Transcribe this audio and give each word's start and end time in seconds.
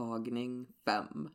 Tagning 0.00 0.66
5. 0.84 1.28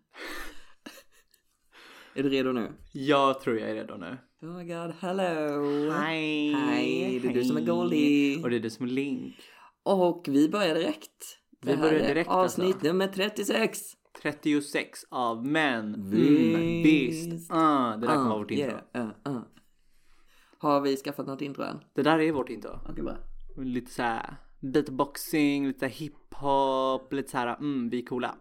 är 2.16 2.24
du 2.24 2.30
redo 2.30 2.52
nu? 2.52 2.72
Jag 2.92 3.42
tror 3.42 3.60
jag 3.60 3.70
är 3.70 3.76
redo 3.76 3.98
nu. 3.98 4.18
Oh 4.42 4.58
my 4.58 4.64
god, 4.64 4.94
hello! 5.00 5.92
Hej! 5.92 6.54
Hej, 6.54 7.20
det 7.20 7.28
är 7.28 7.34
du 7.34 7.44
som 7.44 7.58
är. 7.58 7.62
Goldie. 7.62 8.44
Och 8.44 8.50
det 8.50 8.56
är 8.56 8.60
du 8.60 8.70
som 8.70 8.86
är 8.86 8.90
Link. 8.90 9.36
Och 9.84 10.26
vi 10.28 10.50
börjar 10.50 10.76
direkt. 10.76 11.40
Vi 11.62 11.72
Det 11.72 11.78
här 11.78 11.90
börjar 11.90 12.08
direkt, 12.08 12.30
Avsnitt 12.30 12.76
alltså. 12.76 12.88
nummer 12.88 13.08
36. 13.08 13.80
36 14.22 15.06
av 15.10 15.46
män. 15.46 16.10
Visst. 16.10 16.56
Mm, 16.56 16.84
visst. 16.84 17.52
Uh, 17.52 18.00
det 18.00 18.08
där 18.08 18.16
kommer 18.16 18.30
vara 18.30 18.38
vårt 18.38 18.52
intro. 18.52 18.78
yeah, 18.96 19.08
uh, 19.28 19.34
uh. 19.34 19.42
Har 20.58 20.82
vi 20.82 20.98
skaffat 20.98 21.28
något 21.28 21.42
intro 21.42 21.64
än? 21.64 21.80
Det 21.94 22.04
där 22.04 22.20
är 22.20 22.32
vårt 22.32 22.50
intro. 22.50 22.80
Okej, 22.90 23.04
bra. 23.04 23.18
Lite 23.58 23.92
såhär 23.92 24.36
beatboxing, 24.60 25.68
lite 25.68 25.88
hiphop, 25.88 27.14
lite 27.14 27.32
såhär 27.32 27.48
mm, 27.48 27.90
vi 27.90 28.02
är 28.02 28.06
coola. 28.06 28.36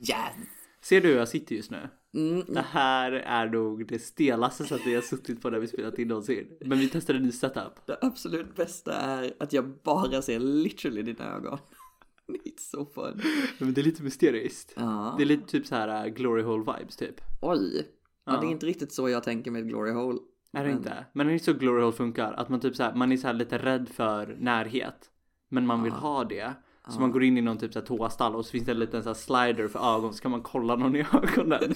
Yes! 0.00 0.34
Ser 0.80 1.00
du 1.00 1.08
hur 1.08 1.16
jag 1.16 1.28
sitter 1.28 1.54
just 1.56 1.70
nu? 1.70 1.88
Mm, 2.14 2.44
Det 2.48 2.60
här 2.60 3.12
är 3.12 3.48
nog 3.48 3.86
det 3.88 3.98
stelaste 3.98 4.64
sättet 4.64 4.92
jag 4.92 5.04
suttit 5.04 5.42
på 5.42 5.50
när 5.50 5.58
vi 5.58 5.66
spelat 5.68 5.98
in 5.98 6.08
någonsin. 6.08 6.46
Men 6.60 6.78
vi 6.78 6.88
testade 6.88 7.18
en 7.18 7.24
ny 7.24 7.32
setup. 7.32 7.86
det 7.86 7.98
absolut 8.02 8.56
bästa 8.56 8.92
är 8.94 9.32
att 9.40 9.52
jag 9.52 9.68
bara 9.84 10.22
ser 10.22 10.38
literally 10.38 11.02
dina 11.02 11.34
ögon. 11.36 11.58
It's 12.44 12.70
so 12.70 12.86
fun. 12.94 13.20
Men 13.58 13.74
det 13.74 13.80
är 13.80 13.82
lite 13.82 14.02
mysteriskt. 14.02 14.72
Ja. 14.76 15.14
Det 15.18 15.24
är 15.24 15.26
lite 15.26 15.46
typ 15.48 15.66
så 15.66 15.74
här 15.74 16.06
uh, 16.06 16.14
glory 16.14 16.42
hole 16.42 16.72
vibes 16.78 16.96
typ. 16.96 17.20
Oj. 17.40 17.86
Ja, 18.26 18.32
Ja. 18.34 18.40
det 18.40 18.46
är 18.46 18.50
inte 18.50 18.66
riktigt 18.66 18.92
så 18.92 19.08
jag 19.08 19.22
tänker 19.24 19.50
med 19.50 19.68
Glory 19.68 19.92
Hole. 19.92 20.18
Är 20.52 20.62
det 20.64 20.68
Men- 20.68 20.78
inte? 20.78 21.06
Men 21.12 21.26
det 21.26 21.32
är 21.34 21.38
så 21.38 21.52
glory 21.52 21.82
hole 21.82 21.92
funkar. 21.96 22.32
Att 22.32 22.48
man 22.48 22.60
typ 22.60 22.76
så 22.76 22.82
här, 22.82 22.94
man 22.94 23.12
är 23.12 23.16
så 23.16 23.26
här 23.26 23.34
lite 23.34 23.58
rädd 23.58 23.88
för 23.88 24.36
närhet. 24.40 25.10
Men 25.48 25.66
man 25.66 25.82
vill 25.82 25.92
Ja. 25.92 25.98
ha 25.98 26.24
det. 26.24 26.52
Så 26.88 26.96
Ja. 26.96 27.00
man 27.00 27.10
går 27.10 27.22
in 27.22 27.38
i 27.38 27.40
någon 27.40 27.58
typ 27.58 27.72
så 27.72 27.78
här 27.78 27.86
toastall 27.86 28.34
och 28.36 28.44
så 28.46 28.50
finns 28.50 28.64
det 28.64 28.72
en 28.72 28.78
liten 28.78 29.02
så 29.04 29.14
slider 29.14 29.68
för 29.68 29.96
ögon 29.96 30.14
så 30.14 30.22
kan 30.22 30.30
man 30.30 30.42
kolla 30.42 30.76
någon 30.76 30.96
i 30.96 31.04
ögonen. 31.12 31.74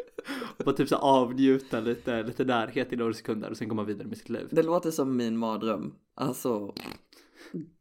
och 0.64 0.76
typ 0.76 0.88
så 0.88 0.96
avnjuta 0.96 1.80
lite, 1.80 2.22
lite 2.22 2.44
närhet 2.44 2.92
i 2.92 2.96
några 2.96 3.12
sekunder 3.12 3.50
och 3.50 3.56
sen 3.56 3.68
går 3.68 3.76
man 3.76 3.86
vidare 3.86 4.08
med 4.08 4.18
sitt 4.18 4.28
liv. 4.28 4.48
Det 4.50 4.62
låter 4.62 4.90
som 4.90 5.16
min 5.16 5.38
mardröm. 5.38 5.94
Alltså, 6.14 6.74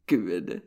gud. 0.06 0.62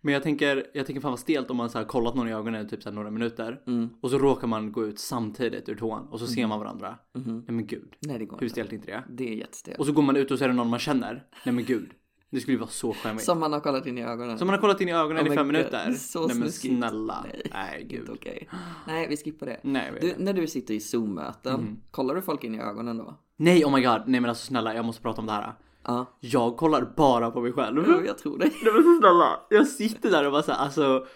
Men 0.00 0.14
jag 0.14 0.22
tänker, 0.22 0.66
jag 0.74 0.86
tänker 0.86 1.00
fan 1.00 1.10
vad 1.10 1.20
stelt 1.20 1.50
om 1.50 1.56
man 1.56 1.70
så 1.70 1.78
här 1.78 1.84
kollat 1.84 2.14
någon 2.14 2.28
i 2.28 2.32
ögonen 2.32 2.66
i 2.66 2.68
typ 2.68 2.82
så 2.82 2.90
några 2.90 3.10
minuter. 3.10 3.60
Mm. 3.66 3.88
Och 4.00 4.10
så 4.10 4.18
råkar 4.18 4.46
man 4.48 4.72
gå 4.72 4.86
ut 4.86 4.98
samtidigt 4.98 5.68
ur 5.68 5.74
toan 5.76 6.06
och 6.08 6.20
så 6.20 6.26
ser 6.26 6.46
man 6.46 6.58
varandra. 6.58 6.98
Mhm. 7.14 7.34
Nej 7.46 7.54
men 7.56 7.66
gud. 7.66 7.94
Nej, 8.00 8.18
det 8.18 8.24
går 8.24 8.38
Hur 8.40 8.48
stelt 8.48 8.70
är 8.72 8.74
inte 8.74 8.90
det? 8.90 9.04
Det 9.08 9.28
är 9.32 9.34
jättestelt. 9.34 9.78
Och 9.78 9.86
så 9.86 9.92
går 9.92 10.02
man 10.02 10.16
ut 10.16 10.30
och 10.30 10.38
så 10.38 10.44
är 10.44 10.48
det 10.48 10.54
någon 10.54 10.68
man 10.68 10.78
känner. 10.78 11.26
Nej 11.44 11.54
men 11.54 11.64
gud. 11.64 11.90
Det 12.30 12.40
skulle 12.40 12.54
ju 12.54 12.58
vara 12.60 12.70
så 12.70 12.92
skämmigt. 12.94 13.24
Som 13.24 13.40
man 13.40 13.52
har 13.52 13.60
kollat 13.60 13.86
in 13.86 13.98
i 13.98 14.02
ögonen. 14.04 14.38
Som 14.38 14.46
man 14.46 14.54
har 14.54 14.60
kollat 14.60 14.80
in 14.80 14.88
i 14.88 14.92
ögonen 14.94 15.26
Oh 15.26 15.32
i 15.32 15.36
fem 15.36 15.46
God, 15.46 15.54
minuter. 15.54 15.92
så 15.92 16.26
Nej 16.26 16.36
men 16.36 16.52
snälla. 16.52 17.24
Nej, 17.24 17.42
Nej, 17.54 17.86
gud. 17.90 18.00
Inte 18.00 18.12
okej. 18.12 18.48
Nej, 18.86 19.06
vi 19.08 19.16
skippar 19.16 19.46
det. 19.46 19.60
Nej, 19.62 19.92
Du, 20.00 20.14
när 20.18 20.32
du 20.32 20.46
sitter 20.46 20.74
i 20.74 20.80
Zoom-möten, 20.80 21.60
Mhm. 21.60 21.80
kollar 21.90 22.14
du 22.14 22.22
folk 22.22 22.44
in 22.44 22.54
i 22.54 22.60
ögonen 22.60 22.98
då? 22.98 23.14
Nej 23.36 23.64
oh 23.64 23.74
my 23.76 23.82
god. 23.82 24.02
Nej 24.06 24.20
men 24.20 24.28
alltså 24.30 24.46
snälla 24.46 24.74
jag 24.74 24.84
måste 24.84 25.02
prata 25.02 25.20
om 25.20 25.26
det 25.26 25.32
här. 25.32 25.52
Ja. 25.84 26.06
Jag 26.20 26.56
kollar 26.56 26.92
bara 26.96 27.30
på 27.30 27.40
mig 27.40 27.52
själv. 27.52 27.84
Jo, 27.88 28.02
jag 28.06 28.18
tror 28.18 28.38
det. 28.38 28.44
Nej 28.44 28.72
men 28.72 28.98
snälla. 29.00 29.40
Jag 29.50 29.66
sitter 29.68 30.10
där 30.10 30.26
och 30.26 30.32
bara 30.32 30.42
såhär 30.42 30.58
alltså. 30.58 31.06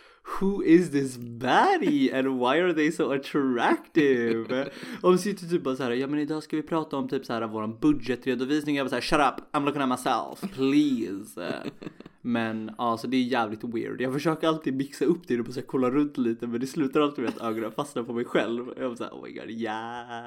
Who 0.40 0.62
is 0.62 0.90
this 0.90 1.16
baddie 1.16 2.12
and 2.12 2.38
why 2.38 2.60
are 2.60 2.74
they 2.74 2.92
so 2.92 3.12
attractive? 3.12 4.70
Och 5.00 5.12
de 5.12 5.18
sitter 5.18 5.46
typ 5.46 5.62
bara 5.62 5.76
såhär, 5.76 5.90
ja 5.90 6.06
men 6.06 6.18
idag 6.18 6.42
ska 6.42 6.56
vi 6.56 6.62
prata 6.62 6.96
om 6.96 7.08
typ 7.08 7.24
såhär 7.24 7.46
våran 7.46 7.78
budgetredovisning. 7.78 8.76
Jag 8.76 8.86
bara 8.86 9.00
såhär, 9.00 9.32
shut 9.34 9.40
up, 9.40 9.54
I'm 9.54 9.64
looking 9.64 9.82
at 9.82 9.88
myself, 9.88 10.54
please. 10.54 11.62
Men 12.20 12.70
alltså 12.78 13.06
det 13.06 13.16
är 13.16 13.22
jävligt 13.22 13.64
weird. 13.64 14.00
Jag 14.00 14.12
försöker 14.12 14.48
alltid 14.48 14.74
mixa 14.74 15.04
upp 15.04 15.28
det 15.28 15.38
och 15.38 15.44
bara 15.44 15.52
så 15.52 15.60
här, 15.60 15.66
kolla 15.66 15.90
runt 15.90 16.18
lite 16.18 16.46
men 16.46 16.60
det 16.60 16.66
slutar 16.66 17.00
alltid 17.00 17.24
med 17.24 17.32
att 17.36 17.42
ögonen 17.42 17.72
fastnar 17.72 18.02
på 18.02 18.12
mig 18.12 18.24
själv. 18.24 18.66
Jag 18.76 18.90
bara 18.90 18.96
såhär, 18.96 19.12
oh 19.12 19.24
my 19.24 19.32
god, 19.32 19.50
yeah. 19.50 20.26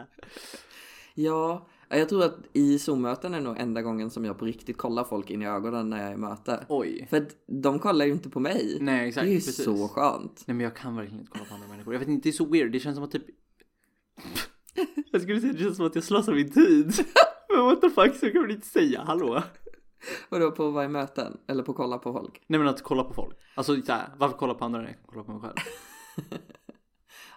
Ja, 1.14 1.68
jag 1.90 2.10
tror 2.10 2.24
att 2.24 2.38
i 2.54 2.80
Zoom-möten 2.80 3.34
är 3.34 3.42
nog 3.42 3.58
enda 3.60 3.82
gången 3.82 4.10
som 4.10 4.26
jag 4.26 4.38
på 4.38 4.46
riktigt 4.46 4.78
kollar 4.78 5.04
folk 5.04 5.30
in 5.30 5.42
i 5.42 5.48
ögonen 5.48 5.90
när 5.90 5.98
jag 5.98 6.08
är 6.10 6.14
i 6.14 6.18
möte. 6.18 6.66
Oj. 6.70 7.08
För 7.10 7.18
att 7.18 7.36
de 7.48 7.80
kollar 7.80 8.06
ju 8.06 8.12
inte 8.12 8.30
på 8.30 8.40
mig. 8.40 8.78
Nej 8.82 9.08
exakt, 9.08 9.26
det 9.26 9.30
är 9.30 9.34
ju 9.34 9.40
precis. 9.40 9.64
så 9.64 9.88
skönt. 9.88 10.44
Nej 10.48 10.56
men 10.56 10.64
jag 10.64 10.76
kan 10.76 10.96
verkligen 10.96 11.20
inte 11.20 11.32
kolla 11.32 11.46
på 11.46 11.54
andra 11.54 11.68
människor. 11.68 11.94
Jag 11.94 12.00
vet 12.00 12.10
inte, 12.10 12.30
det 12.30 12.30
är 12.30 12.34
så 12.34 12.46
weird. 12.46 12.72
Det 12.72 12.80
känns 12.80 12.96
som 12.96 13.04
att 13.04 13.12
typ... 13.12 13.26
jag 15.12 15.22
skulle 15.22 15.42
säga 15.42 15.54
det 15.54 15.60
känns 15.60 15.78
som 15.78 15.86
att 15.86 15.96
jag 15.96 16.04
slösar 16.04 16.34
min 16.34 16.52
tid. 16.52 16.94
men 17.50 17.66
what 17.66 17.82
the 17.82 17.90
fuck, 17.90 18.16
så 18.16 18.32
kan 18.32 18.42
man 18.42 18.52
inte 18.52 18.68
säga 18.68 19.04
hallå. 19.04 19.44
Vadå, 20.30 20.52
på 20.52 20.72
varje 20.72 20.90
möten? 20.90 21.38
Eller 21.48 21.64
på 21.64 21.72
att 21.72 21.78
kolla 21.78 21.98
på 21.98 22.14
folk? 22.14 22.42
Nej 22.48 22.60
men 22.60 22.68
att 22.68 22.84
kolla 22.84 23.04
på 23.04 23.14
folk. 23.14 23.38
Alltså 23.56 23.82
så 23.82 23.92
här, 23.92 24.10
varför 24.18 24.38
kolla 24.38 24.54
på 24.54 24.66
andra 24.66 24.80
när 24.80 24.88
jag 24.88 24.96
kan 24.96 25.06
kolla 25.06 25.24
på 25.24 25.32
mig 25.32 25.42
själv? 25.42 25.56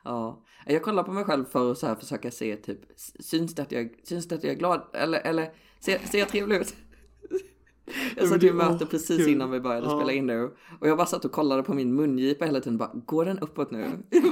Ja, 0.04 0.42
jag 0.66 0.82
kollar 0.82 1.02
på 1.02 1.12
mig 1.12 1.24
själv 1.24 1.44
för 1.44 1.70
att 1.72 1.78
så 1.78 1.86
här 1.86 1.94
försöka 1.94 2.30
se 2.30 2.56
typ, 2.56 2.78
syns 3.20 3.54
det 3.54 3.62
att 3.62 3.72
jag, 3.72 3.94
syns 4.04 4.28
det 4.28 4.34
att 4.34 4.44
jag 4.44 4.52
är 4.52 4.58
glad? 4.58 4.82
Eller, 4.92 5.20
eller 5.20 5.52
ser, 5.80 5.98
ser 5.98 6.18
jag 6.18 6.28
trevlig 6.28 6.56
ut? 6.56 6.74
Jag 8.16 8.28
satt 8.28 8.42
i 8.42 8.52
möte 8.52 8.86
precis 8.86 9.18
gud. 9.18 9.28
innan 9.28 9.50
vi 9.50 9.60
började 9.60 9.86
Ja. 9.86 9.96
spela 9.98 10.12
in 10.12 10.26
nu 10.26 10.50
och 10.80 10.88
jag 10.88 10.96
bara 10.96 11.06
satt 11.06 11.24
och 11.24 11.32
kollade 11.32 11.62
på 11.62 11.74
min 11.74 11.94
mungipa 11.94 12.44
hela 12.44 12.60
tiden 12.60 12.78
bara, 12.78 12.90
går 12.94 13.24
den 13.24 13.38
uppåt 13.38 13.70
nu? 13.70 13.86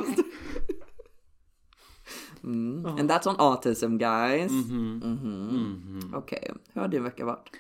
Mm. 2.45 2.87
And 2.87 3.11
that's 3.11 3.29
on 3.29 3.35
autism 3.39 3.97
guys. 3.99 4.51
Mhm. 4.53 5.01
Mhm. 5.05 6.01
Mhm. 6.01 6.15
Okej, 6.15 6.53
hur 6.73 6.81
har 6.81 6.89
din 6.89 7.05
vecka 7.05 7.25
varit? 7.25 7.51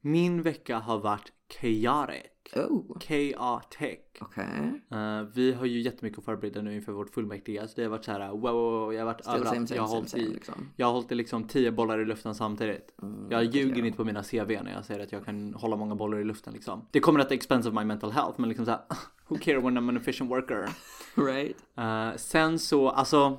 Min 0.00 0.42
vecka 0.42 0.78
har 0.78 0.98
varit 0.98 1.32
chaotic. 1.60 2.22
Oh, 2.56 2.98
Chaotic. 3.00 3.98
okej. 4.20 4.82
Uh, 4.92 5.22
vi 5.34 5.52
har 5.52 5.66
ju 5.66 5.80
jättemycket 5.80 6.18
att 6.18 6.24
förbereda 6.24 6.62
nu 6.62 6.74
inför 6.74 6.92
vårt 6.92 7.10
fullmäktige. 7.10 7.68
Så 7.68 7.72
det 7.76 7.82
har 7.82 7.90
varit 7.90 8.04
så 8.04 8.12
här, 8.12 8.28
wow, 8.30 8.40
wow, 8.42 8.94
jag 8.94 9.00
har 9.00 9.06
varit 9.06 9.20
Still 9.20 9.34
överallt. 9.34 9.54
same, 9.56 9.66
same, 9.66 9.76
jag 9.76 9.82
har 9.82 9.88
same, 9.88 9.96
hållit 9.96 10.10
same 10.10 10.22
i 10.22 10.28
liksom. 10.28 10.68
Jag 10.76 10.86
har 10.86 10.92
hållit 10.92 11.12
i 11.12 11.14
liksom 11.14 11.44
10 11.48 11.70
bollar 11.72 11.98
i 12.00 12.04
luften 12.04 12.34
samtidigt. 12.34 12.94
Mm, 13.02 13.30
Jag 13.30 13.44
ljuger 13.44 13.84
inte 13.84 13.96
på 13.96 14.04
mina 14.04 14.22
CV 14.22 14.62
när 14.64 14.72
jag 14.72 14.84
säger 14.84 15.00
att 15.00 15.12
jag 15.12 15.24
kan 15.24 15.54
hålla 15.54 15.76
många 15.76 15.94
bollar 15.94 16.18
i 16.18 16.24
luften 16.24 16.52
liksom. 16.52 16.86
Det 16.90 17.00
kommer 17.00 17.20
att 17.20 17.32
expense 17.32 17.68
of 17.68 17.74
my 17.74 17.84
mental 17.84 18.10
health 18.12 18.40
men 18.40 18.48
liksom 18.48 18.64
såhär, 18.64 18.80
who 19.28 19.36
care 19.38 19.58
when 19.60 19.78
I'm 19.78 19.88
an 19.88 19.96
efficient 19.96 20.30
worker. 20.30 20.68
Right? 21.26 21.56
Eh, 21.76 22.16
sen 22.16 22.58
så, 22.58 22.88
alltså. 22.88 23.38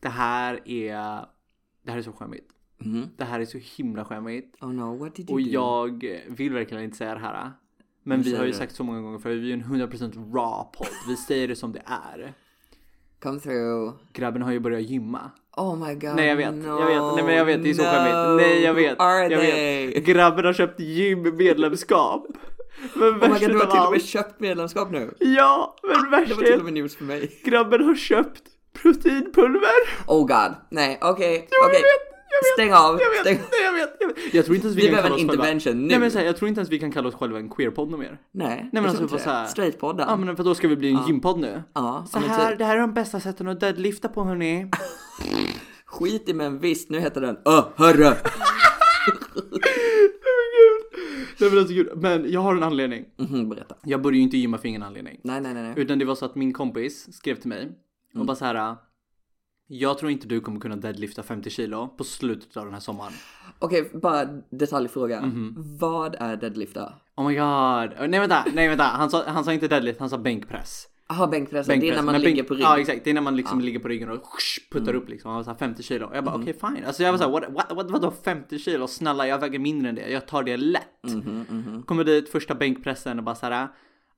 Det 0.00 0.08
här 0.08 0.68
är, 0.68 1.26
det 1.82 1.90
här 1.90 1.98
är 1.98 2.02
så 2.02 2.12
skämmigt. 2.12 2.50
Mhm. 2.78 3.08
Det 3.16 3.24
här 3.24 3.40
är 3.40 3.44
så 3.44 3.58
himla 3.76 4.04
skämmigt. 4.04 4.62
Oh 4.62 4.72
no, 4.72 4.96
what 4.98 5.14
did 5.14 5.30
you 5.30 5.34
Och 5.38 5.44
do? 5.44 5.50
jag 5.50 6.20
vill 6.28 6.52
verkligen 6.52 6.84
inte 6.84 6.96
säga 6.96 7.14
det 7.14 7.20
här. 7.20 7.52
Men 8.04 8.22
vi 8.22 8.36
har 8.36 8.44
ju 8.44 8.52
sagt 8.52 8.76
så 8.76 8.84
många 8.84 9.00
gånger 9.00 9.18
för 9.18 9.30
vi 9.30 9.50
är 9.50 9.54
en 9.54 9.64
100% 9.64 10.14
raw 10.34 10.64
podd. 10.78 10.88
Vi 11.08 11.16
säger 11.16 11.48
det 11.48 11.56
som 11.56 11.72
det 11.72 11.82
är. 11.86 12.32
Come 13.22 13.40
through. 13.40 13.94
Grabben 14.12 14.42
har 14.42 14.52
ju 14.52 14.60
börjat 14.60 14.82
gymma. 14.82 15.30
Oh 15.56 15.86
my 15.88 15.94
god. 15.94 16.16
Nej 16.16 16.26
jag 16.26 16.36
vet, 16.36 16.54
no, 16.54 16.80
jag 16.80 16.86
vet, 16.86 17.14
nej 17.14 17.24
men 17.24 17.34
jag 17.34 17.44
vet, 17.44 17.62
det 17.62 17.70
är 17.70 17.74
så 17.74 17.82
no. 17.82 17.88
skämmigt. 17.88 18.42
Nej 18.46 18.62
jag 18.62 18.74
vet, 18.74 19.00
are 19.00 19.28
jag 19.28 19.40
they? 19.40 19.86
vet. 19.86 20.04
Grabben 20.04 20.44
har 20.44 20.52
köpt 20.52 20.80
gym-medlemskap. 20.80 22.26
Men 22.94 23.08
Oh 23.08 23.12
my 23.14 23.18
värst 23.28 23.40
god, 23.40 23.50
du 23.50 23.58
har 23.58 23.66
till 23.66 23.80
och 23.86 23.92
med 23.92 24.02
köpt 24.02 24.40
medlemskap 24.40 24.90
nu. 24.90 25.14
Ja, 25.18 25.76
men 25.82 26.10
Det 26.10 26.16
värst 26.16 26.36
var 26.36 26.42
till 26.44 26.58
och 26.58 26.64
med 26.64 26.72
news 26.72 26.96
för 26.96 27.04
mig. 27.04 27.40
grabben 27.44 27.84
har 27.84 27.94
köpt 27.94 28.42
proteinpulver. 28.82 29.70
Oh 30.06 30.20
god. 30.26 30.54
Nej, 30.70 30.98
okej, 31.02 31.48
Jo, 31.50 31.68
okej. 31.68 31.80
jag 31.82 32.13
vet. 32.42 32.52
Stäng 32.54 32.72
av. 32.72 33.00
Jag 33.00 33.10
vet, 33.10 33.20
Stäng. 33.20 33.36
nej, 33.36 33.64
jag 33.64 33.72
vet, 33.72 33.96
jag 34.00 34.06
vet. 34.08 34.34
Jag 34.34 34.44
tror 34.44 34.54
inte 34.56 34.66
ens 34.66 34.78
vi, 34.78 34.82
Vi 34.82 34.86
kan 34.88 34.96
behöver 34.96 35.08
kalla 35.08 35.20
en 35.22 35.26
oss 35.28 35.30
själva. 35.36 35.50
intervention 35.50 35.82
nu. 35.82 35.88
Nej 35.88 35.98
men 35.98 36.10
så 36.10 36.18
här, 36.18 36.26
jag 36.26 36.36
tror 36.36 36.48
inte 36.48 36.58
ens 36.60 36.70
vi 36.70 36.78
kan 36.78 36.92
kalla 36.92 37.08
oss 37.08 37.14
själva 37.14 37.38
en 37.38 37.48
queerpodd 37.50 37.98
mer. 37.98 38.18
Nej, 38.32 38.68
Nej, 38.72 38.82
men 38.82 38.86
alltså, 38.86 39.18
så 39.18 39.30
här-. 39.30 39.46
Straightpodden. 39.46 40.06
Ja 40.08 40.16
men 40.16 40.36
för 40.36 40.44
då 40.44 40.54
ska 40.54 40.68
vi 40.68 40.76
bli 40.76 40.90
en 40.90 41.06
gympodd 41.06 41.38
nu. 41.38 41.62
Ja, 41.74 42.06
Så 42.10 42.18
här, 42.18 42.50
typ, 42.50 42.58
det 42.58 42.64
här 42.64 42.76
är 42.76 42.80
de 42.80 42.94
bästa 42.94 43.20
sätten 43.20 43.48
att 43.48 43.60
deadlifta 43.60 44.08
på 44.08 44.24
hörni. 44.24 44.70
skit 45.86 46.28
i 46.28 46.34
men 46.34 46.58
visst, 46.58 46.90
nu 46.90 47.00
heter 47.00 47.20
den 47.20 47.36
Öh, 47.46 47.64
hörru. 47.76 48.04
Nej 51.40 51.50
men 51.50 51.58
alltså 51.58 51.74
gud, 51.74 51.88
men 51.96 52.32
jag 52.32 52.40
har 52.40 52.54
en 52.56 52.62
anledning. 52.62 53.04
Mhm, 53.16 53.48
berätta. 53.48 53.74
Jag 53.84 54.02
började 54.02 54.16
ju 54.16 54.22
inte 54.22 54.36
gymma 54.36 54.58
för 54.58 54.68
ingen 54.68 54.82
anledning. 54.82 55.20
Nej, 55.22 55.40
nej, 55.40 55.54
nej, 55.54 55.62
nej. 55.62 55.72
Utan 55.76 55.98
det 55.98 56.04
var 56.04 56.14
så 56.14 56.24
att 56.24 56.34
min 56.34 56.52
kompis 56.52 57.16
skrev 57.16 57.34
till 57.34 57.48
mig 57.48 57.72
och 58.08 58.14
Mm. 58.14 58.26
bara 58.26 58.36
så 58.36 58.44
här. 58.44 58.76
Jag 59.66 59.98
tror 59.98 60.10
inte 60.10 60.26
du 60.26 60.40
kommer 60.40 60.60
kunna 60.60 60.76
deadlifta 60.76 61.22
50 61.22 61.50
kilo 61.50 61.88
på 61.88 62.04
slutet 62.04 62.56
av 62.56 62.64
den 62.64 62.74
här 62.74 62.80
sommaren. 62.80 63.12
Okej, 63.58 63.90
bara 63.92 64.24
detaljfråga. 64.50 65.20
Mhm. 65.20 65.54
Vad 65.80 66.16
är 66.20 66.36
deadlifta? 66.36 66.92
Oh 67.16 67.28
my 67.28 67.34
god. 67.34 68.10
Nej 68.10 68.20
vänta, 68.20 68.44
nej 68.54 68.68
vänta. 68.68 68.84
Han 68.84 69.10
sa, 69.10 69.24
han 69.26 69.44
sa 69.44 69.52
inte 69.52 69.68
deadlift, 69.68 70.00
han 70.00 70.10
sa 70.10 70.18
bänkpress. 70.18 70.86
Jaha, 71.08 71.26
bänkpressen. 71.26 71.68
Det 71.68 71.74
är 71.74 71.80
Bänkpress. 71.80 71.96
när 71.96 72.02
man 72.04 72.12
Men 72.12 72.20
ligger 72.22 72.42
bänk- 72.42 72.48
på 72.48 72.54
rygg. 72.54 72.62
Ja 72.62 72.78
exakt, 72.78 73.04
det 73.04 73.10
är 73.10 73.14
när 73.14 73.20
man 73.20 73.36
liksom 73.36 73.60
ligger 73.60 73.78
på 73.78 73.88
ryggen 73.88 74.10
och 74.10 74.22
puttar 74.72 74.90
Mm. 74.90 75.02
upp 75.02 75.08
liksom. 75.08 75.28
Han 75.28 75.36
var 75.36 75.44
såhär 75.44 75.56
50 75.58 75.82
kilo. 75.82 76.06
Och 76.06 76.16
jag 76.16 76.24
bara 76.24 76.34
okej 76.34 76.54
fine. 76.60 76.84
Alltså 76.86 77.02
jag 77.02 77.12
var 77.12 77.18
såhär 77.18 77.30
what, 77.30 77.44
what, 77.50 77.72
what, 77.76 77.90
vadå 77.90 78.10
50 78.24 78.58
kilo? 78.58 78.86
Snälla 78.86 79.26
jag 79.28 79.38
väger 79.38 79.58
mindre 79.58 79.88
än 79.88 79.94
det. 79.94 80.08
Jag 80.10 80.26
tar 80.26 80.42
det 80.42 80.56
lätt. 80.56 80.82
Mhm, 81.02 81.44
mhm. 81.50 81.82
Kommer 81.82 82.04
dit 82.04 82.28
första 82.28 82.54
bänkpressen 82.54 83.18
och 83.18 83.24
bara 83.24 83.34
såhär. 83.34 83.68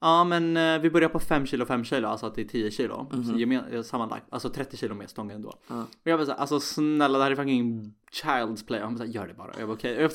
Ja 0.01 0.25
men 0.25 0.57
eh, 0.57 0.79
vi 0.81 0.91
börjar 0.91 1.09
på 1.09 1.19
5 1.21 1.47
kilo 1.47 1.67
5 1.67 1.85
kilo, 1.85 2.09
alltså 2.09 2.27
att 2.27 2.35
det 2.35 2.41
är 2.41 2.45
10 2.45 2.71
kilo. 2.71 3.07
Så 3.33 3.39
gemen, 3.39 3.65
eh, 3.73 3.83
sammanlagt, 3.83 4.27
alltså 4.31 4.49
30 4.49 4.77
kilo 4.77 4.95
mer 4.95 5.07
stången 5.07 5.43
då. 5.43 5.53
Ja. 5.69 5.81
Och 5.81 6.11
jag 6.11 6.19
bara 6.19 6.27
såhär, 6.27 6.39
alltså 6.39 6.61
snälla 6.61 7.19
det 7.19 7.25
här 7.25 7.31
är 7.31 7.37
fucking 7.37 7.95
child's 8.13 8.67
play. 8.67 8.81
Och 8.81 8.87
han 8.87 8.95
bara 8.95 8.99
såhär, 8.99 9.13
gör 9.13 9.27
det 9.29 9.35
bara. 9.35 9.49
Och 9.49 9.61
jag 9.61 9.69
bara 9.69 9.75
okej. 9.75 9.97
Och 9.97 10.03
jag 10.03 10.11
bara 10.11 10.15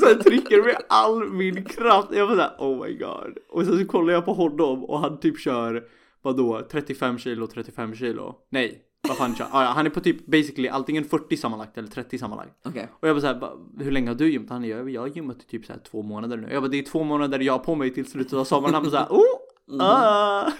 såhär, 0.00 0.14
så 0.14 0.22
trycker 0.30 0.62
med 0.62 0.76
all 0.88 1.28
min 1.32 1.64
kraft. 1.64 2.08
Jag 2.12 2.28
bara 2.28 2.36
såhär, 2.36 2.56
oh 2.58 2.86
my 2.86 2.94
god. 2.94 3.38
Och 3.48 3.64
sen 3.64 3.78
så 3.78 3.84
kollar 3.84 4.12
jag 4.12 4.24
på 4.24 4.32
honom 4.32 4.84
och 4.84 5.00
han 5.00 5.20
typ 5.20 5.38
kör 5.38 5.84
vadå 6.22 6.68
35 6.70 7.18
kilo 7.18 7.46
35 7.46 7.94
kilo? 7.94 8.34
Nej, 8.50 8.82
vad 9.12 9.18
fan 9.18 9.34
kör? 9.36 9.44
Ah, 9.52 9.64
ja, 9.64 9.70
han 9.70 9.86
är 9.86 9.90
på 9.90 10.00
typ 10.00 10.26
basically 10.26 10.68
antingen 10.68 11.04
40 11.04 11.36
sammanlagt 11.36 11.78
eller 11.78 11.88
30 11.88 12.18
sammanlagt. 12.18 12.50
Okej. 12.64 12.88
Och 13.00 13.08
jag 13.08 13.16
bara 13.16 13.20
såhär, 13.20 13.40
"Va, 13.40 13.52
hur 13.78 13.90
länge 13.90 14.08
har 14.08 14.14
du 14.14 14.32
gymmat? 14.32 14.50
Han 14.50 14.64
jag, 14.64 14.90
jag 14.90 15.00
har 15.00 15.08
gymmat 15.08 15.42
i 15.42 15.46
typ 15.46 15.64
såhär 15.66 15.80
två 15.80 16.02
månader 16.02 16.36
nu. 16.36 16.48
Jag 16.52 16.62
bara, 16.62 16.68
det 16.68 16.78
är 16.78 16.82
två 16.82 17.04
månader 17.04 17.40
jag 17.40 17.52
har 17.52 17.58
på 17.58 17.74
mig 17.74 17.94
till 17.94 18.06
slutet 18.10 18.32
av 18.32 18.44
sommaren. 18.44 18.74
Han 18.74 18.82
bara 18.82 18.90
såhär, 18.90 19.08
oh! 19.10 19.80
Ah. 19.80 20.52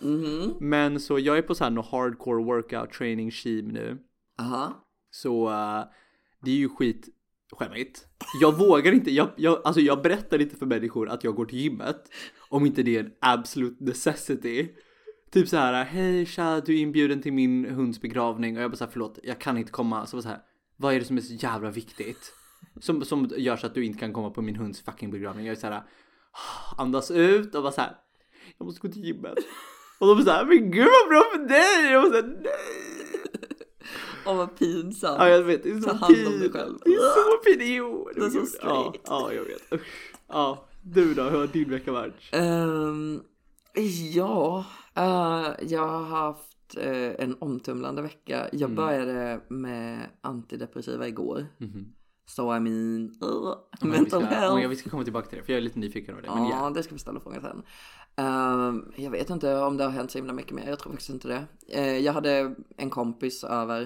Mhm. 0.00 0.54
Men 0.60 1.00
så 1.00 1.18
jag 1.18 1.38
är 1.38 1.42
på 1.42 1.54
såhär 1.54 1.70
no 1.70 1.80
hardcore 1.80 2.44
workout 2.44 2.92
training 2.92 3.30
scheme 3.30 3.72
nu. 3.72 3.98
Aha. 4.40 4.84
Så 5.10 5.48
eh, 5.48 5.84
det 6.44 6.50
är 6.50 6.54
ju 6.56 6.68
skit 6.68 7.08
skämmigt. 7.52 8.06
Jag 8.40 8.58
vågar 8.58 8.92
inte, 8.92 9.10
jag, 9.10 9.28
jag, 9.36 9.60
alltså 9.64 9.80
jag 9.80 10.02
berättar 10.02 10.40
inte 10.40 10.56
för 10.56 10.66
människor 10.66 11.08
att 11.08 11.24
jag 11.24 11.34
går 11.34 11.44
till 11.46 11.58
gymmet 11.58 12.02
om 12.48 12.66
inte 12.66 12.82
det 12.82 12.96
är 12.96 13.04
en 13.04 13.10
absolute 13.20 13.84
necessity. 13.84 14.68
Typ 15.30 15.48
så 15.48 15.56
här, 15.56 15.84
hej 15.84 16.26
tja, 16.26 16.60
du 16.60 16.74
är 16.74 16.78
inbjuden 16.78 17.22
till 17.22 17.32
min 17.32 17.64
hunds 17.64 18.00
begravning 18.00 18.56
och 18.56 18.62
jag 18.62 18.70
bara 18.70 18.76
så 18.76 18.84
här, 18.84 18.90
förlåt, 18.92 19.18
jag 19.22 19.38
kan 19.38 19.58
inte 19.58 19.72
komma. 19.72 20.06
Så 20.06 20.16
bara 20.16 20.22
så 20.22 20.28
här, 20.28 20.38
vad 20.76 20.94
är 20.94 20.98
det 20.98 21.04
som 21.04 21.16
är 21.16 21.20
så 21.20 21.34
jävla 21.34 21.70
viktigt? 21.70 22.32
Som, 22.80 23.04
som 23.04 23.30
gör 23.36 23.56
så 23.56 23.66
att 23.66 23.74
du 23.74 23.84
inte 23.84 23.98
kan 23.98 24.12
komma 24.12 24.30
på 24.30 24.42
min 24.42 24.56
hunds 24.56 24.80
fucking 24.82 25.10
begravning. 25.10 25.46
Jag 25.46 25.56
är 25.56 25.60
så 25.60 25.66
här, 25.66 25.82
andas 26.76 27.10
ut 27.10 27.54
och 27.54 27.62
bara 27.62 27.72
så 27.72 27.80
här, 27.80 27.96
jag 28.58 28.64
måste 28.64 28.86
gå 28.86 28.92
till 28.92 29.04
gymmet. 29.04 29.38
Och 29.98 30.06
de 30.16 30.22
så 30.24 30.30
här, 30.30 30.44
men 30.44 30.70
gud 30.70 30.88
vad 31.02 31.08
bra 31.08 31.22
för 31.32 31.48
dig! 31.48 31.86
Och 31.86 31.92
jag 31.92 32.02
bara 32.12 32.20
så 32.22 32.26
här, 32.26 32.36
nej! 32.42 32.52
Åh 34.26 34.36
vad 34.36 34.58
pinsamt. 34.58 35.16
Ja 35.18 35.28
jag 35.28 35.42
vet, 35.42 35.62
det 35.62 35.70
är 35.70 35.80
så 35.80 35.88
Ta 35.90 35.94
hand 35.96 36.26
om 36.26 36.38
dig 36.40 36.50
själv. 36.50 36.78
Det 36.84 36.90
är 36.90 37.14
så 37.14 37.44
pin. 37.44 37.74
Jo, 37.74 38.10
Det 38.14 38.20
är 38.24 38.30
så 38.30 38.38
ja, 38.38 38.46
straight. 38.46 39.00
ja, 39.06 39.32
jag 39.32 39.44
vet. 39.44 39.72
Usch. 39.72 40.12
Ja, 40.28 40.68
du 40.82 41.14
då, 41.14 41.22
hur 41.22 41.38
har 41.38 41.46
din 41.46 41.70
vecka 41.70 41.92
varit? 41.92 42.14
Ehm, 42.32 43.20
ja, 44.14 44.64
eh, 44.98 45.68
jag 45.68 45.88
har 45.88 46.04
haft 46.04 46.76
eh, 46.76 47.24
en 47.24 47.36
omtumlande 47.38 48.02
vecka. 48.02 48.36
Mm. 48.38 48.50
Jag 48.60 48.70
började 48.74 49.40
med 49.48 50.06
antidepressiva 50.20 51.08
igår. 51.08 51.46
Mhm. 51.58 51.94
So 52.26 52.56
I 52.56 52.60
mean, 52.60 53.10
uh, 53.24 53.54
mental 53.88 54.20
vi 54.20 54.26
ska, 54.26 54.34
health. 54.34 54.54
oh, 54.54 54.62
ja, 54.62 54.68
vi 54.68 54.76
ska 54.76 54.90
komma 54.90 55.04
tillbaka 55.04 55.28
till 55.28 55.38
det, 55.38 55.44
för 55.44 55.52
jag 55.52 55.56
är 55.58 55.60
lite 55.62 55.78
nyfiken 55.78 56.14
på 56.14 56.20
det. 56.20 56.26
Ja, 56.26 56.48
ja. 56.50 56.70
det 56.70 56.82
ska 56.82 56.94
vi 56.94 56.98
ställa 56.98 57.20
frågan 57.20 57.42
sen. 57.42 57.62
Ehm, 58.16 58.92
jag 58.96 59.10
vet 59.10 59.30
inte 59.30 59.56
om 59.60 59.76
det 59.76 59.84
har 59.84 59.90
hänt 59.90 60.10
så 60.10 60.18
himla 60.18 60.32
mycket 60.32 60.52
mer. 60.52 60.68
Jag 60.68 60.78
tror 60.78 60.92
faktiskt 60.92 61.10
inte 61.10 61.28
det. 61.28 61.44
Eh, 61.68 61.98
jag 61.98 62.12
hade 62.12 62.54
en 62.76 62.90
kompis 62.90 63.44
över, 63.44 63.80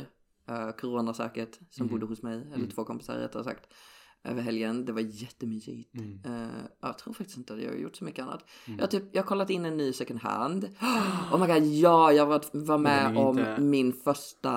uh, 0.50 0.70
corona 0.80 1.14
säkert, 1.14 1.58
som 1.70 1.86
Mhm. 1.86 1.92
bodde 1.92 2.06
hos 2.06 2.22
mig. 2.22 2.46
Eller 2.54 2.70
två 2.70 2.84
kompisar 2.84 3.14
rättare 3.14 3.44
sagt. 3.44 3.66
Över 4.24 4.42
helgen. 4.42 4.84
Det 4.84 4.92
var 4.92 5.00
jättemysigt. 5.00 5.94
Mm. 5.94 6.20
Eh, 6.24 6.48
jag 6.80 6.98
tror 6.98 7.14
faktiskt 7.14 7.38
inte 7.38 7.54
att 7.54 7.62
jag 7.62 7.68
har 7.70 7.76
gjort 7.76 7.96
så 7.96 8.04
mycket 8.04 8.22
annat. 8.22 8.44
Jag, 8.66 8.78
har 8.80 8.86
typ, 8.86 9.04
jag 9.12 9.22
har 9.22 9.26
kollat 9.26 9.50
in 9.50 9.64
en 9.64 9.76
ny 9.76 9.92
second 9.92 10.20
hand. 10.20 10.68
Oh 11.32 11.40
my 11.40 11.46
god, 11.46 11.66
ja, 11.66 12.12
jag 12.12 12.26
var, 12.26 12.42
var 12.52 12.78
med 12.78 13.16
om 13.16 13.38
inte- 13.38 13.60
min 13.60 13.92
första 13.92 14.50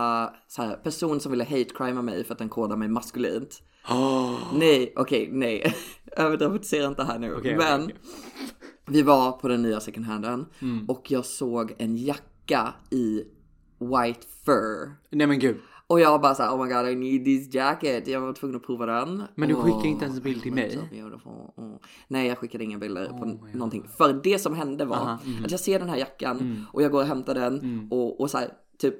här, 0.57 0.75
person 0.83 1.19
som 1.19 1.31
ville 1.31 1.43
hate 1.43 1.63
crima 1.75 2.01
mig 2.01 2.23
för 2.23 2.33
att 2.33 2.39
den 2.39 2.49
kodade 2.49 2.79
mig 2.79 2.87
maskulint. 2.87 3.61
Oh. 3.89 4.39
Nej, 4.59 4.93
okej, 4.95 5.29
nej. 5.31 5.75
Överdramatisera 6.17 6.87
inte 6.87 7.03
här 7.03 7.19
nu. 7.19 7.35
Okej, 7.35 7.57
Men 7.57 7.83
okej, 7.83 7.95
vi 8.87 9.01
var 9.01 9.31
på 9.31 9.47
den 9.47 9.61
nya 9.61 9.79
second 9.79 10.05
handen 10.05 10.45
Mm. 10.61 10.89
och 10.89 11.11
jag 11.11 11.25
såg 11.25 11.75
en 11.77 11.97
jacka 11.97 12.73
i 12.91 13.23
white 13.79 14.27
fur. 14.45 14.91
Nej 15.09 15.27
men 15.27 15.39
gud. 15.39 15.57
Och 15.87 15.99
jag 15.99 16.21
bara 16.21 16.35
såhär, 16.35 16.49
oh 16.55 16.65
my 16.65 16.73
god 16.73 16.87
I 16.89 16.95
need 16.95 17.25
this 17.25 17.53
jacket. 17.53 18.07
Jag 18.07 18.21
var 18.21 18.33
tvungen 18.33 18.55
att 18.55 18.63
prova 18.65 18.85
den. 18.85 19.23
Men 19.35 19.49
du 19.49 19.55
skickade 19.55 19.87
inte 19.87 20.05
ens 20.05 20.17
en 20.17 20.23
bild 20.23 20.41
till 20.43 20.53
mig? 20.53 20.79
Mm. 20.91 21.77
Nej, 22.07 22.27
jag 22.27 22.37
skickade 22.37 22.63
inga 22.63 22.77
bilder 22.77 23.05
på 23.07 23.13
Oh 23.13 23.19
God. 23.31 23.55
någonting. 23.55 23.87
För 23.97 24.13
det 24.23 24.39
som 24.39 24.53
hände 24.55 24.85
var 24.85 24.95
Aha, 24.95 25.19
mhm. 25.25 25.45
att 25.45 25.51
jag 25.51 25.59
ser 25.59 25.79
den 25.79 25.89
här 25.89 25.97
jackan 25.97 26.39
Mm. 26.39 26.61
och 26.71 26.81
jag 26.81 26.91
går 26.91 26.99
och 27.01 27.07
hämtar 27.07 27.33
den 27.33 27.59
Mm. 27.59 27.87
och, 27.91 28.21
och 28.21 28.29
så 28.31 28.37
här, 28.37 28.49
typ 28.79 28.95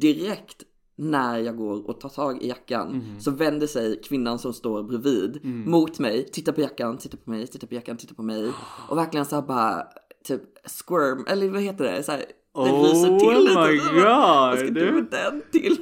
direkt 0.00 0.62
när 0.96 1.38
jag 1.38 1.56
går 1.56 1.88
och 1.90 2.00
tar 2.00 2.08
tag 2.08 2.42
i 2.42 2.48
jackan 2.48 2.88
Mhm. 2.92 3.20
så 3.20 3.30
vänder 3.30 3.66
sig 3.66 4.00
kvinnan 4.02 4.38
som 4.38 4.52
står 4.52 4.82
bredvid 4.82 5.40
Mm. 5.44 5.70
mot 5.70 5.98
mig, 5.98 6.24
tittar 6.32 6.52
på 6.52 6.60
jackan, 6.60 6.98
tittar 6.98 7.18
på 7.18 7.30
mig, 7.30 7.46
tittar 7.46 7.66
på 7.68 7.74
jackan, 7.74 7.96
tittar 7.96 8.14
på 8.14 8.22
mig 8.22 8.52
och 8.88 8.96
verkligen 8.96 9.26
så 9.26 9.34
här 9.34 9.42
bara 9.42 9.82
typ 10.24 10.42
squirm, 10.86 11.24
eller 11.28 11.48
vad 11.48 11.62
heter 11.62 11.84
det? 11.84 12.02
Så 12.02 12.12
här, 12.12 12.18
det 12.18 12.60
Oh 12.60 12.82
ryser 12.82 13.18
till 13.18 13.44
lite. 13.44 13.94
my 13.94 14.00
bara, 14.02 14.18
Vad 14.50 14.58
ska 14.58 14.66
God. 14.66 14.74
du 14.74 14.92
med 14.92 15.06
den 15.10 15.42
till? 15.52 15.76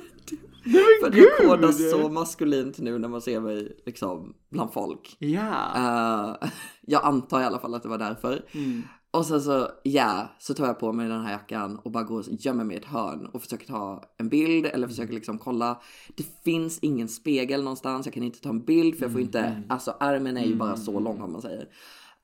För 1.01 1.09
att 1.09 1.17
jag 1.17 1.39
kodar 1.39 1.79
gud! 1.79 1.91
så 1.91 2.09
maskulint 2.09 2.79
nu 2.79 2.99
när 2.99 3.09
man 3.09 3.21
ser 3.21 3.41
mig 3.41 3.77
liksom 3.87 4.35
bland 4.51 4.73
folk. 4.73 5.17
Ja. 5.19 5.77
Eh, 5.77 6.49
jag 6.81 7.05
antar 7.05 7.41
i 7.41 7.45
alla 7.45 7.59
fall 7.59 7.75
att 7.75 7.83
det 7.83 7.89
var 7.89 7.99
därför. 7.99 8.45
Mm. 8.53 8.83
Och 9.11 9.27
sen 9.27 9.43
så, 9.43 9.69
ja, 9.83 10.29
så 10.39 10.55
tar 10.55 10.67
jag 10.67 10.79
på 10.79 10.93
mig 10.93 11.09
den 11.09 11.23
här 11.23 11.33
jackan 11.33 11.77
och 11.77 11.91
bara 11.91 12.05
går 12.05 12.19
och 12.19 12.25
gömmer 12.29 12.65
mig 12.65 12.77
i 12.77 12.79
ett 12.79 12.85
hörn 12.85 13.27
och 13.27 13.43
försöker 13.43 13.67
ta 13.67 14.03
en 14.19 14.29
bild 14.29 14.67
eller 14.67 14.89
försöker 14.89 15.15
liksom 15.15 15.39
kolla. 15.39 15.81
Det 16.17 16.43
finns 16.45 16.79
ingen 16.79 17.09
spegel 17.09 17.63
någonstans, 17.63 18.07
jag 18.07 18.15
kan 18.15 18.23
inte 18.23 18.41
ta 18.41 18.49
en 18.49 18.65
bild 18.65 18.97
för 18.97 19.05
jag 19.05 19.13
får 19.13 19.21
inte, 19.21 19.63
alltså 19.69 19.97
armen 20.01 20.37
är 20.37 20.45
ju 20.45 20.57
bara 20.57 20.77
så 20.77 21.01
lång 21.01 21.21
om 21.21 21.33
man 21.33 21.43
säger. 21.43 21.69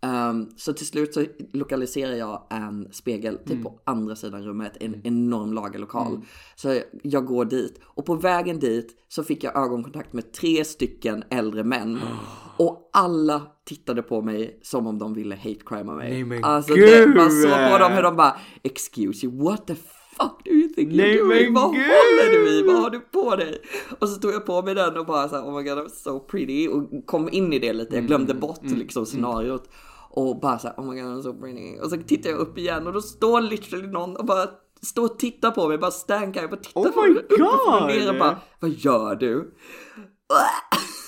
Ehm, 0.03 0.47
så 0.57 0.73
till 0.73 0.87
slut 0.87 1.15
så 1.15 1.25
lokaliserar 1.53 2.15
jag 2.15 2.43
en 2.51 2.89
spegel 2.93 3.39
typ 3.39 3.63
på 3.63 3.79
andra 3.85 4.17
sidan 4.17 4.45
rummet, 4.45 4.73
en 4.81 5.01
enorm 5.05 5.53
lagerlokal. 5.53 6.21
Så 6.55 6.81
jag 7.03 7.27
går 7.27 7.45
dit 7.45 7.81
och 7.85 8.07
på 8.07 8.15
vägen 8.15 8.59
dit 8.59 8.89
så 9.09 9.25
fick 9.25 9.45
jag 9.45 9.57
ögonkontakt 9.57 10.13
med 10.13 10.33
tre 10.33 10.65
stycken 10.65 11.25
äldre 11.31 11.65
män. 11.65 11.99
Och 12.57 12.91
alla 12.93 13.43
tittade 13.65 14.03
på 14.03 14.23
mig 14.23 14.59
som 14.63 14.87
om 14.87 14.99
de 14.99 15.15
ville 15.15 15.37
hate 15.37 15.61
crima 15.67 15.95
mig. 15.95 16.11
Nej, 16.11 16.25
men 16.25 16.45
alltså 16.45 16.75
det, 16.75 17.15
man 17.17 17.31
såg 17.31 17.71
på 17.71 17.79
dem 17.79 17.93
hur 17.93 18.03
de 18.03 18.17
bara 18.17 18.37
excuse 18.63 19.27
you, 19.27 19.45
what 19.45 19.67
the 19.67 19.75
fuck 19.75 20.45
do 20.45 20.51
you 20.51 20.69
think 20.69 20.93
Nej, 20.93 21.19
you're 21.19 21.29
doing? 21.29 21.55
Vad 21.55 21.75
gud! 21.75 21.83
håller 21.83 22.31
du 22.33 22.51
i? 22.51 22.63
Vad 22.63 22.77
har 22.77 22.91
du 22.91 23.01
på 23.01 23.37
dig? 23.37 23.63
Och 23.99 24.09
så 24.09 24.21
tog 24.21 24.33
jag 24.33 24.47
på 24.47 24.63
mig 24.63 24.75
den 24.75 24.97
och 24.97 25.07
bara 25.07 25.29
så 25.29 25.37
här, 25.37 25.43
oh 25.43 25.57
my 25.57 25.69
god 25.69 25.79
I'm 25.79 25.89
so 25.89 26.21
pretty 26.21 26.69
och 26.69 27.07
kom 27.07 27.29
in 27.33 27.53
i 27.53 27.59
det 27.59 27.73
lite, 27.73 27.95
jag 27.95 28.07
glömde 28.07 28.35
bort 28.35 28.63
liksom 28.63 29.07
scenariot. 29.07 29.69
Och 30.15 30.41
bara 30.41 30.59
så 30.59 30.69
här, 30.69 30.75
oh 30.77 30.91
my 30.91 31.01
god 31.01 31.11
I'm 31.11 31.23
so 31.23 31.35
pretty. 31.41 31.79
Och 31.81 31.91
så 31.91 31.97
tittar 31.97 32.31
jag 32.31 32.39
upp 32.39 32.59
igen 32.59 32.87
och 32.87 32.93
då 32.93 33.01
står 33.01 33.41
literally 33.41 33.87
någon 33.87 34.17
och 34.17 34.25
bara 34.25 34.49
står 34.83 35.05
och 35.05 35.19
tittar 35.19 35.51
på 35.51 35.69
mig, 35.69 35.79
bara 35.79 35.91
stankar, 35.91 36.41
jag 36.41 36.51
bara 36.51 36.61
tittar 36.61 36.81
Oh 36.81 36.91
på 36.93 37.01
mig 37.03 37.11
uppifrån 37.11 37.83
och 37.83 37.89
ner 37.89 38.13
och 38.13 38.19
bara, 38.19 38.39
vad 38.61 38.71
gör 38.71 39.15
du? 39.15 39.55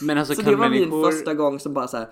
Men 0.03 0.19
alltså 0.19 0.35
Så 0.35 0.43
det 0.43 0.57
var 0.57 0.69
människor... 0.69 0.97
min 0.97 1.05
första 1.05 1.35
gång 1.35 1.61
som 1.61 1.75
bara 1.75 1.89
så 1.89 1.97
här, 1.97 2.11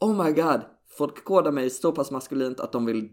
oh 0.00 0.24
my 0.24 0.32
god, 0.32 0.60
folk 0.98 1.24
kodar 1.24 1.52
mig 1.52 1.70
så 1.70 1.92
pass 1.92 2.10
maskulint 2.10 2.60
att 2.60 2.72
de 2.72 2.86
vill 2.86 3.08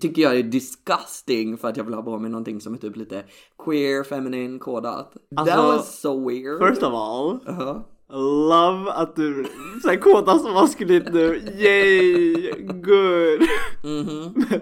tycker 0.00 0.22
jag 0.22 0.38
är 0.38 0.42
disgusting 0.42 1.56
för 1.58 1.68
att 1.68 1.76
jag 1.76 1.84
vill 1.84 1.94
ha 1.94 2.02
på 2.02 2.18
mig 2.18 2.30
någonting 2.30 2.60
som 2.60 2.74
är 2.74 2.78
typ 2.78 2.96
lite 2.96 3.24
queer, 3.64 4.04
feminine 4.04 4.58
kodat. 4.58 5.16
Alltså, 5.36 5.56
That 5.56 5.64
was 5.64 6.00
so 6.00 6.28
weird. 6.28 6.68
First 6.68 6.82
of 6.82 6.94
all, 6.94 7.38
Uh-huh. 7.38 7.82
Love 8.12 8.90
att 8.90 9.16
du 9.16 9.46
såhär 9.82 10.38
så 10.38 10.52
maskulint 10.52 11.12
nu. 11.12 11.42
Yay! 11.56 12.52
Good! 12.62 13.48
Mhm. 13.84 14.34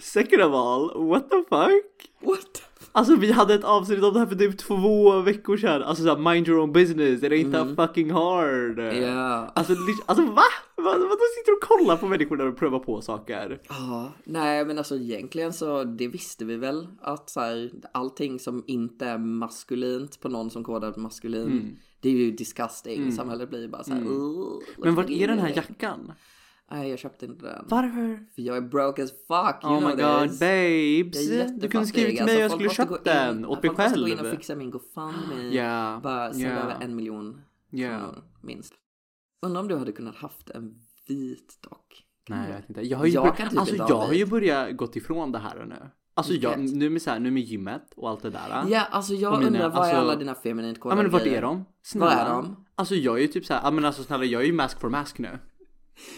Second 0.00 0.42
of 0.42 0.54
all, 0.54 1.08
what 1.08 1.30
the 1.30 1.36
fuck? 1.36 2.10
What? 2.20 2.62
Alltså 2.92 3.16
vi 3.16 3.32
hade 3.32 3.54
ett 3.54 3.64
avsnitt 3.64 4.02
om 4.02 4.12
det 4.14 4.18
här 4.18 4.26
för 4.26 4.34
typ 4.34 4.58
två 4.58 5.20
veckor 5.20 5.56
sedan. 5.56 5.82
Alltså 5.82 6.02
såhär 6.02 6.32
mind 6.32 6.48
your 6.48 6.60
own 6.60 6.72
business, 6.72 7.22
it 7.22 7.32
ain't 7.32 7.52
that 7.52 7.88
fucking 7.88 8.10
hard. 8.10 8.78
Ja. 8.78 9.52
Alltså, 9.54 9.72
alltså 10.06 10.24
va? 10.24 10.42
Vad, 10.76 11.00
vad 11.00 11.10
de 11.10 11.26
sitter 11.38 11.52
och 11.52 11.62
kollar 11.62 11.96
på 11.96 12.06
människor 12.06 12.36
när 12.36 12.44
de 12.44 12.54
prövar 12.54 12.78
på 12.78 13.00
saker? 13.00 13.60
Ja, 13.68 14.12
nej 14.24 14.64
men 14.64 14.78
alltså 14.78 14.96
egentligen 14.96 15.52
så 15.52 15.84
det 15.84 16.08
visste 16.08 16.44
vi 16.44 16.56
väl 16.56 16.88
att 17.00 17.30
så 17.30 17.40
här, 17.40 17.70
allting 17.92 18.38
som 18.38 18.64
inte 18.66 19.06
är 19.06 19.18
maskulint 19.18 20.20
på 20.20 20.28
någon 20.28 20.50
som 20.50 20.64
kodar 20.64 20.94
maskulin 20.96 21.78
det 22.00 22.08
är 22.08 22.12
ju 22.12 22.30
disgusting. 22.30 23.12
Samhället 23.12 23.48
blir 23.50 23.60
ju 23.62 23.68
bara 23.68 23.84
så 23.84 23.92
här. 23.94 24.02
"Ugh, 24.06 24.58
Men 24.78 24.94
vart 24.94 25.10
är 25.10 25.28
den 25.28 25.38
här 25.38 25.48
at 25.50 25.56
me." 25.56 25.62
jackan? 25.68 26.12
Nej, 26.70 26.90
jag 26.90 26.98
köpte 26.98 27.26
inte 27.26 27.46
den. 27.46 27.64
Varför? 27.68 28.26
För 28.34 28.42
jag 28.42 28.56
är 28.56 28.60
broke 28.60 29.02
as 29.02 29.10
fuck, 29.10 29.64
you 29.64 29.74
Oh 29.74 29.78
know 29.80 29.96
my 29.96 30.02
god 30.02 30.30
this. 30.30 30.38
babes! 30.40 31.52
Du 31.60 31.68
kunde 31.68 31.86
skrivit 31.86 32.16
till 32.16 32.24
mig 32.26 32.34
och 32.34 32.40
jag 32.40 32.44
Alltså, 32.44 32.58
skulle 32.58 32.70
köpt 32.70 33.04
den 33.04 33.44
åt 33.46 33.62
mig 33.62 33.68
Folk 33.68 33.78
måste 33.78 34.00
gå 34.00 34.06
in 34.08 34.12
och 34.12 34.18
själv. 34.20 34.30
fixa 34.30 34.54
min 34.56 34.70
GoFundMe. 34.70 35.42
Ja, 35.52 36.00
Bara 36.02 36.32
sända 36.32 36.48
ja. 36.48 36.54
över 36.60 36.76
en 36.80 36.96
miljon 36.96 37.40
kronor, 37.70 38.24
minst. 38.42 38.74
Undrar 39.46 39.60
om 39.60 39.68
du 39.68 39.76
hade 39.76 39.92
kunnat 39.92 40.16
haft 40.16 40.50
en 40.50 40.74
vit 41.08 41.58
dock. 41.60 42.04
Nej 42.28 42.48
jag 42.50 42.56
vet 42.56 42.68
inte. 42.68 42.80
Jag 42.82 42.98
har 42.98 43.06
ju, 43.06 43.12
Jag 43.12 43.24
bör- 43.24 43.46
typ 43.48 43.58
alltså, 43.58 43.76
jag 43.76 43.96
har 43.98 44.12
ju 44.12 44.26
börjat 44.26 44.76
gått 44.76 44.96
ifrån 44.96 45.32
det 45.32 45.38
här 45.38 45.64
nu. 45.68 45.90
Alltså 46.18 46.32
jag, 46.32 46.58
nu 46.58 46.90
med, 46.90 47.02
så 47.02 47.10
här, 47.10 47.18
nu 47.20 47.30
med 47.30 47.42
gymmet 47.42 47.82
och 47.96 48.08
allt 48.10 48.22
det 48.22 48.30
där. 48.30 48.64
Ja, 48.68 48.80
alltså 48.90 49.14
jag 49.14 49.32
mina- 49.38 49.46
undrar 49.46 49.68
vad 49.68 49.76
är 49.78 49.80
alltså- 49.82 49.96
alla 49.96 50.16
dina 50.16 50.34
feminint 50.34 50.76
Ja 50.78 50.82
kodade 50.82 51.02
men 51.02 51.10
vart 51.10 51.22
är 51.26 51.42
de? 51.42 51.64
Snälla. 51.82 52.06
Var 52.06 52.12
är 52.22 52.28
de? 52.28 52.64
Alltså 52.74 52.94
jag 52.94 53.16
är 53.16 53.20
ju 53.22 53.26
typ 53.28 53.46
såhär, 53.46 53.60
ja 53.64 53.70
men 53.70 53.84
alltså 53.84 54.02
snälla 54.02 54.24
jag 54.24 54.42
är 54.42 54.46
ju 54.46 54.52
mask 54.52 54.80
for 54.80 54.88
mask 54.88 55.18
nu. 55.18 55.38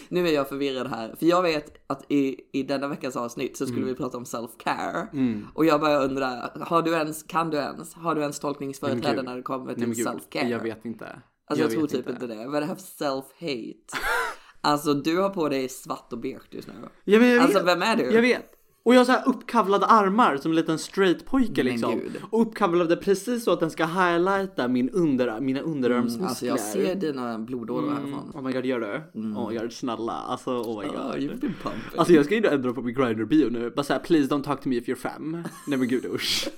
Nu 0.09 0.27
är 0.27 0.31
jag 0.31 0.49
förvirrad 0.49 0.87
här, 0.87 1.15
för 1.19 1.25
jag 1.25 1.41
vet 1.41 1.83
att 1.87 2.11
i, 2.11 2.35
i 2.53 2.63
denna 2.63 2.87
veckans 2.87 3.15
avsnitt 3.15 3.57
så 3.57 3.63
Mm. 3.63 3.73
skulle 3.75 3.85
vi 3.91 3.95
prata 3.95 4.17
om 4.17 4.23
self-care. 4.23 5.07
Och 5.53 5.65
jag 5.65 5.81
bara 5.81 5.97
undrar, 6.03 6.51
har 6.65 6.81
du 6.81 6.91
ens, 6.93 7.23
kan 7.23 7.49
du 7.49 7.57
ens, 7.57 7.93
har 7.93 8.15
du 8.15 8.21
ens 8.21 8.39
tolkningsföreträde 8.39 9.21
när 9.21 9.35
det 9.35 9.41
kommer 9.41 9.73
till 9.73 9.93
self-care? 9.93 10.47
jag 10.49 10.59
vet 10.59 10.85
inte. 10.85 11.05
Alltså 11.47 11.63
jag, 11.63 11.71
tror 11.71 11.81
vet 11.81 11.91
typ 11.91 12.09
inte 12.09 12.27
det. 12.27 12.45
Vad 12.47 12.55
är 12.55 12.61
det 12.61 12.67
här 12.67 12.75
för 12.75 13.05
self-hate? 13.05 13.75
Alltså 14.63 14.93
du 14.93 15.17
har 15.21 15.29
på 15.29 15.49
dig 15.49 15.69
svart 15.69 16.13
och 16.13 16.19
beige 16.19 16.41
just 16.49 16.67
nu. 16.67 16.73
Ja, 17.03 17.19
men 17.19 17.29
jag 17.29 17.39
Alltså 17.43 17.57
vet. 17.57 17.67
vem 17.67 17.81
är 17.81 17.95
du? 17.95 18.03
Jag 18.03 18.21
vet. 18.21 18.51
Och 18.83 18.93
jag 18.93 18.99
har 18.99 19.05
så 19.05 19.11
här 19.11 19.27
uppkavlade 19.27 19.85
armar 19.85 20.37
som 20.37 20.51
en 20.51 20.55
liten 20.55 20.79
straight 20.79 21.25
pojke 21.25 21.63
Men 21.63 21.65
liksom. 21.65 21.99
gud. 21.99 22.21
Och 22.29 22.41
uppkavlade 22.41 22.97
precis 22.97 23.43
så 23.43 23.51
att 23.51 23.59
den 23.59 23.71
ska 23.71 23.85
highlighta 23.85 24.67
min 24.67 24.89
under, 24.89 25.39
mina 25.39 25.59
underarmsmuskler. 25.59 26.27
Alltså 26.27 26.45
jag 26.45 26.59
ser 26.59 26.95
dina 26.95 27.39
blodådror 27.39 27.91
härifrån. 27.91 28.31
Oh 28.35 28.41
my 28.41 28.51
god, 28.51 28.65
gör 28.65 28.79
du? 28.79 29.19
Oh 29.19 29.49
my 29.49 29.57
god, 29.57 29.73
snälla. 29.73 30.13
Alltså 30.13 30.51
oh 30.51 30.81
my 30.81 30.87
god. 30.87 30.95
Oh, 30.95 31.15
you've 31.15 31.39
been 31.39 31.53
pumping. 31.63 31.97
Alltså 31.97 32.13
jag 32.13 32.25
ska 32.25 32.35
ju 32.35 32.45
ändra 32.45 32.73
på 32.73 32.81
min 32.81 32.95
grinder 32.95 33.25
bio 33.25 33.49
nu. 33.49 33.69
Bara 33.69 33.83
såhär, 33.83 33.99
please 33.99 34.35
don't 34.35 34.43
talk 34.43 34.61
to 34.61 34.69
me 34.69 34.75
if 34.75 34.87
you're 34.87 34.95
fem. 34.95 35.43
Nej 35.67 35.79
men 35.79 35.87
gud 35.87 36.05
usch. 36.05 36.49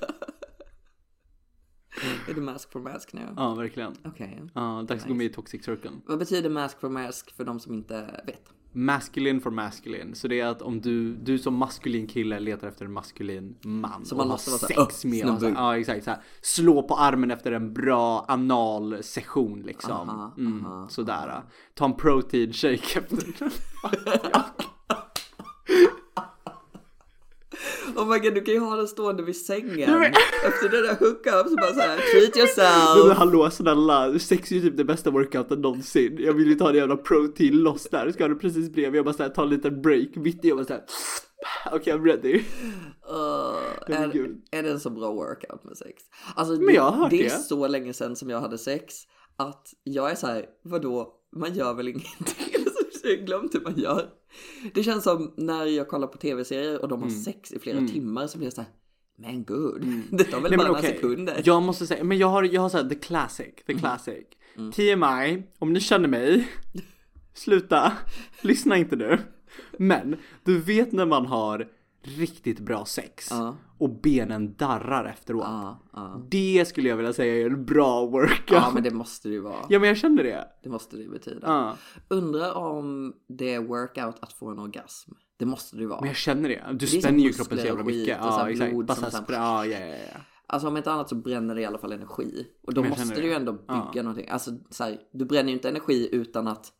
Är 2.29 2.33
du 2.33 2.41
mask 2.41 2.71
for 2.71 2.79
mask 2.79 3.13
nu? 3.13 3.21
Ja, 3.37 3.55
verkligen. 3.55 3.93
Okej. 4.05 4.41
Ja, 4.53 4.85
dags 4.87 5.03
att 5.03 5.09
gå 5.09 5.15
med 5.15 5.25
i 5.25 5.29
toxic 5.29 5.65
circle. 5.65 5.91
Vad 6.05 6.19
betyder 6.19 6.49
mask 6.49 6.79
for 6.79 6.89
mask 6.89 7.35
för 7.35 7.43
de 7.43 7.59
som 7.59 7.73
inte 7.73 8.23
vet? 8.25 8.53
Masculine 8.75 9.41
for 9.41 9.51
masculine. 9.51 10.15
Så 10.15 10.27
det 10.27 10.39
är 10.39 10.45
att 10.45 10.61
om 10.61 10.81
du, 10.81 11.15
du 11.15 11.39
som 11.39 11.55
maskulin 11.55 12.07
kille 12.07 12.39
letar 12.39 12.67
efter 12.67 12.85
en 12.85 12.93
maskulin 12.93 13.55
man. 13.61 14.05
Så 14.05 14.15
man 14.15 14.27
måste 14.27 14.49
vara 14.49 14.59
sex 14.59 15.05
"Åh, 15.05 15.09
med. 15.11 15.21
så 15.21 15.31
här, 15.31 15.37
snubbe." 15.39 15.55
ja 15.57 15.77
exakt. 15.77 16.03
Så 16.03 16.09
här, 16.09 16.19
slå 16.41 16.83
på 16.83 16.95
armen 16.95 17.31
efter 17.31 17.51
en 17.51 17.73
bra 17.73 18.25
anal 18.27 19.03
session 19.03 19.61
liksom. 19.61 20.09
Aha, 20.09 20.33
mm, 20.37 20.65
aha, 20.65 20.87
sådär. 20.89 21.41
Ta 21.73 21.85
en 21.85 21.93
protein 21.93 22.53
shake 22.53 22.99
efter. 22.99 23.51
Oh 28.03 28.09
my 28.13 28.19
god, 28.19 28.33
du 28.33 28.41
kan 28.41 28.53
ju 28.53 28.59
ha 28.59 28.75
den 28.75 28.87
stående 28.87 29.23
vid 29.23 29.35
sängen. 29.37 29.89
Efter 30.47 30.69
det 30.69 30.81
där 30.81 30.95
hookup 30.99 31.49
så 31.49 31.55
bara 31.55 31.73
såhär, 31.73 31.97
treat 31.97 32.13
Nej, 32.13 32.31
men 32.35 32.39
yourself. 32.39 33.17
hallå 33.17 33.49
snälla, 33.49 34.19
sex 34.19 34.51
är 34.51 34.55
ju 34.55 34.61
typ 34.61 34.77
det 34.77 34.83
bästa 34.83 35.11
workouten 35.11 35.61
någonsin. 35.61 36.15
Jag 36.19 36.33
vill 36.33 36.47
ju 36.47 36.55
ta 36.55 36.69
en 36.69 36.75
jävla 36.75 36.97
protein 36.97 37.57
loss 37.57 37.83
där, 37.91 38.11
ska 38.11 38.27
du 38.27 38.35
precis 38.35 38.69
bredvid. 38.71 38.97
Jag 38.97 39.05
bara 39.05 39.13
såhär, 39.13 39.29
ta 39.29 39.43
en 39.43 39.49
liten 39.49 39.81
break 39.81 40.15
mitt 40.15 40.45
i 40.45 40.51
och 40.51 40.55
bara 40.57 40.65
såhär. 40.65 40.83
Okej, 41.71 41.93
I'm 41.93 42.03
ready. 42.05 42.33
Uh, 42.35 42.43
Det 43.87 43.93
är 43.93 44.03
är, 44.51 44.63
det 44.63 44.71
en 44.71 44.79
så 44.79 44.89
bra 44.89 45.11
workout 45.13 45.63
med 45.63 45.77
sex? 45.77 46.03
Alltså, 46.35 46.53
Men 46.53 46.75
jag 46.75 46.83
har 46.83 46.91
hört 46.91 47.09
det 47.09 47.19
är 47.19 47.23
det. 47.23 47.29
så 47.29 47.67
länge 47.67 47.93
sedan 47.93 48.15
som 48.15 48.29
jag 48.29 48.41
hade 48.41 48.57
sex 48.57 48.93
att 49.37 49.67
jag 49.83 50.11
är 50.11 50.15
så 50.15 50.27
här, 50.27 50.45
vadå, 50.63 51.13
man 51.35 51.53
gör 51.53 51.73
väl 51.73 51.87
ingenting? 51.87 52.15
Jag 53.05 53.09
har 53.17 53.25
glömt 53.25 53.55
hur 53.55 53.61
man 53.61 53.77
gör. 53.77 54.05
Det 54.73 54.83
känns 54.83 55.03
som 55.03 55.33
när 55.37 55.65
jag 55.65 55.87
kollar 55.87 56.07
på 56.07 56.17
tv-serier 56.17 56.81
och 56.81 56.87
de 56.87 56.99
Mm. 57.01 57.13
har 57.13 57.21
sex 57.23 57.51
i 57.51 57.59
flera 57.59 57.87
timmar 57.87 58.27
så 58.27 58.37
blir 58.37 58.45
jag 58.45 58.53
så 58.53 58.61
här, 58.61 58.69
men 59.17 59.43
gud, 59.43 59.83
det 60.11 60.23
tar 60.23 60.39
väl 60.41 60.51
Nej, 60.51 60.57
bara 60.57 60.67
några 60.67 60.81
sekunder. 60.81 61.41
Jag 61.45 61.63
måste 61.63 61.87
säga, 61.87 62.03
men 62.03 62.17
jag 62.17 62.27
har, 62.27 62.43
jag 62.43 62.61
har 62.61 62.69
såhär 62.69 62.89
the 62.89 62.95
classic, 62.95 63.53
the 63.67 63.73
classic. 63.73 64.23
TMI, 64.75 65.43
om 65.59 65.73
ni 65.73 65.79
känner 65.79 66.07
mig, 66.07 66.47
sluta, 67.33 67.91
lyssna 68.41 68.77
inte 68.77 68.95
nu. 68.95 69.19
Men, 69.77 70.15
du 70.43 70.59
vet 70.59 70.91
när 70.91 71.05
man 71.05 71.25
har 71.25 71.67
riktigt 72.03 72.59
bra 72.59 72.85
sex 72.85 73.27
Ja. 73.31 73.55
och 73.77 73.89
benen 73.89 74.55
darrar 74.55 75.05
efteråt. 75.05 75.43
Ja. 75.93 76.25
Det 76.29 76.65
skulle 76.67 76.89
jag 76.89 76.97
vilja 76.97 77.13
säga 77.13 77.35
är 77.35 77.45
en 77.45 77.65
bra 77.65 78.05
workout. 78.05 78.39
ja, 78.51 78.71
men 78.73 78.83
det 78.83 78.91
måste 78.91 79.27
det 79.27 79.33
ju 79.33 79.39
vara. 79.41 79.65
Ja 79.69 79.79
men 79.79 79.87
jag 79.87 79.97
känner 79.97 80.23
det. 80.23 80.47
Det 80.63 80.69
måste 80.69 80.97
det 80.97 81.09
betyda. 81.09 81.77
Undrar 82.07 82.53
om 82.53 83.13
det 83.27 83.53
är 83.53 83.59
workout 83.59 84.15
att 84.19 84.33
få 84.33 84.49
en 84.49 84.59
orgasm. 84.59 85.11
Det 85.37 85.45
måste 85.45 85.75
det 85.75 85.81
ju 85.81 85.87
vara. 85.87 85.99
Men 85.99 86.07
jag 86.07 86.17
känner 86.17 86.49
det. 86.49 86.63
Du 86.73 86.87
som 86.87 87.01
spänner 87.01 87.19
ju 87.19 87.33
kroppen 87.33 87.57
så 87.57 87.65
jävla 87.65 87.83
mycket. 87.83 88.19
och 88.19 88.25
Ja 88.25 88.49
exakt. 88.49 88.73
Bara 88.75 88.95
som 88.95 89.11
såhär 89.11 89.25
ja, 89.29 89.65
ja, 89.65 89.79
ja, 89.79 89.87
ja. 89.87 90.19
Alltså 90.47 90.67
om 90.67 90.77
inte 90.77 90.91
annat 90.91 91.09
så 91.09 91.15
bränner 91.15 91.55
det 91.55 91.61
i 91.61 91.65
alla 91.65 91.77
fall 91.77 91.91
energi. 91.91 92.47
Och 92.67 92.73
då 92.73 92.83
måste 92.83 93.15
du 93.15 93.21
ju 93.23 93.29
det. 93.29 93.35
ändå 93.35 93.53
bygga 93.53 93.89
Ja. 93.93 94.01
någonting. 94.01 94.29
Alltså 94.29 94.51
så 94.69 94.83
här, 94.83 94.97
du 95.13 95.25
bränner 95.25 95.49
ju 95.49 95.53
inte 95.55 95.69
energi 95.69 96.09
utan 96.11 96.47
att 96.47 96.71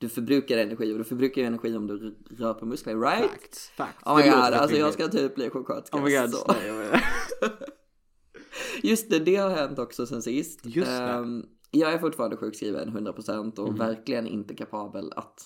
du 0.00 0.08
förbrukar 0.08 0.58
energi 0.58 0.94
och 0.94 0.98
du 0.98 1.04
förbrukar 1.04 1.42
energi 1.42 1.76
om 1.76 1.86
du 1.86 2.18
rör 2.30 2.54
på 2.54 2.66
muskler, 2.66 3.00
right? 3.00 3.30
Facts. 3.30 3.68
Facts. 3.76 4.02
Oh 4.06 4.16
my 4.16 4.22
god, 4.22 4.32
alltså 4.34 4.76
jag 4.76 4.92
ska 4.92 5.08
typ 5.08 5.34
bli 5.34 5.50
sjuksköterska. 5.50 5.96
Oh 5.98 6.02
my 6.04 6.16
god, 6.16 6.30
så. 6.30 6.54
Just 8.82 9.10
det, 9.10 9.18
det 9.18 9.36
har 9.36 9.50
hänt 9.50 9.78
också 9.78 10.06
sen 10.06 10.22
sist. 10.22 10.60
Just 10.66 10.90
det. 10.90 10.92
Ehm, 11.04 11.44
jag 11.70 11.92
är 11.92 11.98
fortfarande 11.98 12.36
sjukskriven 12.36 12.88
100% 12.96 13.58
och 13.58 13.68
Mhm. 13.68 13.78
verkligen 13.78 14.26
inte 14.26 14.54
kapabel 14.54 15.12
att 15.16 15.44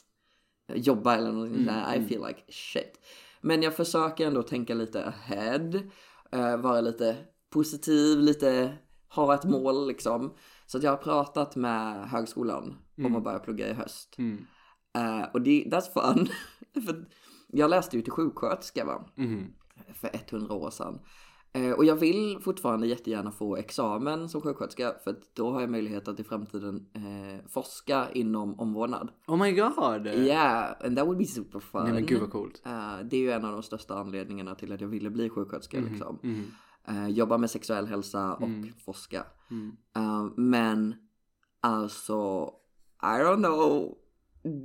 jobba 0.74 1.16
eller 1.16 1.32
någonting 1.32 1.62
Mm, 1.62 1.74
där. 1.74 1.96
I 1.96 2.08
feel 2.08 2.26
like 2.26 2.40
shit. 2.52 3.00
Men 3.40 3.62
jag 3.62 3.76
försöker 3.76 4.26
ändå 4.26 4.42
tänka 4.42 4.74
lite 4.74 5.04
ahead, 5.04 5.70
eh, 6.32 6.56
vara 6.56 6.80
lite 6.80 7.16
positiv, 7.50 8.18
lite 8.18 8.74
ha 9.08 9.34
ett 9.34 9.44
mål 9.44 9.88
liksom. 9.88 10.34
Så 10.66 10.78
att 10.78 10.84
jag 10.84 10.90
har 10.90 10.96
pratat 10.96 11.56
med 11.56 12.08
högskolan 12.08 12.76
om 12.96 13.16
att 13.16 13.24
börja 13.24 13.38
plugga 13.38 13.68
i 13.68 13.72
höst. 13.72 14.14
Mm. 14.18 14.46
Eh, 14.96 15.24
och 15.32 15.42
det, 15.42 15.64
that's 15.64 15.92
fun. 15.92 16.28
För 16.86 17.04
jag 17.48 17.70
läste 17.70 17.96
ju 17.96 18.02
till 18.02 18.12
sjuksköterska 18.12 18.84
va? 18.84 19.04
Mhm. 19.14 19.46
för 19.94 20.10
100 20.12 20.54
år 20.54 20.70
sedan. 20.70 20.98
Eh, 21.52 21.70
och 21.72 21.84
jag 21.84 21.96
vill 21.96 22.38
fortfarande 22.44 22.86
jättegärna 22.86 23.30
få 23.32 23.56
examen 23.56 24.28
som 24.28 24.40
sjuksköterska 24.40 24.94
för 25.04 25.16
då 25.34 25.50
har 25.52 25.60
jag 25.60 25.70
möjlighet 25.70 26.08
att 26.08 26.20
i 26.20 26.24
framtiden 26.24 26.86
eh, 26.94 27.46
forska 27.48 28.10
inom 28.12 28.60
omvårdnad. 28.60 29.10
Oh 29.26 29.36
my 29.36 29.52
god. 29.52 30.06
Yeah, 30.06 30.74
and 30.84 30.96
that 30.96 31.06
would 31.06 31.18
be 31.18 31.24
super 31.24 31.60
fun. 31.60 31.84
Nej 31.84 31.92
men 31.92 32.06
gud 32.06 32.20
vad 32.20 32.30
coolt. 32.30 32.62
Eh, 32.66 32.98
det 33.04 33.16
är 33.16 33.20
ju 33.20 33.30
en 33.30 33.44
av 33.44 33.52
de 33.52 33.62
största 33.62 33.98
anledningarna 33.98 34.54
till 34.54 34.72
att 34.72 34.80
jag 34.80 34.88
ville 34.88 35.10
bli 35.10 35.28
sjuksköterska 35.30 35.80
liksom. 35.80 36.18
Mhm. 36.22 36.44
Eh, 36.88 37.08
jobba 37.08 37.38
med 37.38 37.50
sexuell 37.50 37.86
hälsa 37.86 38.34
och 38.34 38.42
Mm. 38.42 38.72
forska. 38.84 39.24
Mm. 39.50 39.76
Eh, 39.96 40.26
men 40.36 40.94
alltså, 41.60 42.50
I 43.04 43.22
don't 43.22 43.36
know. 43.36 43.94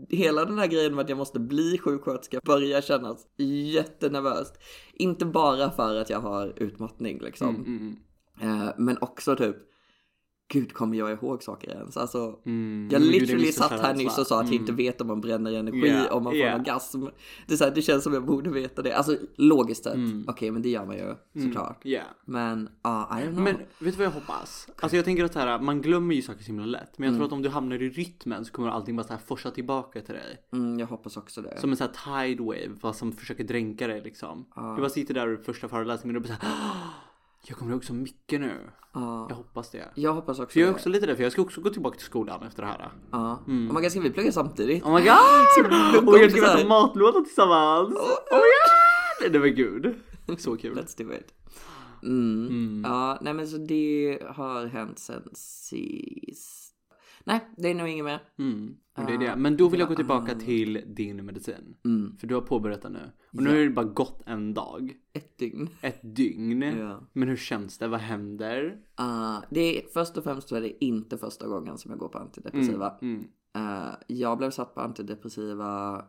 Hela 0.10 0.46
den 0.46 0.60
här 0.60 0.68
grejen 0.68 0.96
med 0.96 1.04
att 1.04 1.10
jag 1.10 1.18
måste 1.18 1.40
bli 1.40 1.78
sjuksköterska 1.78 2.40
börjar 2.46 2.82
kännas 2.82 3.28
jättenervöst. 3.74 4.54
Inte 4.94 5.26
bara 5.26 5.72
för 5.72 5.96
att 5.96 6.10
jag 6.10 6.20
har 6.20 6.54
utmattning 6.58 7.20
liksom. 7.20 7.56
Mm, 7.56 7.78
mm, 7.78 7.98
Eh, 8.42 8.70
men 8.78 8.98
också 9.02 9.36
typ, 9.36 9.56
gud 10.52 10.74
kommer 10.74 10.98
jag 10.98 11.12
ihåg 11.12 11.44
saker 11.44 11.70
ens? 11.72 11.98
Alltså, 11.98 12.40
mm. 12.46 12.90
jag 12.92 13.02
literally 13.02 13.52
satt 13.52 13.72
här 13.72 13.94
nyss 13.96 14.18
och 14.18 14.28
sa 14.28 14.36
att 14.40 14.46
jag 14.46 14.54
Mm. 14.56 14.62
inte 14.62 14.72
vet 14.74 15.02
om 15.02 15.08
man 15.08 15.22
bränner 15.22 15.54
energi 15.54 15.88
Yeah, 15.88 16.16
om 16.16 16.24
man 16.24 16.32
får 16.34 16.38
yeah. 16.38 16.60
orgasm. 16.60 17.04
Det, 17.48 17.54
är 17.54 17.58
så 17.58 17.64
här, 17.64 17.72
det 17.72 17.82
känns 17.82 18.04
som 18.04 18.14
jag 18.14 18.26
borde 18.26 18.50
veta 18.50 18.82
det. 18.82 18.94
Alltså 18.94 19.18
logiskt 19.36 19.84
sett, 19.84 19.94
Mm. 19.94 20.26
okej 20.28 20.52
men 20.52 20.62
det 20.62 20.70
gör 20.70 20.86
man 20.86 20.96
ju 20.96 21.16
såklart. 21.46 21.86
Yeah. 21.86 22.06
Men 22.26 22.70
ja, 22.84 23.10
I 23.12 23.24
don't 23.24 23.32
know. 23.32 23.44
Men 23.44 23.56
vet 23.56 23.68
du 23.80 23.92
vad 23.92 24.06
jag 24.06 24.12
hoppas? 24.12 24.68
Alltså 24.80 24.96
jag 24.96 25.06
tänker 25.06 25.24
att 25.24 25.36
här, 25.36 25.60
man 25.60 25.82
glömmer 25.82 26.16
ju 26.16 26.22
saker 26.22 26.40
så 26.44 26.48
himla 26.48 26.66
lätt. 26.66 26.98
Men 26.98 27.06
jag 27.06 27.10
Mm. 27.12 27.20
tror 27.20 27.26
att 27.28 27.34
om 27.34 27.42
du 27.42 27.50
hamnar 27.50 27.82
i 27.82 27.90
rytmen 27.90 28.46
så 28.46 28.52
kommer 28.52 28.70
allting 28.70 28.96
bara 28.96 29.04
så 29.08 29.14
här 29.14 29.20
forsa 29.28 29.52
tillbaka 29.52 30.02
till 30.02 30.14
dig. 30.16 30.38
mm, 30.54 30.80
jag 30.80 30.88
hoppas 30.88 31.18
också 31.18 31.42
det. 31.42 31.60
Som 31.60 31.72
en 31.72 31.78
sån 31.78 31.88
här 32.06 32.28
tide 32.28 32.44
wave 32.44 32.76
fast 32.82 33.00
som 33.00 33.12
försöker 33.12 33.44
dränka 33.44 33.88
dig 33.88 34.02
liksom. 34.02 34.46
Ja. 34.56 34.74
Du 34.76 34.82
bara 34.82 34.90
sitter 34.90 35.14
där 35.14 35.34
i 35.34 35.44
första 35.44 35.68
föreläsningen 35.68 36.16
och 36.16 36.22
du 36.22 36.30
bara 36.30 36.38
så 36.40 36.46
här, 36.46 36.54
"Åh, 36.54 36.88
Jag 37.48 37.58
kommer 37.58 37.72
ihåg 37.72 37.86
så 37.86 37.94
mycket 37.94 38.42
nu. 38.42 38.70
Ja. 38.94 39.26
Jag 39.30 39.36
hoppas 39.36 39.70
det. 39.70 39.90
Jag 39.96 40.14
hoppas 40.14 40.40
också 40.40 40.54
För 40.54 40.60
jag 40.60 40.68
är 40.68 40.72
det. 40.72 40.76
också 40.76 40.90
lite 40.90 41.06
där 41.06 41.16
för 41.16 41.24
jag 41.24 41.32
ska 41.32 41.42
också 41.42 41.62
gå 41.62 41.70
tillbaka 41.70 41.98
till 41.98 42.06
skolan 42.06 42.44
efter 42.44 42.62
det 42.64 42.68
här. 42.68 42.92
Ja. 43.12 43.40
Oh 43.48 43.54
my 43.54 43.82
god, 43.82 43.92
ska 43.92 44.00
vi 44.00 44.10
plugga 44.12 44.32
samtidigt? 44.32 44.84
Oh 44.84 44.96
my 44.96 45.02
god! 45.02 45.70
Plugga 45.70 46.08
Och 46.12 46.16
vi 46.18 46.30
ska 46.30 46.58
äta 46.60 46.68
matlåda 46.68 47.22
tillsammans! 47.22 47.90
Oh 47.90 48.38
my 48.38 48.40
god! 49.22 49.32
Det 49.34 49.40
var 49.40 49.48
gud. 49.48 49.96
Så 50.38 50.58
kul. 50.58 50.78
Let's 50.78 50.98
do 50.98 51.14
it. 51.14 51.34
Mm. 52.04 52.48
Mm. 52.48 52.82
Ja, 52.92 53.18
nej 53.22 53.34
men 53.34 53.48
så 53.48 53.58
det 53.58 54.20
har 54.36 54.66
hänt 54.66 55.00
sen 55.00 55.30
sist. 55.34 56.69
Nej, 57.30 57.50
det 57.58 57.70
är 57.70 57.76
nog 57.76 57.88
inget 57.88 58.06
mer. 58.06 58.22
Mm. 58.40 58.76
Det 58.96 59.02
är 59.02 59.16
Ah, 59.16 59.20
det. 59.20 59.36
Men 59.36 59.58
då 59.58 59.70
vill 59.70 59.80
jag 59.80 59.90
gå 59.90 59.96
tillbaka 59.96 60.32
ah. 60.36 60.40
till 60.40 60.84
din 60.88 61.26
medicin. 61.26 61.76
Mm. 61.86 62.18
För 62.18 62.28
du 62.28 62.36
har 62.36 62.42
påbörjat 62.42 62.82
den 62.82 62.94
nu. 62.94 63.12
Och 63.34 63.44
nu 63.44 63.50
har 63.50 63.58
det 63.58 63.70
bara 63.70 63.86
gått 63.86 64.22
en 64.26 64.54
dag. 64.54 64.94
Ett 65.14 65.38
dygn. 65.38 65.70
Ett 65.82 66.16
dygn. 66.16 66.62
Ja. 66.62 67.08
Men 67.14 67.30
hur 67.30 67.38
känns 67.38 67.78
det? 67.78 67.88
Vad 67.88 68.00
händer? 68.00 68.64
Uh, 69.00 69.44
det 69.50 69.78
är, 69.78 69.88
först 69.94 70.18
och 70.18 70.24
främst 70.24 70.50
så 70.50 70.56
är 70.56 70.62
det 70.62 70.86
inte 70.86 71.18
första 71.18 71.48
gången 71.48 71.78
som 71.78 71.92
jag 71.92 72.00
går 72.00 72.10
på 72.10 72.18
antidepressiva. 72.18 72.98
Mm. 73.02 73.28
Uh, 73.58 73.94
jag 74.08 74.38
blev 74.38 74.52
satt 74.52 74.76
på 74.76 74.82
antidepressiva 74.82 76.06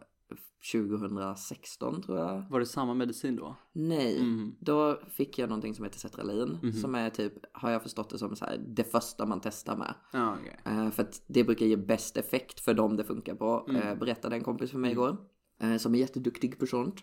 2016 0.73 2.03
tror 2.03 2.19
jag. 2.19 2.45
Var 2.51 2.61
det 2.61 2.67
samma 2.67 2.95
medicin 2.95 3.37
då? 3.37 3.57
Nej, 3.73 4.19
Mm. 4.19 4.55
då 4.61 5.01
fick 5.11 5.39
jag 5.39 5.49
någonting 5.49 5.75
som 5.75 5.85
heter 5.85 5.99
Cetralin. 5.99 6.59
Mhm. 6.63 6.73
Som 6.73 6.95
är 6.95 7.11
typ, 7.11 7.33
har 7.53 7.71
jag 7.71 7.83
förstått 7.83 8.11
det 8.11 8.19
som 8.19 8.37
så 8.37 8.45
här, 8.45 8.59
det 8.69 8.85
första 8.85 9.27
man 9.27 9.41
testar 9.41 9.77
med. 9.77 9.95
Ja, 10.13 10.37
okej. 10.41 10.61
Eh, 10.65 10.91
för 10.91 11.03
att 11.03 11.23
det 11.27 11.45
brukar 11.45 11.67
ge 11.67 11.77
bäst 11.77 12.17
effekt 12.17 12.61
för 12.61 12.75
dem 12.75 12.97
det 12.97 13.05
funkar 13.05 13.35
på. 13.35 13.67
Mm. 13.69 13.89
Uh, 13.89 13.99
berättade 13.99 14.37
en 14.37 14.43
kompis 14.45 14.71
för 14.71 14.79
mig 14.79 14.91
igår. 14.93 15.17
eh, 15.63 15.77
som 15.77 15.95
är 15.95 15.99
jätteduktig 15.99 16.59
på 16.59 16.67
sånt. 16.67 16.97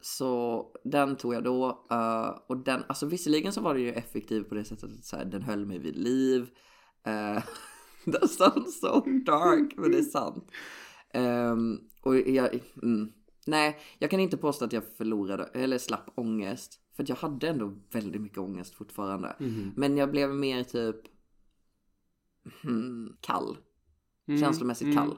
Så 0.00 0.62
den 0.84 1.16
tog 1.16 1.34
jag 1.34 1.44
då. 1.44 1.84
och 2.46 2.56
den, 2.56 2.82
alltså 2.88 3.06
visserligen 3.06 3.52
så 3.52 3.60
var 3.60 3.74
det 3.74 3.80
ju 3.80 3.92
effektiv 3.92 4.42
på 4.42 4.54
det 4.54 4.64
sättet 4.64 4.84
att 4.84 5.04
så 5.04 5.16
här, 5.16 5.24
den 5.24 5.42
höll 5.42 5.66
mig 5.66 5.78
vid 5.78 5.96
liv. 5.96 6.42
Uh, 7.08 7.42
that 8.12 8.30
sounds 8.30 8.80
so 8.80 9.00
dark, 9.26 9.72
men 9.76 9.90
det 9.90 9.98
är 9.98 10.02
sant. 10.02 10.50
Ehm, 11.16 11.80
och 12.02 12.16
jag, 12.16 12.60
mm, 12.82 13.12
nej, 13.46 13.78
jag 13.98 14.10
kan 14.10 14.20
inte 14.20 14.36
påstå 14.36 14.64
att 14.64 14.72
jag 14.72 14.82
förlorade 14.96 15.44
eller 15.44 15.78
slapp 15.78 16.10
ångest. 16.14 16.80
För 16.96 17.04
jag 17.08 17.16
hade 17.16 17.48
ändå 17.48 17.74
väldigt 17.90 18.20
mycket 18.20 18.38
ångest 18.38 18.74
fortfarande. 18.74 19.36
Mhm. 19.38 19.72
Men 19.76 19.96
jag 19.96 20.10
blev 20.10 20.30
mer 20.30 20.64
typ 20.64 20.96
hmm, 22.62 23.16
kall. 23.20 23.56
känslomässigt 24.40 24.94
kall. 24.94 25.16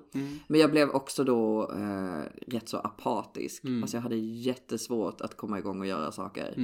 Men 0.49 0.61
jag 0.61 0.71
blev 0.71 0.91
också 0.91 1.25
då 1.25 1.73
eh, 1.73 2.23
rätt 2.47 2.69
så 2.69 2.77
apatisk. 2.77 3.65
Alltså 3.83 3.97
jag 3.97 4.03
hade 4.03 4.17
jättesvårt 4.17 5.21
att 5.21 5.37
komma 5.37 5.59
igång 5.59 5.81
och 5.81 5.87
göra 5.87 6.13
saker. 6.13 6.55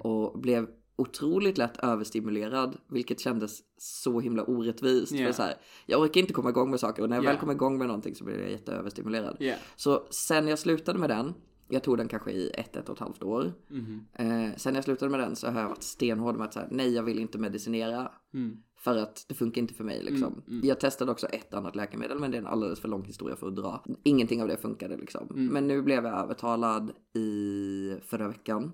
Och 0.00 0.40
blev 0.40 0.68
otroligt 1.00 1.58
lätt 1.58 1.76
överstimulerad, 1.76 2.76
vilket 2.88 3.20
kändes 3.20 3.60
så 3.78 4.20
himla 4.20 4.44
orättvist. 4.44 5.12
Yeah. 5.12 5.26
För 5.26 5.32
så 5.32 5.42
här, 5.42 5.54
jag 5.86 6.00
orkar 6.00 6.20
inte 6.20 6.32
komma 6.32 6.50
igång 6.50 6.70
med 6.70 6.80
saker 6.80 7.02
och 7.02 7.08
när 7.08 7.16
jag 7.16 7.22
väl 7.22 7.28
Yeah. 7.30 7.40
kommer 7.40 7.52
igång 7.52 7.78
med 7.78 7.86
någonting 7.86 8.14
så 8.14 8.24
blir 8.24 8.38
jag 8.38 8.50
jätteöverstimulerad. 8.50 9.36
Yeah. 9.40 9.58
Så 9.76 10.06
sen 10.10 10.48
jag 10.48 10.58
slutade 10.58 10.98
med 10.98 11.10
den, 11.10 11.34
jag 11.68 11.82
tog 11.82 11.96
den 11.96 12.08
kanske 12.08 12.30
i 12.30 12.50
ett, 12.54 12.76
ett 12.76 12.88
och 12.88 12.94
ett 12.94 13.00
halvt 13.00 13.22
år. 13.22 13.52
Mhm. 13.68 14.06
Eh, 14.12 14.56
sen 14.56 14.74
jag 14.74 14.84
slutade 14.84 15.10
med 15.10 15.20
den 15.20 15.36
så 15.36 15.46
har 15.48 15.60
jag 15.60 15.68
varit 15.68 15.82
stenhård 15.82 16.36
med 16.36 16.46
att 16.46 16.54
säga 16.54 16.68
nej 16.70 16.94
jag 16.94 17.02
vill 17.02 17.18
inte 17.18 17.38
medicinera. 17.38 18.10
För 18.78 18.96
att 18.96 19.24
det 19.28 19.34
funkar 19.34 19.60
inte 19.60 19.74
för 19.74 19.84
mig 19.84 20.02
liksom. 20.02 20.42
Jag 20.62 20.80
testade 20.80 21.12
också 21.12 21.26
ett 21.26 21.54
annat 21.54 21.76
läkemedel 21.76 22.18
men 22.18 22.30
det 22.30 22.36
är 22.36 22.40
en 22.40 22.46
alldeles 22.46 22.80
för 22.80 22.88
lång 22.88 23.04
historia 23.04 23.36
för 23.36 23.46
att 23.48 23.56
dra. 23.56 23.84
Ingenting 24.02 24.42
av 24.42 24.48
det 24.48 24.56
funkade 24.56 24.96
liksom. 24.96 25.26
Men 25.52 25.66
nu 25.66 25.82
blev 25.82 26.04
jag 26.04 26.18
övertalad 26.18 26.92
i 27.14 27.94
förra 28.02 28.28
veckan. 28.28 28.72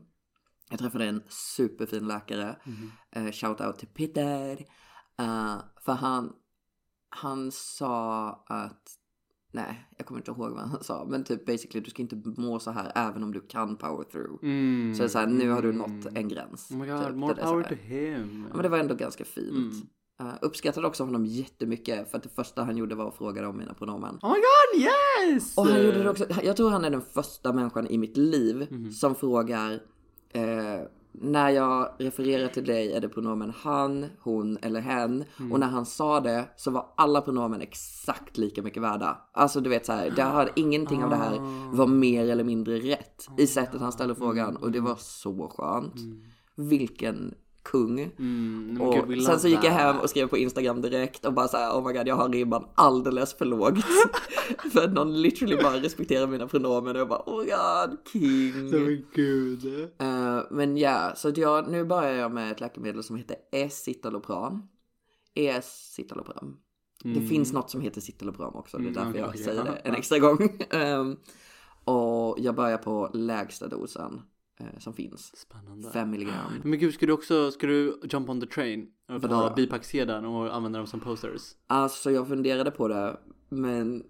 Jag 0.70 0.78
träffade 0.78 1.04
en 1.04 1.22
superfin 1.28 2.08
läkare. 2.08 2.56
Eh, 3.10 3.32
shout 3.32 3.60
out 3.60 3.78
till 3.78 3.88
Peter. 3.88 4.52
Eh, 5.18 5.56
för 5.84 5.92
han, 5.92 6.32
han 7.08 7.52
sa 7.52 8.28
att 8.46 8.82
Nej, 9.52 9.88
jag 9.98 10.06
kommer 10.06 10.20
inte 10.20 10.30
ihåg 10.30 10.52
vad 10.52 10.68
han 10.68 10.84
sa. 10.84 11.06
Men 11.08 11.24
typ 11.24 11.46
basically 11.46 11.80
du 11.84 11.90
ska 11.90 12.02
inte 12.02 12.22
må 12.36 12.58
så 12.58 12.70
här 12.70 12.92
även 12.94 13.22
om 13.22 13.32
du 13.32 13.40
kan 13.40 13.76
power 13.76 14.04
through. 14.04 14.44
Mm. 14.44 14.94
Så 14.94 15.08
så 15.08 15.18
här, 15.18 15.26
nu 15.26 15.50
har 15.50 15.62
du 15.62 15.72
nått 15.72 16.06
en 16.14 16.28
gräns. 16.28 16.70
Oh 16.70 16.76
my 16.76 16.84
typ, 16.86 16.94
god, 16.94 17.02
där 17.02 17.12
more 17.12 17.34
power 17.34 17.62
to 17.62 17.74
him. 17.74 18.46
Ja, 18.48 18.54
men 18.54 18.62
det 18.62 18.68
var 18.68 18.78
ändå 18.78 18.94
ganska 18.94 19.24
fint. 19.24 19.74
Mm. 20.20 20.32
Uh, 20.32 20.34
uppskattade 20.42 20.86
också 20.86 21.04
honom 21.04 21.26
jättemycket 21.26 22.10
för 22.10 22.16
att 22.16 22.22
det 22.22 22.28
första 22.28 22.64
han 22.64 22.76
gjorde 22.76 22.94
var 22.94 23.08
att 23.08 23.16
fråga 23.16 23.48
om 23.48 23.56
mina 23.56 23.74
pronomen. 23.74 24.18
Oh 24.22 24.32
my 24.32 24.36
god, 24.38 24.82
yes! 24.82 25.56
Och 25.56 25.66
han 25.66 25.84
gjorde 25.84 26.02
det 26.02 26.10
också, 26.10 26.26
jag 26.42 26.56
tror 26.56 26.70
han 26.70 26.84
är 26.84 26.90
den 26.90 27.02
första 27.02 27.52
människan 27.52 27.86
i 27.86 27.98
mitt 27.98 28.16
liv 28.16 28.66
Mhm. 28.70 28.90
som 28.92 29.14
frågar 29.14 29.80
eh, 30.36 30.82
när 31.12 31.50
jag 31.50 31.88
refererar 31.98 32.48
till 32.48 32.64
dig 32.64 32.92
är 32.92 33.00
det 33.00 33.08
pronomen 33.08 33.52
han, 33.56 34.06
hon 34.20 34.58
eller 34.62 34.80
hen. 34.80 35.24
Mm. 35.38 35.52
Och 35.52 35.60
när 35.60 35.66
han 35.66 35.86
sa 35.86 36.20
det 36.20 36.48
så 36.56 36.70
var 36.70 36.86
alla 36.96 37.20
pronomen 37.20 37.60
exakt 37.60 38.38
lika 38.38 38.62
mycket 38.62 38.82
värda. 38.82 39.18
Alltså 39.32 39.60
du 39.60 39.70
vet 39.70 39.86
så 39.86 39.92
här, 39.92 40.10
det 40.16 40.22
hade 40.22 40.50
ingenting 40.56 41.04
av 41.04 41.10
det 41.10 41.16
här 41.16 41.36
Ah. 41.36 41.70
var 41.72 41.86
mer 41.86 42.28
eller 42.30 42.44
mindre 42.44 42.78
rätt 42.78 43.28
i 43.38 43.46
sättet 43.46 43.80
han 43.80 43.92
ställde 43.92 44.14
frågan. 44.14 44.56
Och 44.56 44.70
det 44.72 44.80
var 44.80 44.96
så 44.98 45.48
skönt. 45.48 45.94
Vilken 46.54 47.34
kung. 47.70 48.00
Mm, 48.18 48.80
Och 48.80 49.22
sen 49.24 49.40
så 49.40 49.48
gick 49.48 49.64
jag 49.64 49.70
hem 49.70 49.96
och 49.96 50.10
skrev 50.10 50.26
på 50.28 50.38
Instagram 50.38 50.80
direkt 50.82 51.24
och 51.26 51.32
bara 51.32 51.48
såhär 51.48 51.70
oh 51.70 51.86
my 51.86 51.92
god 51.92 52.08
jag 52.08 52.14
har 52.16 52.28
ribban 52.28 52.64
alldeles 52.74 53.34
för 53.34 53.44
lågt. 53.44 53.74
för 54.72 54.84
att 54.84 54.92
någon 54.92 55.22
literally 55.22 55.56
bara 55.56 55.80
respekterar 55.80 56.26
mina 56.26 56.46
pronomen 56.46 56.96
och 56.96 57.00
jag 57.00 57.08
bara 57.08 57.22
oh 57.26 57.44
my 57.44 57.50
god 57.50 57.98
king. 58.12 58.70
Så 58.70 59.04
gud. 59.14 59.90
Eh, 59.98 60.40
men 60.50 60.76
ja, 60.76 61.12
så 61.16 61.28
att 61.28 61.36
jag, 61.36 61.70
nu 61.70 61.84
börjar 61.84 62.12
jag 62.12 62.32
med 62.32 62.52
ett 62.52 62.60
läkemedel 62.60 63.02
som 63.02 63.16
heter 63.16 63.36
Escitalopram. 63.52 64.62
Escitalopram. 65.34 66.56
Det 67.04 67.20
finns 67.20 67.52
något 67.52 67.70
som 67.70 67.80
heter 67.80 68.00
citalopram 68.00 68.54
också, 68.54 68.78
det 68.78 68.88
är 68.88 68.92
därför 68.92 69.00
Mm. 69.10 69.28
okej, 69.28 69.40
jag 69.40 69.44
säger 69.44 69.64
det 69.64 69.70
Ja, 69.70 69.76
en 69.90 69.94
extra 69.94 70.18
gång. 70.18 70.38
Ehm, 70.70 71.16
och 71.84 72.36
jag 72.40 72.54
börjar 72.54 72.78
på 72.78 73.10
lägsta 73.14 73.68
dosen 73.68 74.22
eh, 74.60 74.78
som 74.78 74.94
finns. 74.94 75.36
Spännande. 75.36 75.90
5 75.90 76.10
milligram. 76.10 76.52
Men 76.64 76.78
gud, 76.78 76.94
ska 76.94 77.06
du 77.06 77.12
också, 77.12 77.50
ska 77.50 77.66
du 77.66 78.00
jump 78.12 78.28
on 78.28 78.40
the 78.40 78.46
train? 78.46 78.86
Och 79.08 79.20
då? 79.20 79.52
bipacksedeln 79.56 80.24
och 80.24 80.56
använda 80.56 80.78
dem 80.78 80.86
som 80.86 81.00
posters? 81.00 81.42
Alltså 81.66 82.10
jag 82.10 82.28
funderade 82.28 82.70
på 82.70 82.88
det, 82.88 83.20
men 83.48 84.04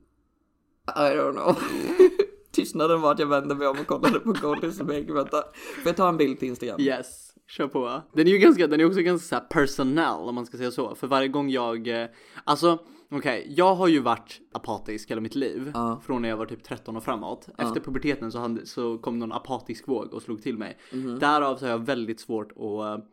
I 0.86 1.16
don't 1.16 1.32
know. 1.32 1.56
Tystnaden 2.50 3.00
var 3.00 3.12
att 3.12 3.18
jag 3.18 3.26
vände 3.26 3.54
mig 3.54 3.68
om 3.68 3.80
och 3.80 3.86
kollade 3.86 4.20
på 4.20 4.32
Goldis 4.32 4.80
och 4.80 4.86
Make. 4.86 5.12
Vänta, 5.12 5.42
får 5.82 5.86
jag 5.86 5.96
ta 5.96 6.08
en 6.08 6.16
bild 6.16 6.38
till 6.38 6.48
Instagram? 6.48 6.80
Yes, 6.80 7.34
kör 7.46 7.68
på. 7.68 8.02
Den 8.12 8.26
är 8.26 8.30
ju 8.30 8.38
ganska, 8.38 8.66
den 8.66 8.80
är 8.80 8.84
också 8.84 9.00
ganska 9.00 9.40
personal 9.40 10.28
om 10.28 10.34
man 10.34 10.46
ska 10.46 10.56
säga 10.56 10.70
så. 10.70 10.94
För 10.94 11.06
varje 11.06 11.28
gång 11.28 11.50
jag, 11.50 11.88
eh, 11.88 12.08
alltså 12.44 12.78
okej, 13.10 13.46
jag 13.56 13.74
har 13.74 13.88
ju 13.88 14.00
varit 14.00 14.40
apatisk 14.52 15.10
hela 15.10 15.20
mitt 15.20 15.34
liv. 15.34 15.70
Ja. 15.74 16.00
Från 16.06 16.22
när 16.22 16.28
jag 16.28 16.36
var 16.36 16.46
typ 16.46 16.64
13 16.64 16.96
och 16.96 17.04
framåt. 17.04 17.48
Efter 17.58 17.80
puberteten 17.80 18.32
så, 18.32 18.38
hade, 18.38 18.66
så 18.66 18.98
kom 18.98 19.18
någon 19.18 19.32
apatisk 19.32 19.88
våg 19.88 20.14
och 20.14 20.22
slog 20.22 20.42
till 20.42 20.58
mig. 20.58 20.78
Mhm. 20.92 21.18
Därav 21.18 21.56
så 21.56 21.64
har 21.64 21.70
jag 21.70 21.86
väldigt 21.86 22.20
svårt 22.20 22.52
att 22.52 23.04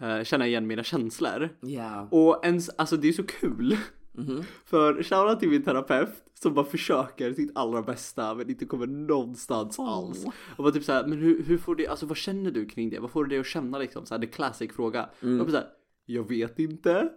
eh, 0.00 0.24
känna 0.24 0.46
igen 0.46 0.66
mina 0.66 0.84
känslor. 0.84 1.48
Ja. 1.60 2.08
Och 2.10 2.44
ens, 2.44 2.68
alltså 2.68 2.96
det 2.96 3.08
är 3.08 3.12
så 3.12 3.22
kul. 3.22 3.76
Mhm. 4.12 4.42
För 4.64 5.02
shoutout 5.02 5.40
till 5.40 5.50
min 5.50 5.62
terapeut 5.62 6.08
som 6.34 6.54
bara 6.54 6.64
försöker 6.64 7.32
sitt 7.32 7.52
allra 7.54 7.82
bästa 7.82 8.34
men 8.34 8.50
inte 8.50 8.64
kommer 8.64 8.86
någonstans 8.86 9.78
alls. 9.78 10.24
Och 10.56 10.64
bara 10.64 10.72
typ 10.72 10.84
såhär, 10.84 11.06
men 11.06 11.18
hur, 11.18 11.42
hur 11.42 11.58
får 11.58 11.76
det, 11.76 11.86
alltså 11.86 12.06
vad 12.06 12.16
känner 12.16 12.50
du 12.50 12.66
kring 12.66 12.90
det? 12.90 12.98
Vad 12.98 13.10
får 13.10 13.24
du 13.24 13.30
dig 13.30 13.38
att 13.38 13.46
känna 13.46 13.78
liksom? 13.78 14.06
Såhär, 14.06 14.20
the 14.20 14.26
classic 14.26 14.72
fråga. 14.72 15.10
Mm. 15.22 15.36
Jag 15.36 15.46
bara 15.46 15.52
såhär, 15.52 15.66
jag 16.06 16.28
vet 16.28 16.58
inte. 16.58 17.10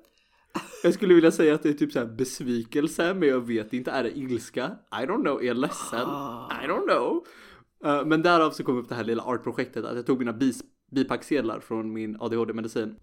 Jag 0.84 0.94
skulle 0.94 1.14
vilja 1.14 1.32
säga 1.32 1.56
att 1.56 1.64
det 1.64 1.70
är 1.70 1.74
typ 1.74 1.92
såhär 1.92 2.06
besvikelse 2.06 3.14
men 3.14 3.30
jag 3.30 3.48
vet 3.48 3.74
inte, 3.74 3.92
är 3.92 4.04
det 4.04 4.18
ilska? 4.18 4.72
I 4.92 5.06
don't 5.06 5.22
know, 5.22 5.42
är 5.42 5.48
jag 5.48 5.58
ledsen? 5.58 6.10
I 6.64 6.68
don't 6.68 6.88
know. 6.88 7.26
Eh, 7.86 8.06
men 8.06 8.22
därav 8.22 8.52
så 8.52 8.64
kom 8.64 8.78
upp 8.78 8.90
det 8.90 8.96
här 8.96 9.04
lilla 9.04 9.24
artprojektet 9.24 9.86
att 9.86 9.96
jag 9.96 10.06
tog 10.06 10.20
mina 10.20 10.34
bis, 10.34 10.64
bipacksedlar 10.92 11.60
från 11.60 11.94
min 11.94 12.18
ADHD-medicin 12.20 12.96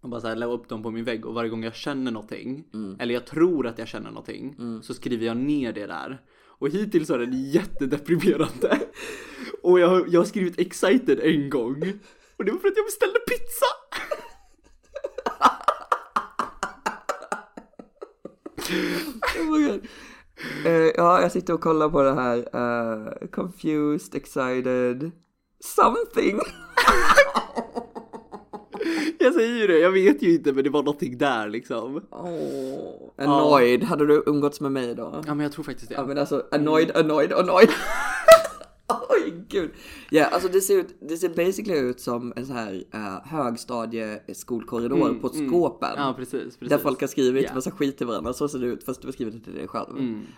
och 0.00 0.08
bara 0.08 0.20
så 0.20 0.28
här 0.28 0.36
la 0.36 0.46
upp 0.46 0.68
dem 0.68 0.82
på 0.82 0.90
min 0.90 1.04
vägg 1.04 1.26
och 1.26 1.34
varje 1.34 1.50
gång 1.50 1.64
jag 1.64 1.74
känner 1.74 2.10
någonting 2.10 2.64
eller 2.98 3.14
jag 3.14 3.26
tror 3.26 3.66
att 3.66 3.78
jag 3.78 3.88
känner 3.88 4.10
någonting 4.10 4.56
så 4.82 4.94
skriver 4.94 5.26
jag 5.26 5.36
ner 5.36 5.72
det 5.72 5.86
där. 5.86 6.22
Och 6.58 6.68
hittills 6.68 7.08
har 7.08 7.18
den 7.18 7.50
jättedeprimerande. 7.50 8.80
Och 9.62 9.80
jag 9.80 9.88
har, 9.88 10.04
jag 10.08 10.20
har 10.20 10.24
skrivit 10.24 10.58
excited 10.58 11.20
en 11.20 11.50
gång 11.50 11.82
och 12.36 12.44
det 12.44 12.52
var 12.52 12.58
för 12.58 12.68
att 12.68 12.76
jag 12.76 12.86
beställde 12.86 13.18
pizza. 13.18 13.66
Eh, 20.66 20.72
ja, 20.72 21.20
jag 21.22 21.32
sitter 21.32 21.54
och 21.54 21.60
kollar 21.60 21.88
på 21.88 22.02
det 22.02 22.14
här. 22.14 22.36
eh, 22.38 23.28
confused, 23.28 24.14
excited, 24.14 25.10
something. 25.64 26.40
Jag 29.18 29.34
säger 29.34 29.54
ju 29.60 29.66
det, 29.66 29.78
jag 29.78 29.90
vet 29.90 30.22
ju 30.22 30.34
inte 30.34 30.52
men 30.52 30.64
det 30.64 30.70
var 30.70 30.82
någonting 30.82 31.18
där 31.18 31.48
liksom. 31.48 31.96
Oh. 32.10 33.24
Annoyed. 33.24 33.84
Hade 33.84 34.06
du 34.06 34.22
umgåtts 34.26 34.60
med 34.60 34.72
mig 34.72 34.94
då? 34.94 35.22
Ja 35.26 35.34
men 35.34 35.40
jag 35.40 35.52
tror 35.52 35.64
faktiskt 35.64 35.88
det. 35.88 35.94
Ja 35.94 36.06
men 36.06 36.18
alltså 36.18 36.44
annoyed, 36.50 36.96
annoyed, 36.96 37.32
annoyed. 37.32 37.68
Oj 39.08 39.44
gud. 39.48 39.70
Ja 40.10 40.24
alltså 40.26 40.48
det 40.48 40.60
ser, 40.60 40.78
ut, 40.78 40.96
det 41.00 41.16
ser 41.16 41.28
basically 41.28 41.78
ut 41.78 42.00
som 42.00 42.32
en 42.36 42.46
så 42.46 42.52
här 42.52 42.72
uh, 42.94 43.26
högstadieskolkorridor 43.26 45.14
på 45.14 45.28
skåpen. 45.28 45.90
Ja 45.96 46.14
precis, 46.16 46.56
precis. 46.56 46.68
Där 46.68 46.78
folk 46.78 47.00
har 47.00 47.08
skrivit 47.08 47.44
Ja. 47.44 47.54
massa 47.54 47.70
skit 47.70 47.98
till 47.98 48.06
varandra. 48.06 48.32
Så 48.32 48.48
ser 48.48 48.58
det 48.58 48.66
ut 48.66 48.84
fast 48.84 49.00
du 49.02 49.08
har 49.08 49.12
skrivit 49.12 49.34
det 49.34 49.40
till 49.40 49.54
dig 49.54 49.68
själv. 49.68 49.88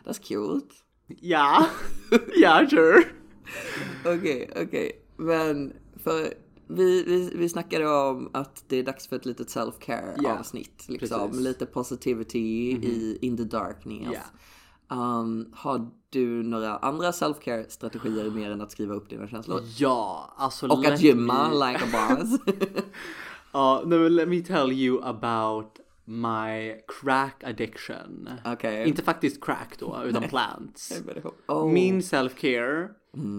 That's 0.06 0.22
cute. 0.22 0.74
Ja, 1.20 1.66
ja 2.36 2.66
sure. 2.70 3.02
Okej, 4.04 4.50
okej. 4.62 4.92
Men 5.16 5.72
för 6.04 6.34
vi, 6.68 7.02
vi, 7.02 7.30
vi 7.34 7.48
snackade 7.48 7.88
om 7.88 8.30
att 8.32 8.64
det 8.68 8.76
är 8.76 8.82
dags 8.82 9.06
för 9.08 9.16
ett 9.16 9.26
litet 9.26 9.48
self-care 9.48 10.14
Ja, 10.16 10.38
avsnitt. 10.38 10.84
Liksom. 10.88 11.28
precis. 11.28 11.44
Lite 11.44 11.66
positivity 11.66 12.38
i 12.38 13.18
in 13.20 13.36
the 13.36 13.44
darkness. 13.44 14.16
Um, 14.90 15.46
har 15.52 15.90
du 16.10 16.42
några 16.42 16.76
andra 16.76 17.10
self-care 17.10 17.68
strategier 17.68 18.30
mer 18.30 18.50
än 18.50 18.60
att 18.60 18.72
skriva 18.72 18.94
upp 18.94 19.10
dina 19.10 19.28
känslor? 19.28 19.60
Ja, 19.76 20.34
alltså 20.36 20.66
Och 20.68 20.84
att 20.84 21.00
gymma 21.00 21.50
me- 21.50 21.72
like 21.72 21.84
a 21.84 22.16
boss. 22.16 22.40
Ja, 23.52 23.82
nej 23.86 23.98
men 23.98 24.16
let 24.16 24.28
me 24.28 24.40
tell 24.40 24.72
you 24.72 25.02
about 25.02 25.80
my 26.04 26.74
crack 27.00 27.44
addiction. 27.44 28.28
Okej. 28.44 28.88
Inte 28.88 29.02
faktiskt 29.02 29.44
crack 29.44 29.76
då, 29.78 30.02
utan 30.04 30.22
plants. 30.22 31.02
Oh. 31.46 31.72
Min 31.72 32.00
self-care 32.00 32.88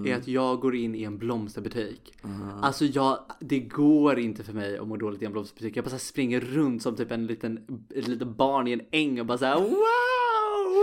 är 0.05 0.15
att 0.15 0.27
jag 0.27 0.59
går 0.59 0.75
in 0.75 0.95
i 0.95 1.03
en 1.03 1.17
blomsterbutik. 1.17 2.13
Alltså 2.61 2.85
jag, 2.85 3.19
det 3.39 3.59
går 3.59 4.19
inte 4.19 4.43
för 4.43 4.53
mig 4.53 4.77
att 4.77 4.87
må 4.87 4.97
dåligt 4.97 5.21
i 5.21 5.25
en 5.25 5.31
blomsterbutik. 5.31 5.77
Jag 5.77 5.85
bara 5.85 5.99
springer 5.99 6.39
runt 6.39 6.81
som 6.81 6.95
typ 6.95 7.11
en 7.11 7.27
liten, 7.27 7.59
ett 7.95 8.07
litet 8.07 8.27
barn 8.27 8.67
i 8.67 8.71
en 8.71 8.81
äng 8.91 9.19
och 9.19 9.25
bara 9.25 9.37
såhär 9.37 9.55
wow! 9.59 10.20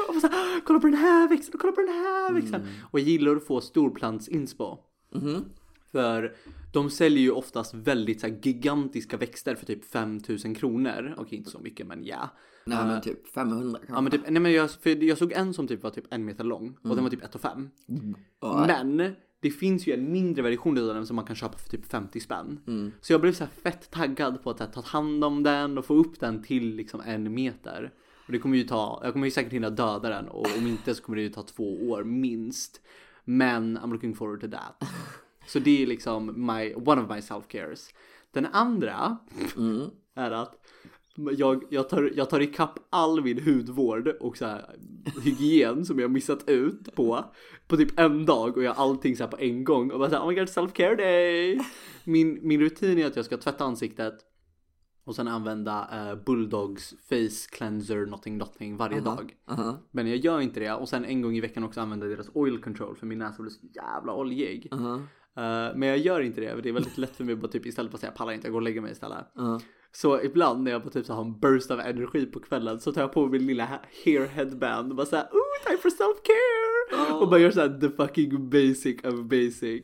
Och 0.09 0.15
så 0.15 0.29
här, 0.29 0.61
kolla 0.61 0.81
på 0.81 0.87
den 0.87 0.97
här 0.97 1.29
växten 1.29 1.55
och 1.55 1.61
kolla 1.61 1.73
på 1.73 1.81
den 1.81 1.91
här 1.91 2.33
växten. 2.33 2.67
Och 2.91 3.01
jag 3.01 3.09
gillar 3.09 3.37
att 3.37 3.47
få 3.47 3.61
storplants-inspo. 3.61 4.79
För 5.93 6.37
de 6.73 6.91
säljer 6.91 7.23
ju 7.23 7.31
oftast 7.31 7.75
väldigt 7.75 8.21
så 8.21 8.27
här, 8.27 8.39
gigantiska 8.43 9.17
växter 9.17 9.55
för 9.55 9.67
typ 9.67 9.85
5000 9.85 10.55
kronor. 10.55 11.15
Okej 11.19 11.39
inte 11.39 11.51
så 11.51 11.59
mycket 11.59 11.87
men 11.87 12.05
ja. 12.05 12.31
Nej 12.65 12.87
men 12.87 13.01
typ 13.01 13.29
500 13.29 13.79
kanske. 13.79 13.95
Ja 13.95 14.01
men 14.01 14.13
typ, 14.13 14.21
nej 14.29 14.41
men 14.43 14.53
jag, 14.53 14.71
för 14.71 15.05
jag 15.05 15.19
såg 15.19 15.33
en 15.33 15.55
som 15.55 15.69
typ 15.69 15.83
var 15.83 15.91
typ 15.91 16.05
en 16.11 16.25
meter 16.25 16.45
lång 16.45 16.77
och 16.83 16.95
den 16.95 17.05
var 17.05 17.11
typ 17.11 17.25
1 17.25 17.35
och 17.35 17.41
5. 17.41 17.69
Men 18.67 19.13
det 19.41 19.51
finns 19.51 19.87
ju 19.87 19.93
en 19.93 20.13
mindre 20.13 20.43
version 20.43 20.79
av 20.79 20.95
den 20.95 21.07
som 21.07 21.17
man 21.17 21.25
kan 21.25 21.37
köpa 21.37 21.59
för 21.59 21.71
typ 21.71 21.87
50 21.87 22.21
spänn. 22.21 22.61
Mm. 22.67 22.93
Så 23.01 23.13
jag 23.13 23.21
blev 23.21 23.33
så 23.33 23.45
här 23.45 23.51
fett 23.51 23.91
taggad 23.91 24.43
på 24.43 24.51
att 24.51 24.73
ta 24.73 24.81
hand 24.81 25.25
om 25.25 25.43
den 25.43 25.79
och 25.79 25.85
få 25.85 25.95
upp 25.95 26.21
den 26.21 26.43
till 26.43 26.75
liksom 26.75 27.01
en 27.01 27.35
meter. 27.35 27.93
Och 28.29 28.33
det 28.33 28.39
kommer 28.39 28.57
ju 28.57 28.65
ta, 28.65 29.01
jag 29.05 29.13
kommer 29.13 29.27
ju 29.27 29.31
säkert 29.31 29.53
hinna 29.53 29.71
döda 29.71 30.09
den 30.09 30.29
och 30.29 30.47
om 30.59 30.67
inte 30.67 30.95
så 30.95 31.03
kommer 31.03 31.17
det 31.17 31.23
ju 31.23 31.29
ta 31.29 31.43
två 31.43 31.91
år 31.91 32.05
minst. 32.05 32.81
Men 33.25 33.79
I'm 33.79 33.93
looking 33.93 34.15
forward 34.15 34.41
to 34.41 34.49
that. 34.49 34.91
Så 35.47 35.59
det 35.59 35.83
är 35.83 35.87
liksom 35.87 36.47
my, 36.47 36.75
one 36.75 37.03
of 37.03 37.09
my 37.09 37.21
self-cares. 37.21 37.95
Den 38.33 38.47
andra 38.47 39.17
Mm. 39.57 39.91
är 40.15 40.31
att 40.31 40.55
jag, 41.37 41.65
jag, 41.71 41.89
tar, 41.89 42.13
jag 42.17 42.31
tar 42.31 42.41
ikapp 42.41 42.79
all 42.91 43.23
min 43.23 43.45
hudvård 43.45 44.09
och 44.09 44.37
så 44.37 44.47
här, 44.47 44.77
hygien 45.25 45.85
som 45.85 45.99
jag 45.99 46.11
missat 46.11 46.49
ut 46.49 46.95
på 46.95 47.25
på 47.69 47.77
typ 47.77 47.99
en 47.99 48.27
dag 48.27 48.57
och 48.57 48.63
jag 48.63 48.75
har 48.75 48.85
allting 48.85 49.17
så 49.17 49.29
på 49.29 49.39
en 49.39 49.65
gång 49.65 49.91
och 49.91 49.99
bara 49.99 50.11
såhär 50.11 50.23
oh 50.23 50.29
my 50.29 50.35
god 50.35 50.49
self-care 50.49 50.97
day. 50.97 51.61
Min, 52.05 52.39
min 52.43 52.61
rutin 52.61 52.99
är 52.99 53.07
att 53.07 53.17
jag 53.17 53.25
ska 53.25 53.37
tvätta 53.37 53.65
ansiktet 53.65 54.15
och 55.09 55.17
sen 55.17 55.29
använda 55.29 55.89
eh, 55.93 56.25
Bulldogs 56.25 56.95
face 57.09 57.49
cleanser 57.51 58.07
någonting 58.07 58.39
någonting 58.39 58.77
varje 58.77 59.01
dag. 59.01 59.37
Uh-huh. 59.47 59.77
Men 59.91 60.07
jag 60.07 60.17
gör 60.17 60.41
inte 60.41 60.61
det 60.61 60.73
och 60.73 60.89
sen 60.89 61.05
en 61.05 61.23
gång 61.23 61.37
i 61.37 61.41
veckan 61.41 61.65
också 61.65 61.81
använda 61.81 62.07
deras 62.07 62.31
oil 62.35 62.59
control 62.59 62.97
för 62.97 63.07
min 63.07 63.19
näsa 63.19 63.43
blir 63.43 63.51
så 63.51 63.67
jävla 63.75 64.15
oljig. 64.15 64.69
Uh-huh. 64.71 64.97
Eh, 65.37 65.77
men 65.77 65.89
jag 65.89 65.99
gör 65.99 66.21
inte 66.21 66.41
det 66.41 66.55
för 66.55 66.63
det 66.63 66.69
är 66.69 66.73
väldigt 66.73 66.99
lätt 66.99 67.17
för 67.17 67.25
mig 67.25 67.39
att 67.43 67.53
typ 67.53 67.67
istället 67.67 67.91
för 67.91 67.97
att 67.97 68.01
säga 68.01 68.13
pallar 68.13 68.33
inte, 68.33 68.47
jag 68.47 68.53
går 68.53 68.59
och 68.59 68.63
lägger 68.63 68.81
mig 68.81 68.93
istället. 68.93 69.27
Så 69.93 70.23
ibland 70.23 70.63
när 70.63 70.71
jag 70.71 70.83
bara 70.83 70.91
typ 70.91 71.07
så 71.07 71.13
har 71.13 71.25
en 71.25 71.41
burst 71.41 71.71
av 71.71 71.81
energi 71.81 72.27
på 72.27 72.41
kvällen 72.41 72.81
så 72.81 72.93
tar 72.93 73.01
jag 73.01 73.13
på 73.13 73.27
min 73.27 73.47
lilla 73.47 73.65
ha- 73.65 73.83
hair 74.05 74.27
headband 74.27 74.91
och 74.91 74.97
bara 74.97 75.07
såhär 75.07 75.25
oh 75.25 75.67
time 75.67 75.79
for 75.79 75.91
self-care! 75.91 77.21
Och 77.21 77.29
bara 77.29 77.41
gör 77.41 77.51
såhär 77.51 77.81
the 77.81 77.89
fucking 77.89 78.51
basic 78.51 79.05
of 79.05 79.15
basic. 79.25 79.83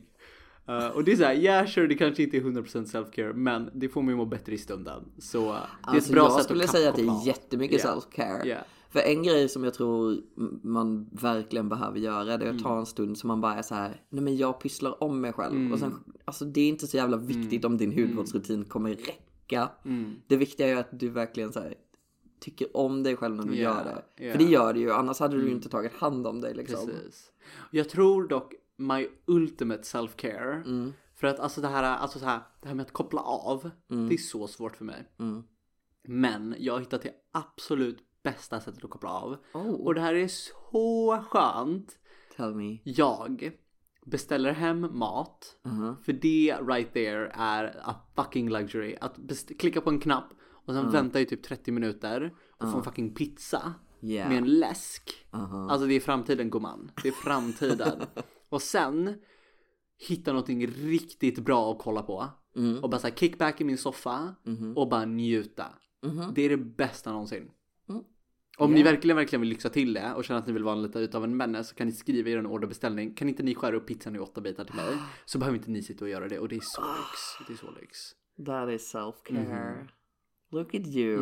Eh, 0.67 0.87
och 0.87 1.03
det 1.03 1.11
är 1.11 1.15
såhär, 1.15 1.33
yeah 1.35 1.67
sure 1.67 1.87
det 1.87 1.95
kanske 1.95 2.23
inte 2.23 2.37
är 2.37 2.41
100% 2.41 2.85
self-care 2.85 3.33
men 3.33 3.69
det 3.73 3.89
får 3.89 4.01
mig 4.01 4.11
att 4.11 4.17
må 4.17 4.25
bättre 4.25 4.53
i 4.53 4.57
stunden. 4.57 5.03
Så 5.17 5.39
uh, 5.39 5.45
det 5.45 5.89
är 5.89 5.93
Alltså 5.95 6.09
ett 6.09 6.13
bra 6.15 6.23
jag 6.23 6.31
sätt 6.33 6.43
skulle 6.43 6.63
att 6.63 6.69
säga 6.69 6.89
att 6.89 6.95
det 6.95 7.01
är 7.01 7.27
jättemycket 7.27 7.85
Yeah. 7.85 7.97
self-care. 7.97 8.45
Yeah. 8.45 8.63
För 8.89 8.99
en 8.99 9.23
grej 9.23 9.49
som 9.49 9.63
jag 9.63 9.73
tror 9.73 10.17
man 10.63 11.09
verkligen 11.11 11.69
behöver 11.69 11.99
göra 11.99 12.23
det 12.23 12.31
är 12.31 12.35
att 12.35 12.43
Mm. 12.43 12.63
ta 12.63 12.79
en 12.79 12.85
stund 12.85 13.17
som 13.17 13.27
man 13.27 13.41
bara 13.41 13.55
är 13.55 13.61
så 13.61 13.75
här, 13.75 14.01
nej 14.09 14.23
men 14.23 14.37
jag 14.37 14.59
pysslar 14.59 15.03
om 15.03 15.21
mig 15.21 15.33
själv. 15.33 15.55
Mm. 15.55 15.73
Och 15.73 15.79
sen, 15.79 15.93
alltså 16.25 16.45
det 16.45 16.61
är 16.61 16.69
inte 16.69 16.87
så 16.87 16.97
jävla 16.97 17.17
viktigt 17.17 17.65
om 17.65 17.77
din 17.77 17.91
hudvårdsrutin 17.91 18.65
kommer 18.65 18.89
räcka. 18.89 19.69
Mm. 19.85 20.15
Det 20.27 20.37
viktiga 20.37 20.67
är 20.67 20.75
att 20.75 20.99
du 20.99 21.09
verkligen 21.09 21.53
så 21.53 21.59
här, 21.59 21.73
tycker 22.39 22.77
om 22.77 23.03
dig 23.03 23.15
själv 23.15 23.35
när 23.35 23.43
du 23.43 23.55
Yeah, 23.55 23.77
gör 23.77 24.03
det. 24.17 24.31
För 24.31 24.37
det 24.39 24.45
gör 24.45 24.73
du 24.73 24.79
ju, 24.79 24.91
annars 24.91 25.19
hade 25.19 25.37
du 25.37 25.49
inte 25.49 25.69
tagit 25.69 25.93
hand 25.93 26.27
om 26.27 26.41
dig 26.41 26.53
liksom. 26.53 26.85
Precis. 26.85 27.31
Jag 27.71 27.89
tror 27.89 28.27
dock 28.27 28.53
my 28.77 29.07
ultimate 29.27 29.81
self-care 29.83 30.53
Mm. 30.65 30.93
för 31.15 31.27
att 31.27 31.39
alltså 31.39 31.61
det 31.61 31.67
här, 31.67 31.83
alltså 31.83 32.19
så 32.19 32.25
här, 32.25 32.39
det 32.61 32.67
här 32.67 32.75
med 32.75 32.85
att 32.85 32.91
koppla 32.93 33.21
av 33.21 33.69
det 33.87 34.13
är 34.13 34.17
så 34.17 34.47
svårt 34.47 34.75
för 34.75 34.85
mig. 34.85 35.11
Mm. 35.19 35.43
Men 36.07 36.55
jag 36.59 36.73
har 36.73 36.79
hittat 36.79 37.01
det 37.01 37.13
absolut 37.31 37.97
bästa 38.23 38.59
sättet 38.59 38.83
att 38.83 38.89
koppla 38.89 39.09
av. 39.09 39.37
Oh, 39.53 39.73
Och 39.73 39.95
det 39.95 40.01
här 40.01 40.13
är 40.13 40.27
så 40.27 41.23
skönt. 41.29 41.99
tell 42.35 42.55
me. 42.55 42.77
Jag 42.83 43.51
beställer 44.05 44.51
hem 44.53 44.87
mat. 44.97 45.55
Uh-huh. 45.63 45.95
För 46.03 46.13
det 46.13 46.57
right 46.67 46.93
there 46.93 47.31
är 47.33 47.79
a 47.83 47.95
fucking 48.15 48.49
luxury. 48.49 48.95
Att 49.01 49.17
best- 49.17 49.57
klicka 49.59 49.81
på 49.81 49.89
en 49.89 49.99
knapp 49.99 50.33
och 50.65 50.73
sen 50.73 50.91
vänta 50.91 51.19
i 51.21 51.25
typ 51.25 51.43
30 51.43 51.71
minuter 51.71 52.33
och 52.57 52.71
få 52.71 52.77
en 52.77 52.83
fucking 52.83 53.13
pizza. 53.13 53.73
Yeah. 54.01 54.29
Med 54.29 54.37
en 54.37 54.59
läsk. 54.59 55.27
Uh-huh. 55.31 55.69
Alltså 55.71 55.87
det 55.87 55.93
är 55.93 55.99
framtiden 55.99 56.49
gumman. 56.49 56.91
Det 57.03 57.07
är 57.07 57.13
framtiden. 57.13 58.01
och 58.49 58.61
sen 58.61 59.15
hitta 60.07 60.31
någonting 60.31 60.67
riktigt 60.67 61.39
bra 61.39 61.71
att 61.71 61.79
kolla 61.79 62.01
på. 62.01 62.27
Mm. 62.55 62.83
Och 62.83 62.89
bara 62.89 62.99
såhär 62.99 63.15
kickback 63.15 63.61
i 63.61 63.63
min 63.63 63.77
soffa 63.77 64.35
och 64.75 64.89
bara 64.89 65.05
njuta. 65.05 65.65
Mhm. 66.05 66.31
Det 66.35 66.41
är 66.41 66.49
det 66.49 66.57
bästa 66.57 67.11
någonsin. 67.11 67.51
Mm. 67.89 68.03
Om 68.57 68.71
ni 68.71 68.79
Yeah. 68.79 68.91
verkligen, 68.91 69.17
verkligen 69.17 69.41
vill 69.41 69.49
lyxa 69.49 69.69
till 69.69 69.93
det 69.93 70.13
och 70.13 70.23
känner 70.25 70.39
att 70.39 70.47
ni 70.47 70.53
vill 70.53 70.63
vara 70.63 70.75
lite 70.75 70.99
utav 70.99 71.23
en 71.23 71.37
männe 71.37 71.63
så 71.63 71.75
kan 71.75 71.87
ni 71.87 71.93
skriva 71.93 72.29
i 72.29 72.31
er 72.31 72.45
orderbeställning. 72.47 73.13
Kan 73.13 73.29
inte 73.29 73.43
ni 73.43 73.55
skära 73.55 73.75
upp 73.75 73.87
pizzan 73.87 74.15
i 74.15 74.19
åtta 74.19 74.41
bitar 74.41 74.63
till 74.65 74.75
mig? 74.75 74.85
Så 75.25 75.37
behöver 75.39 75.57
inte 75.57 75.71
ni 75.71 75.83
sitta 75.83 76.05
och 76.05 76.09
göra 76.09 76.27
det 76.27 76.39
och 76.39 76.47
det 76.47 76.55
är 76.55 76.61
så 76.63 76.81
lyx. 76.81 77.47
Det 77.47 77.53
är 77.53 77.57
så 77.57 77.71
lyx. 77.81 77.99
That 78.45 78.69
is 78.69 78.95
self-care. 78.95 79.75
Mhm. 79.77 79.87
Look 80.51 80.75
at 80.75 80.87
you, 80.87 81.19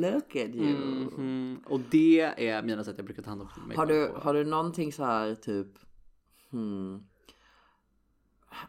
look 0.00 0.36
at 0.36 0.54
you. 0.54 1.08
Mhm. 1.16 1.60
Och 1.66 1.80
det 1.90 2.20
är 2.20 2.62
mina 2.62 2.84
sätt 2.84 2.94
jag 2.96 3.04
brukar 3.06 3.22
ta 3.22 3.30
hand 3.30 3.42
om 3.42 3.48
mig 3.68 3.76
Har 3.76 3.86
du, 3.86 4.06
på. 4.06 4.18
har 4.20 4.34
du 4.34 4.44
någonting 4.44 4.92
så 4.92 5.04
här 5.04 5.34
typ, 5.34 5.66
hmm, 6.50 7.04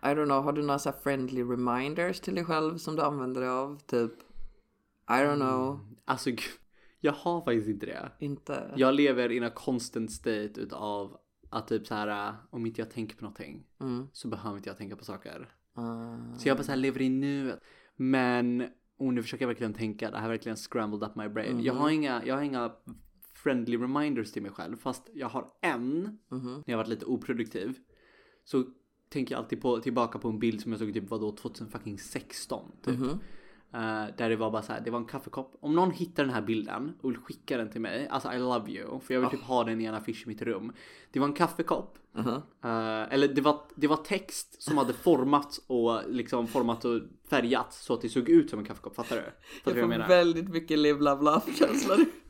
I 0.03 0.05
don't 0.07 0.25
know, 0.25 0.43
har 0.43 0.51
du 0.53 0.61
några 0.61 0.79
så 0.79 0.91
friendly 0.91 1.43
reminders 1.43 2.19
till 2.19 2.35
dig 2.35 2.45
själv 2.45 2.77
som 2.77 2.95
du 2.95 3.01
använder 3.01 3.41
dig 3.41 3.49
av? 3.49 3.79
Typ, 3.79 4.11
I 5.09 5.13
don't 5.13 5.35
know, 5.35 5.79
Alltså 6.05 6.29
gud, 6.29 6.39
jag 6.99 7.13
har 7.13 7.41
faktiskt 7.41 7.67
inte 7.67 7.85
det. 7.85 8.11
inte. 8.19 8.73
Jag 8.77 8.93
lever 8.93 9.29
in 9.31 9.43
a 9.43 9.49
constant 9.55 10.11
state 10.11 10.53
utav 10.61 11.17
att 11.49 11.67
typ 11.67 11.87
så 11.87 11.95
här 11.95 12.27
äh, 12.29 12.33
om 12.49 12.65
inte 12.65 12.81
jag 12.81 12.91
tänker 12.91 13.15
på 13.15 13.23
någonting 13.23 13.63
Mm. 13.79 14.07
så 14.13 14.27
behöver 14.27 14.57
inte 14.57 14.69
jag 14.69 14.77
tänka 14.77 14.95
på 14.95 15.03
saker. 15.05 15.55
Uh, 15.77 16.35
Så 16.37 16.47
jag 16.47 16.57
bara 16.57 16.63
så 16.63 16.71
här 16.71 16.77
lever 16.77 17.01
i 17.01 17.09
nuet. 17.09 17.59
Men, 17.95 18.67
och 18.97 19.13
nu 19.13 19.21
försöker 19.21 19.43
jag 19.43 19.47
verkligen 19.47 19.73
tänka, 19.73 20.11
det 20.11 20.17
här 20.17 20.29
verkligen 20.29 20.55
scrambled 20.57 21.03
up 21.09 21.15
my 21.15 21.29
brain. 21.29 21.63
Jag, 21.63 21.73
har 21.73 21.89
inga, 21.89 22.25
jag 22.25 22.35
har 22.35 22.41
inga 22.41 22.71
friendly 23.43 23.77
reminders 23.77 24.31
till 24.31 24.41
mig 24.41 24.51
själv. 24.51 24.77
Fast 24.77 25.09
jag 25.13 25.29
har 25.29 25.47
en, 25.61 26.19
mhm. 26.29 26.63
när 26.65 26.73
jag 26.73 26.77
varit 26.77 26.87
lite 26.87 27.05
oproduktiv. 27.05 27.77
Så 28.43 28.63
tänker 29.09 29.35
jag 29.35 29.39
alltid 29.39 29.61
på, 29.61 29.79
tillbaka 29.79 30.19
på 30.19 30.29
en 30.29 30.39
bild 30.39 30.61
som 30.61 30.71
jag 30.71 30.79
såg 30.79 30.93
typ 30.93 31.09
vadå 31.09 31.31
2016 31.31 32.71
typ. 32.81 32.99
Mhm. 32.99 33.19
Eh, 33.73 34.05
där 34.17 34.29
det 34.29 34.35
var 34.35 34.51
bara 34.51 34.61
så 34.61 34.73
här, 34.73 34.81
det 34.81 34.91
var 34.91 34.99
en 34.99 35.05
kaffekopp. 35.05 35.57
Om 35.59 35.75
någon 35.75 35.91
hittar 35.91 36.23
den 36.23 36.33
här 36.33 36.41
bilden 36.41 36.93
och 37.01 37.09
vill 37.09 37.17
skicka 37.17 37.57
den 37.57 37.69
till 37.69 37.81
mig, 37.81 38.07
alltså 38.07 38.33
I 38.33 38.39
love 38.39 38.71
you. 38.71 38.99
För 38.99 39.13
jag 39.13 39.21
vill 39.21 39.29
typ 39.29 39.41
ha 39.41 39.63
den 39.63 39.81
i 39.81 39.85
en 39.85 39.95
affisch 39.95 40.23
i 40.25 40.27
mitt 40.27 40.41
rum. 40.41 40.73
Det 41.11 41.19
var 41.19 41.27
en 41.27 41.33
kaffekopp. 41.33 41.97
Uh-huh. 42.13 42.41
Eh, 42.63 43.13
eller 43.13 43.27
det 43.27 43.41
var, 43.41 43.61
det 43.75 43.87
var 43.87 43.97
text 43.97 44.61
som 44.63 44.77
hade 44.77 44.93
formats 44.93 45.61
och 45.67 46.01
liksom 46.07 46.47
format 46.47 46.85
och 46.85 47.01
färgat 47.29 47.73
så 47.73 47.93
att 47.93 48.01
det 48.01 48.09
såg 48.09 48.29
ut 48.29 48.49
som 48.49 48.59
en 48.59 48.65
kaffekopp. 48.65 48.95
Fattar 48.95 49.15
du? 49.15 49.21
Fattar 49.21 49.31
Jag 49.63 49.77
jag 49.77 49.83
får 49.83 49.87
menar? 49.87 50.07
väldigt 50.07 50.49
mycket 50.49 50.79
live, 50.79 50.99
love, 50.99 51.23
love 51.23 51.53
känsla 51.53 51.95
jag 51.95 51.97
vet! 51.97 52.20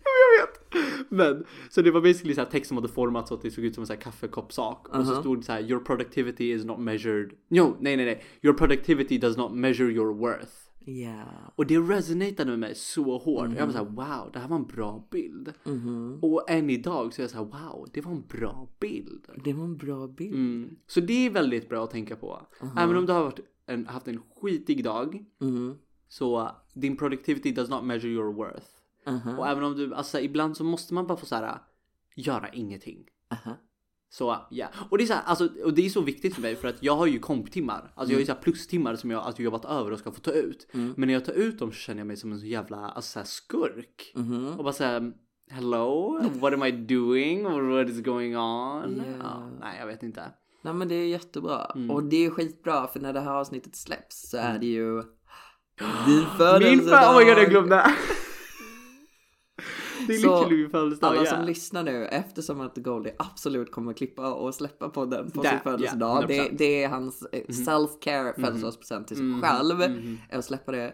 Men, 1.10 1.46
så 1.70 1.82
det 1.82 1.92
var 1.92 2.02
basically 2.02 2.34
så 2.36 2.42
här 2.42 2.50
text 2.50 2.68
som 2.68 2.78
hade 2.78 2.90
formats 2.90 3.30
så 3.30 3.36
att 3.36 3.42
det 3.42 3.52
såg 3.52 3.66
ut 3.66 3.74
som 3.76 3.82
en 3.82 3.88
så 3.88 3.94
här 3.94 4.02
kaffekoppsak. 4.02 4.88
Och 4.90 5.06
så 5.06 5.14
Uh-huh. 5.14 5.20
stod 5.20 5.40
det 5.40 5.44
så 5.44 5.52
här, 5.52 5.62
your 5.70 5.80
productivity 5.80 6.52
is 6.52 6.66
not 6.66 6.80
measured. 6.80 7.32
No, 7.48 7.78
nej 7.80 7.98
nej 7.98 8.06
nej. 8.06 8.24
Your 8.42 8.54
productivity 8.58 9.18
does 9.18 9.38
not 9.38 9.54
measure 9.56 9.92
your 9.92 10.14
worth. 10.14 10.52
Ja. 10.86 11.24
Och 11.56 11.66
det 11.66 11.78
resonatade 11.78 12.50
med 12.50 12.60
mig 12.60 12.76
så 12.76 13.18
hårt. 13.18 13.50
Jag 13.58 13.66
var 13.66 13.74
såhär 13.74 13.86
Mm. 13.86 13.96
wow, 13.96 14.30
det 14.34 14.40
här 14.40 14.48
var 14.48 14.56
en 14.56 14.66
bra 14.68 15.08
bild. 15.12 15.54
Mhm. 15.64 16.20
Och 16.22 16.50
än 16.50 16.70
idag 16.70 17.14
så 17.14 17.22
är 17.22 17.24
jag 17.24 17.30
såhär 17.32 17.46
wow, 17.46 17.88
det 17.94 18.02
var 18.02 18.12
en 18.12 18.24
bra 18.28 18.68
bild. 18.80 19.28
Det 19.44 19.54
var 19.54 19.64
en 19.64 19.78
bra 19.78 20.08
bild. 20.08 20.34
Mm. 20.36 20.76
Så 20.88 21.00
det 21.00 21.26
är 21.26 21.30
väldigt 21.30 21.70
bra 21.70 21.84
att 21.84 21.92
tänka 21.92 22.16
på. 22.16 22.42
Även 22.78 22.98
om 22.98 23.06
du 23.06 23.14
har 23.14 23.34
en, 23.66 23.86
haft 23.86 24.08
en 24.08 24.20
skitig 24.42 24.84
dag. 24.84 25.26
Mhm. 25.40 25.76
Så 26.08 26.40
uh, 26.42 26.52
din 26.74 26.98
productivity 26.98 27.52
does 27.52 27.70
not 27.70 27.84
measure 27.84 28.12
your 28.12 28.34
worth. 28.34 28.66
Uh-huh. 29.06 29.38
Och 29.38 29.48
även 29.48 29.64
om 29.64 29.76
du, 29.76 29.96
alltså 29.96 30.20
ibland 30.20 30.58
så 30.58 30.64
måste 30.64 30.94
man 30.94 31.08
bara 31.08 31.18
få 31.18 31.26
såhär 31.26 31.60
göra 32.16 32.50
ingenting. 32.50 33.06
Uh-huh. 33.30 33.56
Så 34.10 34.38
ja, 34.50 34.68
och 34.90 34.98
det 34.98 35.04
är 35.04 35.06
så 35.06 35.14
här, 35.14 35.24
alltså, 35.26 35.50
och 35.64 35.74
det 35.74 35.86
är 35.86 35.90
så 35.90 36.02
viktigt 36.02 36.36
för 36.36 36.42
mig 36.42 36.56
för 36.56 36.68
att 36.68 36.84
jag 36.84 36.96
har 36.96 37.06
ju 37.06 37.20
komptimmar. 37.20 37.92
Alltså 37.96 38.12
jag 38.12 38.18
har 38.18 38.20
ju 38.20 38.26
så 38.26 38.34
här 38.34 38.42
plustimmar 38.42 38.96
som 38.96 39.12
jag 39.12 39.24
alltså, 39.24 39.42
jobbat 39.42 39.66
över 39.66 39.92
och 39.92 40.00
ska 40.00 40.12
få 40.12 40.20
ta 40.20 40.32
ut. 40.32 40.68
Men 40.72 41.08
när 41.08 41.14
jag 41.14 41.26
tar 41.26 41.34
ut 41.34 41.60
dem 41.60 41.72
så 41.72 41.78
känner 41.78 42.00
jag 42.00 42.08
mig 42.08 42.18
som 42.18 42.32
en 42.32 42.40
så 42.40 42.46
jävla 42.46 42.78
alltså, 42.78 43.12
så 43.12 43.20
här, 43.20 43.26
skurk. 43.26 44.12
Mhm. 44.16 44.48
Och 44.58 44.64
bara 44.64 44.74
såhär, 44.74 45.14
hello, 45.50 46.20
what 46.40 46.54
am 46.54 46.64
I 46.64 46.72
doing? 46.72 47.44
What 47.44 47.90
is 47.90 48.02
going 48.02 48.38
on? 48.38 48.96
Yeah. 48.96 49.20
Ja, 49.20 49.50
nej 49.60 49.80
jag 49.80 49.88
vet 49.88 50.04
inte. 50.04 50.24
Nej 50.62 50.74
men 50.74 50.88
det 50.88 50.96
är 50.96 51.08
jättebra. 51.08 51.72
Mm. 51.76 51.92
Och 51.92 52.04
det 52.04 52.26
är 52.26 52.30
skitbra 52.30 52.88
för 52.88 53.00
när 53.00 53.14
det 53.14 53.20
här 53.20 53.32
avsnittet 53.32 53.76
släpps 53.76 54.30
så 54.30 54.38
är 54.38 54.60
det 54.60 54.66
ju 54.66 55.02
din 56.06 56.26
födelsedag. 56.38 56.62
Min 56.62 56.80
födelsedag! 56.80 57.16
Oh 57.16 57.20
my 57.20 57.26
god 57.26 57.38
jag 57.38 57.50
glömde! 57.50 57.92
det 60.12 60.28
är 60.28 60.50
min 60.50 60.70
födelsedag. 60.70 61.12
Alla 61.12 61.24
ja. 61.24 61.30
som 61.30 61.46
lyssnar 61.46 61.84
nu, 61.84 62.06
eftersom 62.06 62.62
att 62.62 62.78
Goldie 62.78 63.16
absolut 63.20 63.72
kommer 63.72 63.94
klippa 63.94 64.34
och 64.34 64.56
släppa 64.56 64.90
podden 64.90 65.32
på 65.32 65.42
Där, 65.42 65.50
sin 65.50 65.60
födelsedag. 65.60 66.24
100%. 66.24 66.28
det, 66.28 66.50
det 66.58 66.84
är 66.84 66.90
hans 66.90 67.26
eh, 67.32 67.46
self-care 67.48 68.34
födelsedagspresent 68.42 69.08
till 69.08 69.18
sig 69.18 69.42
själv. 69.42 69.82
är 70.30 70.38
Att 70.38 70.46
släppa 70.46 70.72
det. 70.72 70.94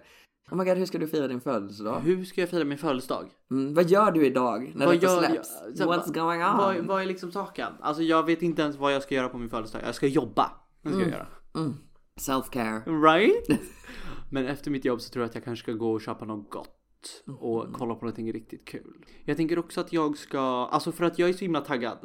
Oh 0.52 0.58
my 0.58 0.64
god, 0.66 0.78
hur 0.78 0.86
ska 0.86 0.98
du 0.98 1.08
fira 1.08 1.28
din 1.28 1.42
födelsedag? 1.42 2.00
Hur 2.00 2.26
ska 2.26 2.42
jag 2.42 2.50
fira 2.50 2.64
min 2.64 2.78
födelsedag? 2.78 3.26
Mm, 3.52 3.74
vad 3.74 3.90
gör 3.90 4.12
du 4.12 4.26
idag 4.26 4.72
när 4.76 4.86
Vad 4.86 4.96
detta 4.96 5.06
gör 5.06 5.20
släpps? 5.20 5.50
jag- 5.66 5.78
så 5.78 5.94
What's 5.94 6.14
going 6.14 6.44
on? 6.44 6.58
Vad, 6.58 6.78
vad 6.86 7.02
är 7.02 7.06
liksom 7.06 7.32
saken? 7.32 7.74
Alltså 7.82 8.04
jag 8.04 8.26
vet 8.26 8.42
inte 8.42 8.62
ens 8.62 8.76
vad 8.76 8.94
jag 8.94 9.04
ska 9.04 9.16
göra 9.16 9.30
på 9.30 9.38
min 9.38 9.50
födelsedag. 9.50 9.88
Jag 9.88 9.96
ska 9.96 10.08
jobba. 10.08 10.52
Det 10.82 10.90
ska 10.90 11.00
jag 11.00 11.10
göra. 11.10 11.28
Mm. 11.56 11.74
Self-care. 12.20 13.02
Right? 13.04 13.60
Men 14.32 14.46
efter 14.48 14.72
mitt 14.72 14.86
jobb 14.86 15.02
så 15.02 15.10
tror 15.10 15.24
jag 15.24 15.30
att 15.30 15.36
jag 15.36 15.44
kanske 15.44 15.64
ska 15.64 15.72
gå 15.72 15.92
och 15.92 16.02
köpa 16.02 16.26
något 16.26 16.50
gott. 16.50 16.77
Och 17.26 17.74
kolla 17.74 17.96
på 17.96 18.06
någonting 18.06 18.34
riktigt 18.34 18.66
kul. 18.66 19.06
Jag 19.26 19.38
tänker 19.38 19.60
också 19.60 19.82
att 19.82 19.94
jag 19.94 20.18
ska, 20.18 20.40
alltså 20.72 20.92
för 20.92 21.06
att 21.06 21.20
jag 21.20 21.30
är 21.30 21.34
så 21.34 21.40
himla 21.40 21.62
taggad. 21.62 21.98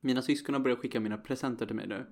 Mina 0.00 0.22
syskon 0.22 0.54
har 0.54 0.62
börjat 0.62 0.78
skicka 0.78 1.00
mina 1.00 1.16
presenter 1.16 1.66
till 1.66 1.76
mig 1.76 1.86
nu. 1.86 2.06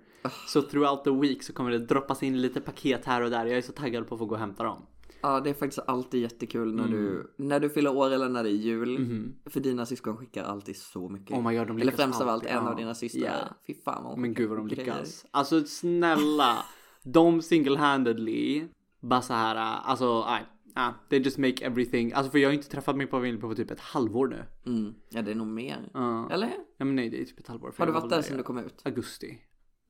Så 0.48 0.62
throughout 0.62 1.04
the 1.04 1.10
week 1.10 1.42
så 1.42 1.52
kommer 1.52 1.70
det 1.70 1.78
droppas 1.78 2.22
in 2.22 2.40
lite 2.40 2.60
paket 2.60 3.04
här 3.04 3.22
och 3.22 3.30
där. 3.30 3.46
Jag 3.46 3.58
är 3.58 3.62
så 3.62 3.72
taggad 3.72 4.08
på 4.08 4.14
att 4.14 4.18
få 4.18 4.26
gå 4.26 4.34
och 4.34 4.40
hämta 4.40 4.64
dem. 4.64 4.86
Ja, 5.20 5.40
det 5.40 5.50
är 5.50 5.54
faktiskt 5.54 5.88
alltid 5.88 6.22
jättekul 6.22 6.74
när 6.74 6.88
du, 6.88 7.34
när 7.36 7.60
du 7.60 7.70
fyller 7.70 7.96
år 7.96 8.10
eller 8.10 8.28
när 8.28 8.42
det 8.42 8.50
är 8.50 8.52
jul. 8.52 9.32
För 9.46 9.60
dina 9.60 9.86
syskon 9.86 10.16
skickar 10.16 10.44
alltid 10.44 10.76
så 10.76 11.08
mycket. 11.08 11.36
Oh 11.36 11.48
my 11.48 11.58
God, 11.58 11.66
de 11.66 11.78
eller 11.78 11.92
främst 11.92 12.20
av 12.20 12.28
allt 12.28 12.46
en 12.46 12.64
ja. 12.64 12.70
av 12.70 12.76
dina 12.76 12.94
systrar. 12.94 13.48
Ja. 13.48 13.56
Fy 13.66 13.74
fan 13.74 14.04
vad 14.04 14.18
Men 14.18 14.34
gud 14.34 14.48
vad 14.48 14.58
de 14.58 14.68
grejer. 14.68 14.84
lyckas. 14.84 15.26
Alltså 15.30 15.64
snälla. 15.64 16.64
De 17.02 17.40
single-handedly. 17.40 18.68
Bara 19.00 19.22
så 19.22 19.34
här. 19.34 19.56
Alltså 19.84 20.24
nej. 20.26 20.46
Ah, 20.76 20.92
they 21.10 21.18
just 21.18 21.38
make 21.38 21.64
everything. 21.66 22.12
Alltså 22.12 22.30
för 22.30 22.38
jag 22.38 22.48
har 22.48 22.54
inte 22.54 22.68
träffat 22.68 22.96
min 22.96 23.08
familj 23.08 23.40
på 23.40 23.54
typ 23.54 23.70
ett 23.70 23.80
halvår 23.80 24.28
nu. 24.28 24.44
Mm. 24.66 24.94
Ja, 25.08 25.22
det 25.22 25.30
är 25.30 25.34
nog 25.34 25.46
mer. 25.46 25.90
Ja. 25.94 26.30
Eller? 26.30 26.52
Ja 26.76 26.84
men 26.84 26.96
nej 26.96 27.10
det 27.10 27.20
är 27.20 27.24
typ 27.24 27.40
ett 27.40 27.48
halvår. 27.48 27.74
Har 27.78 27.86
du 27.86 27.92
varit 27.92 28.02
var 28.02 28.10
där 28.10 28.22
sedan 28.22 28.36
du 28.36 28.42
kom 28.42 28.58
ut? 28.58 28.82
Augusti. 28.84 29.38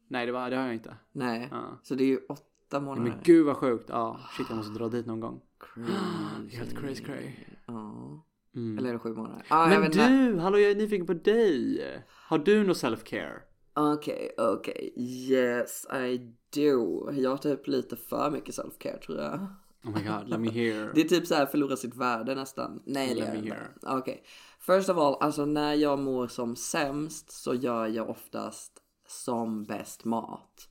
Nej 0.09 0.27
det, 0.27 0.33
var, 0.33 0.51
det 0.51 0.57
har 0.57 0.65
jag 0.65 0.75
inte. 0.75 0.97
Nej. 1.13 1.49
Ja. 1.51 1.81
Så 1.83 1.95
det 1.95 2.05
är 2.05 2.09
ju 2.09 2.19
åtta 2.29 2.81
månader. 2.81 3.11
men 3.11 3.19
gud 3.23 3.47
vad 3.47 3.57
sjukt. 3.57 3.85
Ja 3.89 4.21
shit 4.37 4.47
jag 4.49 4.57
måste 4.57 4.79
dra 4.79 4.89
dit 4.89 5.07
någon 5.07 5.21
gång. 5.21 5.41
Crazy. 5.59 6.57
Helt 6.57 6.79
crazy 6.79 7.05
cray. 7.05 7.31
Ja. 7.67 8.25
Mm. 8.57 8.79
Eller 8.79 8.89
är 8.89 8.93
det 8.93 8.99
sju 8.99 9.15
månader? 9.15 9.47
Ah, 9.49 9.69
Men 9.69 9.91
du, 9.91 10.39
hallå 10.39 10.59
jag 10.59 10.71
är 10.71 10.75
nyfiken 10.77 11.07
på 11.07 11.15
dig. 11.15 11.81
Har 12.29 12.39
du 12.39 12.65
något 12.65 12.77
self-care? 12.77 13.39
Okej, 13.75 14.31
okej. 14.39 14.95
Yes, 14.97 15.87
I 15.95 16.35
do. 16.55 17.11
Jag 17.13 17.31
har 17.31 17.37
typ 17.37 17.67
lite 17.67 17.97
för 17.97 18.31
mycket 18.31 18.55
self-care 18.55 18.99
tror 18.99 19.19
jag. 19.19 19.47
Oh 19.85 19.91
my 19.91 20.03
god, 20.03 20.29
let 20.29 20.41
me 20.41 20.51
hear. 20.51 20.91
Det 20.95 21.01
är 21.01 21.05
typ 21.09 21.27
så 21.27 21.35
här 21.35 21.47
förlora 21.47 21.77
sitt 21.77 21.97
värde 21.97 22.35
nästan. 22.35 22.83
Nej, 22.87 23.15
Let 23.15 23.29
me 23.29 23.33
det 23.33 23.39
inte. 23.39 23.49
hear. 23.49 23.73
Okej. 23.83 24.25
First 24.61 24.89
of 24.89 24.99
all, 24.99 25.17
alltså 25.21 25.45
när 25.45 25.75
jag 25.75 25.99
mår 25.99 26.29
som 26.29 26.57
sämst 26.57 27.31
så 27.31 27.55
gör 27.55 27.87
jag 27.87 28.11
oftast 28.11 28.73
som 29.09 29.65
bäst 29.65 30.05
mat. 30.05 30.69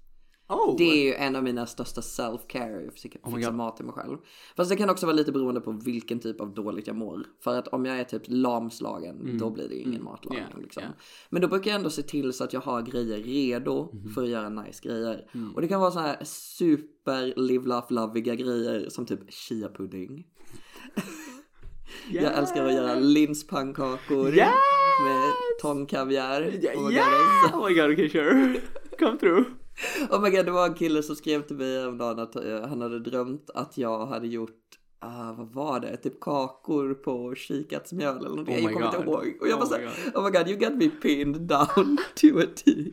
Oh! 0.53 0.75
Det 0.77 0.83
är 0.83 1.03
ju 1.05 1.13
en 1.13 1.35
av 1.35 1.43
mina 1.43 1.65
största 1.65 2.01
self-care, 2.01 2.83
jag 2.83 2.93
försöker 2.93 3.19
my 3.29 3.35
fixa 3.35 3.51
mat 3.51 3.75
till 3.77 3.85
mig 3.85 3.93
själv. 3.93 4.17
Fast 4.55 4.69
det 4.69 4.75
kan 4.75 4.89
också 4.89 5.05
vara 5.05 5.15
lite 5.15 5.31
beroende 5.31 5.61
på 5.61 5.71
vilken 5.71 6.19
typ 6.19 6.41
av 6.41 6.53
dåligt 6.53 6.87
jag 6.87 6.95
mår. 6.95 7.23
För 7.43 7.59
att 7.59 7.67
om 7.67 7.85
jag 7.85 7.99
är 7.99 8.03
typ 8.03 8.21
lamslagen, 8.27 9.37
då 9.37 9.49
blir 9.49 9.69
det 9.69 9.75
ingen 9.75 10.03
matlagning 10.03 10.39
Mm. 10.43 10.51
Yeah, 10.51 10.63
liksom. 10.63 10.83
yeah. 10.83 10.93
Men 11.29 11.41
då 11.41 11.47
brukar 11.47 11.71
jag 11.71 11.77
ändå 11.77 11.89
se 11.89 12.01
till 12.01 12.33
så 12.33 12.43
att 12.43 12.53
jag 12.53 12.61
har 12.61 12.81
grejer 12.81 13.17
redo 13.17 13.89
Mm. 13.93 14.13
för 14.13 14.23
att 14.23 14.29
göra 14.29 14.49
nice 14.49 14.87
grejer. 14.87 15.25
Och 15.55 15.61
det 15.61 15.67
kan 15.67 15.81
vara 15.81 15.91
så 15.91 15.99
här 15.99 16.17
super 16.23 17.33
live 17.39 17.67
laugh 17.67 17.93
loviga 17.93 18.35
grejer 18.35 18.89
som 18.89 19.05
typ 19.05 19.33
chia 19.33 19.69
pudding. 19.69 20.25
Jag 22.11 22.33
älskar 22.37 22.65
att 22.65 22.73
göra 22.73 22.95
linspannkakor 22.95 24.27
Yes! 24.27 24.37
med. 25.03 25.31
Oh 26.75 26.83
God, 26.83 26.91
Yeah! 26.93 27.07
är 27.13 27.49
så- 27.49 27.57
Oh 27.59 27.69
my 27.69 27.75
god, 27.75 27.91
okay 27.91 28.09
sure. 28.09 28.61
Come 28.99 29.17
through. 29.17 29.43
Oh 30.11 30.21
my 30.21 30.29
god, 30.29 30.45
det 30.45 30.51
var 30.51 30.67
en 30.67 30.73
kille 30.73 31.03
som 31.03 31.15
skrev 31.15 31.41
till 31.41 31.55
mig 31.55 31.79
häromdagen 31.79 32.19
att 32.19 32.35
eh, 32.35 32.67
han 32.67 32.81
hade 32.81 32.99
drömt 32.99 33.49
att 33.49 33.77
jag 33.77 34.05
hade 34.05 34.27
gjort 34.27 34.59
Ah, 35.05 35.33
vad 35.33 35.47
var 35.53 35.79
det? 35.79 35.97
Typ 35.97 36.19
kakor 36.19 36.93
på 36.93 37.35
kikärtsmjöl 37.35 38.17
eller 38.17 38.29
någonting. 38.29 38.55
Oh 38.55 38.61
jag 38.63 38.73
kommer 38.73 38.85
inte 38.85 38.97
God. 38.97 39.05
ihåg. 39.07 39.37
Och 39.41 39.47
jag 39.47 39.55
Oh 39.55 39.59
var 39.59 39.65
så 39.65 39.77
my 39.77 39.85
här, 39.85 39.93
oh 40.15 40.23
my 40.23 40.29
god, 40.29 40.47
you 40.47 40.57
got 40.59 40.73
me 40.77 40.89
pinned 40.89 41.41
down 41.41 41.97
to 42.15 42.39
a 42.39 42.45
T. 42.55 42.91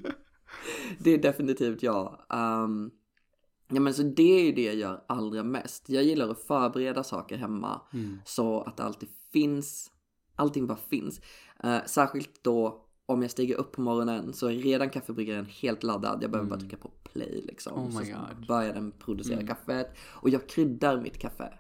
Det 0.98 1.10
är 1.10 1.18
definitivt 1.18 1.82
jag. 1.82 2.18
Um, 2.28 2.90
ja 3.68 3.80
men 3.80 3.94
så 3.94 4.02
det 4.02 4.40
är 4.40 4.44
ju 4.44 4.52
det 4.52 4.62
jag 4.62 4.74
gör 4.74 5.04
allra 5.08 5.42
mest. 5.42 5.88
Jag 5.88 6.04
gillar 6.04 6.28
att 6.28 6.42
förbereda 6.42 7.04
saker 7.04 7.36
hemma 7.36 7.80
Mm. 7.92 8.18
så 8.24 8.60
att 8.60 8.76
det 8.76 8.82
alltid 8.82 9.08
finns. 9.32 9.90
Allting 10.36 10.66
bara 10.66 10.78
finns. 10.90 11.20
Eh, 11.64 11.78
särskilt 11.86 12.44
då 12.44 12.86
om 13.10 13.22
jag 13.22 13.30
stiger 13.30 13.56
upp 13.56 13.72
på 13.72 13.80
morgonen 13.80 14.32
så 14.32 14.46
är 14.46 14.52
redan 14.52 14.90
kaffebryggaren 14.90 15.46
helt 15.46 15.82
laddad. 15.82 16.22
Jag 16.22 16.30
behöver 16.30 16.50
bara 16.50 16.60
trycka 16.60 16.76
på 16.76 16.88
play 16.88 17.44
liksom. 17.46 17.72
Mm. 17.72 17.86
Oh 17.86 17.92
så 17.92 17.98
God. 17.98 18.08
Mm. 18.08 18.46
börjar 18.48 18.74
den 18.74 18.92
producera 18.92 19.46
kaffet. 19.46 19.96
Och 20.10 20.30
jag 20.30 20.48
kryddar 20.48 21.00
mitt 21.00 21.18
kaffe. 21.18 21.52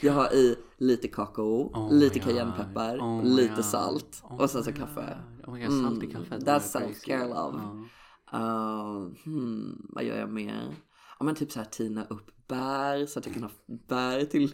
Jag 0.00 0.12
har 0.12 0.34
i 0.34 0.56
lite 0.78 1.08
kakao, 1.08 1.70
Oh 1.74 1.92
lite 1.94 2.18
cayennepeppar, 2.18 2.98
Oh 2.98 3.24
lite 3.24 3.54
God. 3.54 3.64
salt 3.64 4.22
Oh 4.24 4.40
och 4.40 4.50
sen 4.50 4.64
så 4.64 4.72
kaffe. 4.72 5.16
Oh 5.46 5.54
my 5.54 5.66
god, 5.66 5.82
salt 5.82 6.02
i 6.02 6.06
kaffet. 6.06 6.32
Mm, 6.32 6.44
det 6.44 6.52
var 6.52 6.58
that's 6.58 6.78
self-care 6.78 7.28
love. 7.28 7.58
Uh, 8.34 9.12
hmm, 9.24 9.86
vad 9.88 10.04
gör 10.04 10.18
jag 10.18 10.30
mer? 10.30 10.74
Ja 11.18 11.24
men 11.24 11.34
typ 11.34 11.52
så 11.52 11.58
här 11.58 11.66
tina 11.66 12.04
upp 12.04 12.46
bär 12.48 13.06
så 13.06 13.18
att 13.18 13.26
jag 13.26 13.34
kan 13.34 13.42
ha 13.42 13.50
bär 13.88 14.24
till 14.24 14.52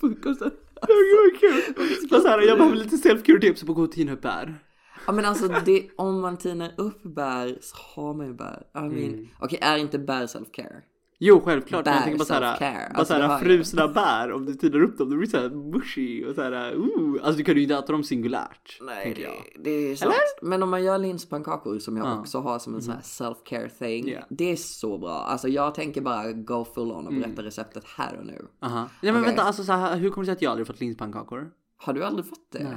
frukosten. 0.00 0.50
Gud 0.86 1.32
vad 1.32 1.40
kul! 1.40 1.74
Vad 2.10 2.22
så 2.22 2.28
här, 2.28 2.40
jag 2.40 2.58
behöver 2.58 2.76
lite 2.76 2.96
self-care 2.96 3.40
tips 3.40 3.62
på 3.64 3.72
att 3.72 3.76
gå 3.76 3.82
och 3.82 3.92
tina 3.92 4.12
upp 4.12 4.22
bär. 4.22 4.62
Ja 5.06 5.12
men 5.12 5.24
alltså 5.24 5.48
det, 5.64 5.88
om 5.96 6.20
man 6.20 6.36
tinar 6.36 6.72
upp 6.76 7.02
bär 7.02 7.58
så 7.60 7.76
har 7.76 8.14
man 8.14 8.26
ju 8.26 8.32
bär. 8.32 8.62
I 8.74 8.78
mean, 8.78 8.92
Mm. 8.92 9.28
okej 9.40 9.58
är 9.62 9.76
inte 9.78 9.98
bär 9.98 10.26
self-care? 10.26 10.80
Jo 11.24 11.40
självklart, 11.44 11.84
men 11.84 11.94
jag 11.94 12.00
Bär, 12.00 12.04
tänker 12.04 12.18
på 12.18 12.24
såhär, 12.24 12.40
bara 12.40 12.86
Alltså, 12.98 13.14
såhär 13.14 13.38
frusna 13.38 13.88
bär, 13.88 14.32
om 14.32 14.46
du 14.46 14.54
tinar 14.54 14.82
upp 14.82 14.98
dem, 14.98 15.10
det 15.10 15.16
blir 15.16 15.28
såhär 15.28 15.48
mushy 15.50 16.24
och 16.24 16.34
såhär, 16.34 16.74
ooh. 16.76 17.20
Alltså 17.22 17.38
du 17.38 17.44
kan 17.44 17.54
ju 17.56 17.62
inte 17.62 17.74
äta 17.74 17.92
dem 17.92 18.04
singulärt. 18.04 18.78
Nej 18.82 19.14
det, 19.16 19.60
det 19.64 19.70
är 19.70 19.96
sant. 19.96 20.12
Men 20.42 20.62
om 20.62 20.70
man 20.70 20.84
gör 20.84 20.98
linspannkakor 20.98 21.78
som 21.78 21.96
jag 21.96 22.06
Ja. 22.06 22.20
också 22.20 22.38
har 22.38 22.58
som 22.58 22.74
en 22.74 22.82
sån 22.82 22.94
här 22.94 23.00
self-care 23.00 23.68
thing. 23.68 24.08
Ja. 24.08 24.20
Det 24.30 24.52
är 24.52 24.56
så 24.56 24.98
bra. 24.98 25.10
Alltså 25.14 25.48
jag 25.48 25.74
tänker 25.74 26.00
bara 26.00 26.32
go 26.32 26.64
full 26.74 26.92
on 26.92 27.06
och 27.06 27.12
berätta 27.14 27.42
receptet 27.42 27.84
här 27.84 28.16
och 28.18 28.26
nu. 28.26 28.46
Aha. 28.62 28.88
Ja 29.00 29.12
men 29.12 29.22
Okej. 29.22 29.26
vänta, 29.26 29.42
alltså 29.42 29.64
så 29.64 29.72
här, 29.72 29.96
hur 29.96 30.10
kommer 30.10 30.22
det 30.24 30.26
sig 30.26 30.32
att 30.32 30.42
jag 30.42 30.50
aldrig 30.50 30.66
fått 30.66 30.80
linspannkakor? 30.80 31.50
Har 31.76 31.92
du 31.92 32.04
aldrig 32.04 32.26
fått 32.26 32.52
det? 32.52 32.64
Nej. 32.64 32.76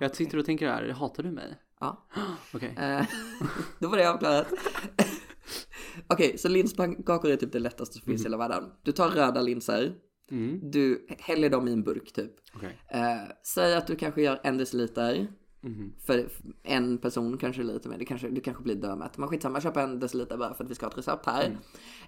Jag 0.00 0.16
sitter 0.16 0.38
och 0.38 0.44
tänker 0.44 0.68
här, 0.68 0.88
hatar 0.88 1.22
du 1.22 1.30
mig? 1.30 1.54
Ja. 1.80 2.06
Okej. 2.54 2.74
Eh, 2.78 3.06
Då 3.78 3.88
var 3.88 3.96
det 3.96 4.10
avklarat. 4.10 4.46
Okej, 6.06 6.38
så 6.38 6.48
linspannkakor 6.48 7.30
är 7.30 7.36
typ 7.36 7.52
det 7.52 7.58
lättaste 7.58 7.98
som 7.98 8.02
finns 8.06 8.20
i 8.20 8.24
hela 8.24 8.36
världen. 8.36 8.64
Du 8.82 8.92
tar 8.92 9.08
röda 9.08 9.40
linser, 9.42 9.94
Mm. 10.30 10.70
du 10.70 11.06
häller 11.18 11.50
dem 11.50 11.68
i 11.68 11.72
en 11.72 11.82
burk 11.82 12.12
typ. 12.12 12.32
Okej. 12.54 12.78
Eh, 12.88 13.16
säg 13.42 13.74
att 13.74 13.86
du 13.86 13.96
kanske 13.96 14.22
gör 14.22 14.40
en 14.44 14.58
deciliter. 14.58 15.26
Mhm. 15.66 15.92
För 15.98 16.28
en 16.62 16.98
person 16.98 17.38
kanske 17.38 17.62
lite 17.62 17.88
mer, 17.88 17.98
det 17.98 18.04
kanske, 18.04 18.28
det 18.28 18.40
kanske 18.40 18.62
blir 18.62 18.74
dömätt. 18.74 19.18
Men 19.18 19.28
skitsamma, 19.28 19.60
köp 19.60 19.76
en 19.76 20.00
deciliter 20.00 20.36
bara 20.36 20.54
för 20.54 20.64
att 20.64 20.70
vi 20.70 20.74
ska 20.74 20.86
ha 20.86 20.90
ett 20.90 20.98
recept 20.98 21.26
här. 21.26 21.44
Mm. 21.46 21.58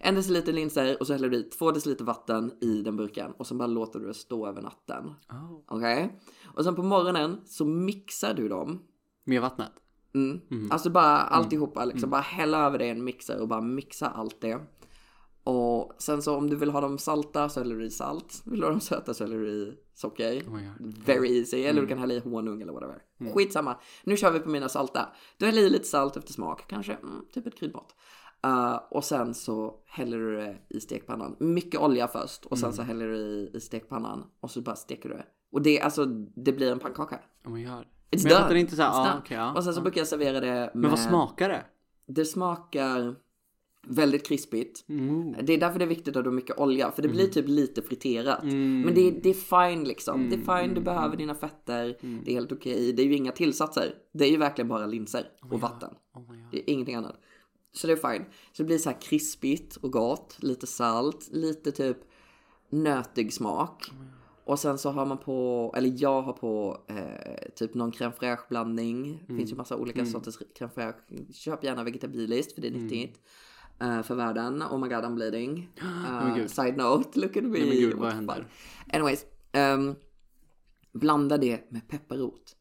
En 0.01 0.15
deciliter 0.15 0.53
linser 0.53 0.97
och 1.01 1.07
så 1.07 1.13
häller 1.13 1.29
du 1.29 1.37
i 1.37 1.43
två 1.43 1.71
deciliter 1.71 2.05
vatten 2.05 2.53
i 2.61 2.83
den 2.83 2.97
burken. 2.97 3.33
Och 3.37 3.47
så 3.47 3.55
bara 3.55 3.67
låter 3.67 4.01
du 4.01 4.07
det 4.07 4.15
stå 4.15 4.47
över 4.47 4.63
natten. 4.63 5.05
Oh. 5.31 5.59
Okej? 5.67 6.21
Och 6.45 6.65
sen 6.65 6.75
på 6.75 6.83
morgonen 6.83 7.41
så 7.47 7.65
mixar 7.65 8.35
du 8.35 8.49
dem. 8.49 8.83
Med 9.25 9.43
vattnet? 9.43 9.73
Mm. 10.15 10.41
Mhm. 10.49 10.69
Alltså 10.73 10.91
bara 10.91 11.17
alltihopa 11.19 11.85
liksom. 11.85 12.11
Bara 12.11 12.21
hälla 12.21 12.67
över 12.67 12.79
det 12.79 12.87
i 12.87 12.91
en 12.91 13.05
mixer 13.05 13.41
och 13.41 13.49
bara 13.49 13.61
mixa 13.61 14.09
allt 14.09 14.41
det. 14.41 14.61
Och 15.45 15.93
sen 15.99 16.23
så 16.23 16.37
om 16.37 16.51
du 16.51 16.57
vill 16.57 16.71
ha 16.71 16.81
dem 16.81 16.99
salta 16.99 17.49
så 17.49 17.61
häller 17.61 17.77
du 17.77 17.85
i 17.85 17.91
salt. 17.91 18.43
Vill 18.45 18.61
du 18.61 18.67
ha 18.67 18.71
dem 18.71 18.81
söta 18.81 19.15
så 19.15 19.25
häller 19.25 19.39
du 19.39 19.49
i 19.49 19.75
socker. 19.95 20.43
Oh 20.43 20.55
my 20.55 20.67
god. 20.67 20.99
Very 21.07 21.39
easy. 21.39 21.63
Eller 21.63 21.81
du 21.81 21.87
kan 21.87 21.99
hälla 21.99 22.15
i 22.15 22.21
honung 22.21 22.63
eller 22.63 22.73
whatever. 22.73 23.03
Skitsamma. 23.35 23.77
Nu 24.05 24.17
kör 24.17 24.31
vi 24.31 24.41
på 24.41 24.49
mina 24.49 24.69
salta. 24.69 25.09
Du 25.39 25.47
häller 25.47 25.63
i 25.63 25.71
lite 25.71 25.85
salt 25.85 26.17
efter 26.17 26.33
smak. 26.33 26.65
Kanske 26.69 26.93
mm, 26.93 27.25
typ 27.33 27.47
ett 27.47 27.59
kryddmått. 27.59 27.95
Uh, 28.47 28.77
och 28.91 29.05
sen 29.05 29.35
så 29.35 29.75
häller 29.87 30.19
du 30.19 30.37
det 30.37 30.57
i 30.71 30.81
stekpannan. 30.81 31.37
Mycket 31.41 31.81
olja 31.81 32.09
först. 32.09 32.45
Och 32.45 32.59
sen 32.59 32.73
så 32.73 32.83
häller 32.83 33.07
du 33.09 33.17
i, 33.17 33.51
i 33.55 33.61
stekpannan. 33.61 34.25
Och 34.41 34.51
så 34.51 34.61
bara 34.61 34.77
steker 34.77 35.09
du 35.09 35.15
det. 35.15 35.27
Och 35.53 35.63
det, 35.63 35.81
alltså, 35.81 36.05
det 36.37 36.53
blir 36.53 36.73
en 36.73 36.79
pannkaka. 36.79 37.21
Oh 37.45 37.53
my 37.53 37.65
god. 37.65 37.85
It's 38.11 38.23
Men 38.23 38.33
jag 38.33 38.49
done. 38.49 38.61
inte 38.61 38.75
It's 38.75 38.81
ja 38.81 39.05
done. 39.05 39.19
okej 39.19 39.37
ja. 39.37 39.55
Och 39.55 39.65
sen 39.65 39.75
så 39.75 39.79
ja. 39.79 39.83
brukar 39.83 40.01
jag 40.01 40.09
servera 40.09 40.41
det 40.41 40.47
med... 40.47 40.71
Men 40.75 40.91
vad 40.91 40.99
smakar 40.99 41.49
det? 41.49 41.65
Det 42.07 42.25
smakar 42.25 43.17
väldigt 43.89 44.27
krispigt. 44.27 44.85
Mm. 44.89 45.35
Det 45.43 45.53
är 45.53 45.59
därför 45.59 45.79
det 45.79 45.85
är 45.85 45.89
viktigt 45.89 46.17
att 46.17 46.25
du 46.25 46.31
har 46.31 46.35
mycket 46.35 46.59
olja. 46.59 46.93
För 46.93 47.03
det 47.03 47.09
blir 47.09 47.27
typ 47.27 47.49
lite 47.49 47.83
friterat. 47.83 48.43
Mm. 48.43 48.81
Men 48.81 48.95
det 48.95 49.01
är, 49.09 49.13
det 49.23 49.31
är 49.31 49.69
fine 49.71 49.85
liksom. 49.85 50.31
Det 50.31 50.37
är 50.37 50.63
fine, 50.63 50.75
du 50.75 50.81
behöver 50.81 51.17
dina 51.17 51.35
fetter. 51.35 51.97
Mm. 52.01 52.23
Det 52.25 52.31
är 52.31 52.35
helt 52.35 52.53
okej. 52.53 52.93
Det 52.93 53.03
är 53.03 53.07
ju 53.07 53.15
inga 53.15 53.33
tillsatser. 53.33 53.95
Det 54.13 54.25
är 54.25 54.31
ju 54.31 54.37
verkligen 54.37 54.69
bara 54.69 54.87
linser 54.87 55.27
och 55.51 55.61
vatten. 55.61 55.91
Oh 56.15 56.23
my 56.31 56.37
god. 56.37 56.47
Det 56.51 56.59
är 56.59 56.75
ingenting 56.75 56.95
annat. 56.95 57.21
Så 57.73 57.87
det 57.87 57.93
är 57.93 58.13
fine. 58.13 58.25
Så 58.53 58.63
det 58.63 58.67
blir 58.67 58.79
så 58.79 58.91
här 58.91 59.01
krispigt 59.01 59.77
och 59.77 59.93
gott. 59.93 60.37
Lite 60.41 60.67
salt, 60.67 61.29
lite 61.33 61.73
typ 61.73 61.97
nötig 62.71 63.33
smak. 63.33 63.91
Och 64.45 64.59
sen 64.59 64.79
så 64.79 64.91
har 64.91 65.07
man 65.07 65.19
på, 65.19 65.73
eller 65.77 65.93
jag 65.97 66.23
har 66.23 66.33
på 66.33 66.83
eh, 66.89 67.53
typ 67.57 67.75
någon 67.75 67.93
crème 67.93 68.13
fraîche 68.13 68.49
blandning. 68.49 69.25
Det 69.29 69.35
finns 69.35 69.53
ju 69.53 69.57
massa 69.57 69.77
olika 69.77 70.07
sorters 70.07 70.39
crème 70.59 70.71
fraîche. 70.75 71.33
Köp 71.33 71.65
gärna 71.65 71.85
vegetabiliskt 71.85 72.53
för 72.53 72.63
det 72.63 72.69
är 72.69 72.73
nyttigt. 72.73 73.21
Eh, 73.81 74.03
för 74.03 74.15
världen. 74.15 74.63
Oh 74.63 74.79
my 74.81 74.89
god 74.89 75.05
I'm 75.05 75.15
bleeding. 75.15 75.71
Uh, 75.81 76.47
side 76.47 76.77
note, 76.77 77.21
look 77.21 77.37
at 77.37 77.43
me. 77.45 77.49
Nej, 77.59 77.69
men 77.69 77.77
gud, 77.77 77.95
vad 77.95 78.13
händer? 78.13 78.47
Anyways. 78.93 79.25
ehm, 79.53 79.95
blanda 80.93 81.39
det 81.39 81.71
med 81.73 81.89
pepparrot. 81.89 82.57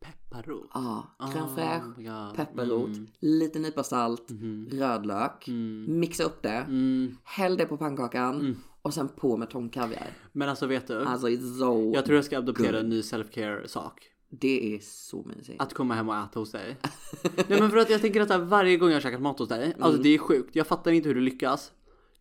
Pepparrot? 0.00 0.70
Ja, 0.74 1.16
crème 1.18 1.42
Oh 1.44 1.54
fraîche, 1.56 1.94
god. 1.96 2.36
pepparrot, 2.36 2.86
Mm. 2.88 3.06
lite 3.20 3.58
nypa 3.58 3.82
salt, 3.82 4.30
Mhm. 4.30 4.68
rödlök. 4.72 5.48
Mm. 5.48 6.00
Mixa 6.00 6.24
upp 6.24 6.42
det. 6.42 6.64
Mm. 6.68 7.16
Häll 7.24 7.56
det 7.56 7.66
på 7.66 7.76
pannkakan. 7.76 8.56
Och 8.82 8.94
sen 8.94 9.08
på 9.08 9.36
med 9.36 9.50
tångkaviar. 9.50 10.10
Men 10.32 10.48
alltså 10.48 10.66
vet 10.66 10.86
du? 10.86 11.04
Alltså 11.04 11.28
it's 11.28 11.58
so 11.58 11.92
jag 11.94 12.04
tror 12.04 12.16
jag 12.16 12.24
ska 12.24 12.38
adoptera 12.38 12.72
good. 12.72 12.80
en 12.80 12.88
ny 12.88 13.00
self-care 13.00 13.66
sak. 13.66 14.00
Det 14.30 14.74
är 14.74 14.78
så 14.82 15.22
mysigt. 15.22 15.62
Att 15.62 15.74
komma 15.74 15.94
hem 15.94 16.08
och 16.08 16.16
äta 16.16 16.38
hos 16.40 16.52
dig. 16.52 16.76
Nej 17.48 17.60
men 17.60 17.70
för 17.70 17.76
att 17.76 17.90
jag 17.90 18.00
tänker 18.00 18.20
att 18.20 18.28
här, 18.30 18.38
varje 18.38 18.76
gång 18.76 18.88
jag 18.88 18.96
har 18.96 19.00
käkat 19.00 19.20
mat 19.20 19.38
hos 19.38 19.48
dig, 19.48 19.74
alltså 19.80 20.02
det 20.02 20.14
är 20.14 20.18
sjukt. 20.18 20.56
Jag 20.56 20.66
fattar 20.66 20.90
inte 20.90 21.08
hur 21.08 21.14
du 21.14 21.20
lyckas. 21.20 21.72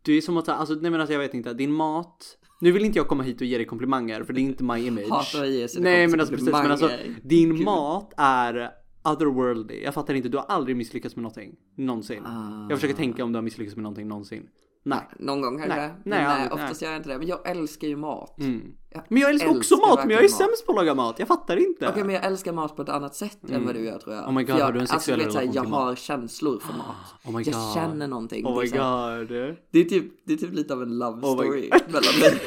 Du 0.02 0.17
är 0.17 0.22
som 0.22 0.38
att, 0.38 0.50
alltså 0.50 0.74
nej 0.74 0.91
men 0.91 1.00
alltså 1.00 1.13
jag 1.13 1.19
vet 1.19 1.34
inte, 1.34 1.54
din 1.54 1.72
mat 1.72 2.38
Nu 2.60 2.72
vill 2.72 2.86
inte 2.86 3.00
jag 3.00 3.08
komma 3.08 3.24
hit 3.24 3.41
och 3.41 3.48
ge 3.48 3.58
dig 3.58 3.65
komplimanger 3.65 4.24
för 4.24 4.34
det 4.34 4.39
är 4.39 4.43
inte 4.43 4.63
my 4.63 4.88
image. 4.88 5.10
Hatar 5.10 5.43
att 5.43 5.50
ge 5.50 5.67
sina 5.67 5.84
Nej 5.84 6.08
men 6.08 6.19
alltså 6.19 6.36
precis 6.36 6.52
men 6.52 6.72
alltså 6.72 6.89
din 7.24 7.56
Gud. 7.56 7.65
mat 7.65 8.13
är 8.17 8.72
otherworldly. 9.04 9.84
Jag 9.84 9.93
fattar 9.93 10.13
inte, 10.13 10.30
du 10.30 10.38
har 10.38 10.45
aldrig 10.45 10.76
misslyckats 10.76 11.15
med 11.15 11.24
någonting. 11.24 11.56
Någonsin. 11.76 12.26
Ah. 12.26 12.67
Jag 12.69 12.80
försöker 12.80 12.95
tänka 12.95 13.24
om 13.24 13.32
du 13.32 13.38
har 13.38 13.43
misslyckats 13.43 13.76
med 13.76 13.84
någonting 13.84 14.08
någonsin. 14.08 14.50
Nej. 14.84 15.00
Någon 15.20 15.42
gång 15.42 15.58
kanske. 15.58 15.78
Nej. 15.80 15.88
Nej, 15.88 15.96
Nej, 16.04 16.24
nej, 16.24 16.26
aldrig, 16.26 16.54
oftast 16.54 16.82
gör 16.82 16.89
jag 16.89 17.00
inte 17.00 17.10
det. 17.10 17.18
Men 17.18 17.28
jag 17.28 17.48
älskar 17.50 17.88
ju 17.88 17.96
mat. 17.96 18.39
Mm. 18.39 18.62
Jag 18.89 19.04
Men 19.08 19.22
jag 19.22 19.30
älskar 19.32 19.50
också 19.58 19.76
mat 19.78 20.00
men 20.00 20.10
jag 20.10 20.20
är 20.20 20.24
mat. 20.24 20.32
sämst 20.38 20.65
på 20.65 20.72
att 20.72 20.76
laga 20.76 20.96
mat. 20.96 21.20
Jag 21.20 21.28
fattar 21.28 21.58
inte. 21.58 21.88
Okej 21.89 22.04
men 22.04 22.15
jag 22.15 22.26
älskar 22.26 22.54
mat 22.54 22.76
på 22.76 22.82
ett 22.82 22.89
annat 22.89 23.15
sätt 23.15 23.50
än 23.50 23.65
vad 23.65 23.76
du 23.76 23.86
gör 23.86 24.00
tror 24.00 24.15
jag. 24.15 24.28
Oh 24.28 24.32
my 24.32 24.44
God, 24.44 24.60
jag, 24.60 24.65
har 24.65 24.72
du 24.72 24.80
en 24.80 24.88
sexuell 24.88 25.22
alltså, 25.22 25.38
relation 25.39 25.52
till 25.54 25.56
Jag 25.63 25.70
mat? 25.70 25.80
har 25.84 25.96
känslor 25.96 26.60
för 26.60 26.74
mat. 26.78 26.96
Oh 27.26 27.32
my 27.38 27.44
jag 27.44 27.54
God. 27.54 27.74
känner 27.74 28.08
någonting. 28.08 28.46
Oh 28.46 28.60
det, 28.62 28.68
är 28.68 28.72
my 28.72 28.78
här, 28.78 29.20
god. 29.20 29.56
det, 29.72 29.80
är 29.80 29.84
typ, 29.84 30.06
det 30.26 30.34
är 30.34 30.38
typ 30.38 30.54
lite 30.54 30.74
av 30.74 30.84
en 30.84 30.98
love 30.98 31.28
Oh 31.28 31.34
story 31.34 31.70
mellan 31.88 32.20
mig 32.22 32.42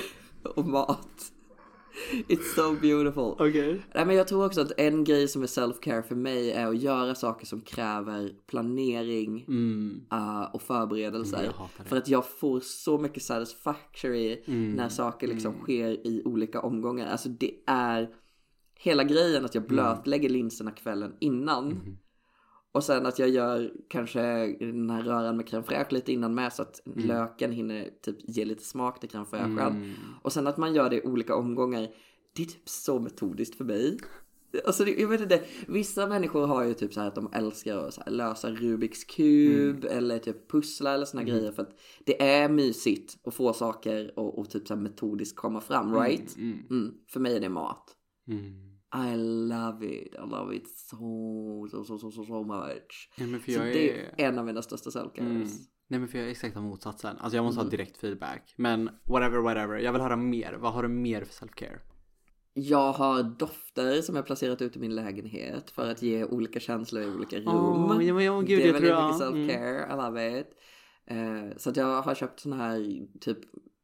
och 0.57 0.67
mat. 0.67 1.09
It's 2.29 2.55
so 2.55 2.73
beautiful. 2.81 3.49
Okej. 3.49 3.81
Nej, 3.95 4.07
men 4.07 4.17
jag 4.17 4.29
tror 4.29 4.47
också 4.47 4.61
att 4.61 4.73
en 4.77 5.05
grej 5.05 5.29
som 5.29 5.43
är 5.43 5.47
self-care 5.47 6.03
för 6.03 6.15
mig 6.15 6.53
är 6.53 6.67
att 6.67 6.79
göra 6.83 7.15
saker 7.15 7.47
som 7.47 7.61
kräver 7.61 8.33
planering 8.47 9.45
Mm. 9.49 10.01
uh, 10.13 10.55
och 10.55 10.63
förberedelser. 10.63 11.39
Mm, 11.43 11.53
för 11.89 11.97
att 11.97 12.09
jag 12.09 12.27
får 12.27 12.61
så 12.61 12.99
mycket 12.99 13.23
satisfactory 13.23 14.43
Mm. 14.47 14.73
när 14.73 14.89
saker 14.89 15.27
liksom 15.27 15.55
sker 15.55 16.07
i 16.07 16.23
olika 16.25 16.61
omgångar. 16.61 17.07
Alltså 17.07 17.29
det 17.29 17.55
är 17.67 18.09
hela 18.79 19.05
grejen 19.05 19.45
att 19.45 19.55
jag 19.55 19.65
Mm. 19.65 19.75
blötlägger 19.77 20.29
linserna 20.29 20.71
kvällen 20.71 21.13
innan. 21.21 21.97
Och 22.73 22.85
sen 22.85 23.07
att 23.07 23.19
jag 23.19 23.29
gör 23.29 23.73
kanske 23.89 24.21
den 24.61 24.91
här 24.91 25.03
röran 25.03 25.37
med 25.37 25.47
crème 25.47 25.63
fraîche 25.63 25.93
lite 25.93 26.13
innan 26.13 26.35
med 26.35 26.53
så 26.53 26.63
att 26.63 26.81
löken 26.85 27.53
hinner 27.53 27.91
typ 28.03 28.17
ge 28.21 28.45
lite 28.45 28.65
smak 28.65 29.01
till 29.01 29.09
crème 29.09 29.25
fraîchen. 29.25 29.77
Mm. 29.77 29.93
Och 30.23 30.33
sen 30.33 30.47
att 30.47 30.57
man 30.57 30.75
gör 30.75 30.91
det 30.91 30.97
i 30.97 31.03
olika 31.03 31.37
omgångar. 31.37 31.89
Det 32.37 32.43
är 32.43 32.47
typ 32.47 32.69
så 32.69 32.99
metodiskt 32.99 33.55
för 33.55 33.65
mig. 33.65 33.99
Alltså 34.67 34.87
jag 34.87 35.09
vet 35.09 35.21
inte, 35.21 35.43
vissa 35.67 36.07
människor 36.07 36.47
har 36.47 36.65
ju 36.65 36.75
typ 36.75 36.95
så 36.95 37.01
här 37.01 37.09
att 37.09 37.15
de 37.15 37.31
älskar 37.33 37.77
att 37.77 37.99
lösa 38.07 38.51
Rubiks 38.51 39.05
kub 39.05 39.85
eller 39.85 40.19
typ 40.19 40.51
pussla 40.51 40.95
eller 40.95 41.05
såna 41.05 41.23
grejer 41.23 41.53
för 41.53 41.63
att 41.63 41.79
det 42.05 42.23
är 42.23 42.49
mysigt 42.49 43.19
att 43.25 43.35
få 43.35 43.53
saker 43.53 44.19
och, 44.19 44.39
och 44.39 44.51
typ 44.51 44.69
så 44.69 44.75
här 44.75 44.81
metodiskt 44.81 45.37
komma 45.37 45.61
fram, 45.61 45.95
right? 45.95 46.37
Mm. 46.37 46.59
Mm, 46.71 46.95
för 47.09 47.21
mig 47.21 47.37
är 47.37 47.41
det 47.41 47.49
mat. 47.49 47.97
Mm. 48.95 49.09
I 49.09 49.17
love 49.49 49.87
it, 49.87 50.15
I 50.15 50.31
love 50.31 50.57
it 50.57 50.69
so, 50.69 51.67
so, 51.71 51.85
so, 51.85 52.11
so, 52.11 52.25
so, 52.25 52.45
much. 52.45 53.11
Ja, 53.17 53.27
men 53.27 53.41
för 53.41 53.53
Så 53.53 53.59
jag 53.59 53.67
det 53.67 53.91
är... 53.91 54.15
är 54.19 54.29
en 54.29 54.39
av 54.39 54.47
mina 54.47 54.63
största 54.63 54.91
self 54.91 55.13
Mm. 55.19 55.49
Nej 55.89 56.01
men 56.01 56.09
för 56.09 56.19
jag 56.19 56.27
är 56.27 56.31
exakt 56.31 56.57
av 56.57 56.63
motsatsen. 56.63 57.17
Alltså 57.19 57.37
jag 57.37 57.45
måste 57.45 57.61
ha 57.61 57.69
direkt 57.69 57.97
feedback. 57.97 58.55
Men 58.57 58.91
whatever 59.05 59.39
whatever. 59.39 59.79
Jag 59.79 59.93
vill 59.93 60.03
höra 60.03 60.17
mer. 60.17 60.53
Vad 60.53 60.73
har 60.73 60.83
du 60.83 60.89
mer 60.89 61.25
för 61.25 61.47
self-care? 61.47 61.79
Jag 62.55 62.93
har 62.93 63.23
dofter 63.23 64.03
som 64.03 64.17
jag 64.17 64.27
placerat 64.27 64.63
ut 64.63 64.77
i 64.77 64.79
min 64.79 64.95
lägenhet 64.95 65.71
för 65.71 65.91
att 65.91 66.03
ge 66.03 66.25
olika 66.25 66.61
känslor 66.61 67.03
i 67.03 67.07
olika 67.07 67.37
rum. 67.37 67.49
Åh, 67.49 68.05
ja, 68.05 68.15
men, 68.15 68.29
åh, 68.29 68.43
gud, 68.43 68.59
det 68.59 68.69
är 68.69 68.73
väldigt 68.73 68.91
mycket 68.91 69.21
mm. 69.21 69.49
self-care, 69.49 69.93
I 69.93 69.97
love 69.97 70.41
it. 70.41 70.47
Eh, 71.07 71.57
så 71.57 71.71
att 71.71 71.77
jag 71.77 72.03
har 72.03 72.15
köpt 72.15 72.41
såna 72.41 72.57
här 72.57 73.07
typ 73.21 73.39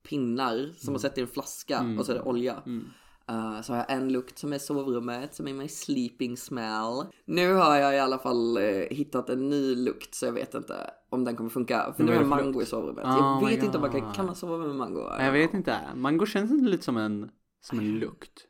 pinnar 0.08 0.72
som 0.76 0.92
man 0.92 1.00
sätter 1.00 1.18
i 1.18 1.22
en 1.22 1.28
flaska 1.28 1.96
och 1.98 2.06
så 2.06 2.12
är 2.12 2.16
det 2.16 2.22
olja. 2.22 2.62
Mm. 2.66 2.84
Eh, 3.28 3.60
så 3.62 3.72
har 3.72 3.78
jag 3.78 3.90
en 3.92 4.12
lukt 4.12 4.38
som 4.38 4.52
är 4.52 4.58
sovrummet 4.58 5.34
som 5.34 5.48
är 5.48 5.52
my 5.54 5.68
sleeping 5.68 6.36
smell. 6.36 7.04
Nu 7.24 7.52
har 7.54 7.76
jag 7.76 7.94
i 7.94 7.98
alla 7.98 8.18
fall 8.18 8.56
eh, 8.56 8.62
hittat 8.90 9.28
en 9.30 9.48
ny 9.48 9.74
lukt 9.74 10.14
så 10.14 10.26
jag 10.26 10.32
vet 10.32 10.54
inte 10.54 10.90
om 11.10 11.24
den 11.24 11.36
kommer 11.36 11.50
funka. 11.50 11.92
För 11.96 12.04
nu 12.04 12.12
är 12.12 12.18
det 12.18 12.24
mango 12.24 12.62
i 12.62 12.66
sovrummet. 12.66 13.04
Oh 13.04 13.38
jag 13.42 13.48
vet 13.48 13.64
inte 13.64 13.76
om 13.78 13.80
man 13.82 13.90
kan, 13.90 14.12
kan 14.12 14.26
man 14.26 14.34
sova 14.34 14.58
med 14.66 14.76
mango? 14.76 15.08
Nej, 15.16 15.26
Jag 15.26 15.32
vet 15.32 15.54
inte. 15.54 15.78
Mango 15.96 16.26
känns 16.26 16.50
inte 16.50 16.70
lite 16.70 16.84
som 16.84 16.96
en, 16.96 17.30
som 17.60 17.78
en 17.78 17.98
lukt. 17.98 18.44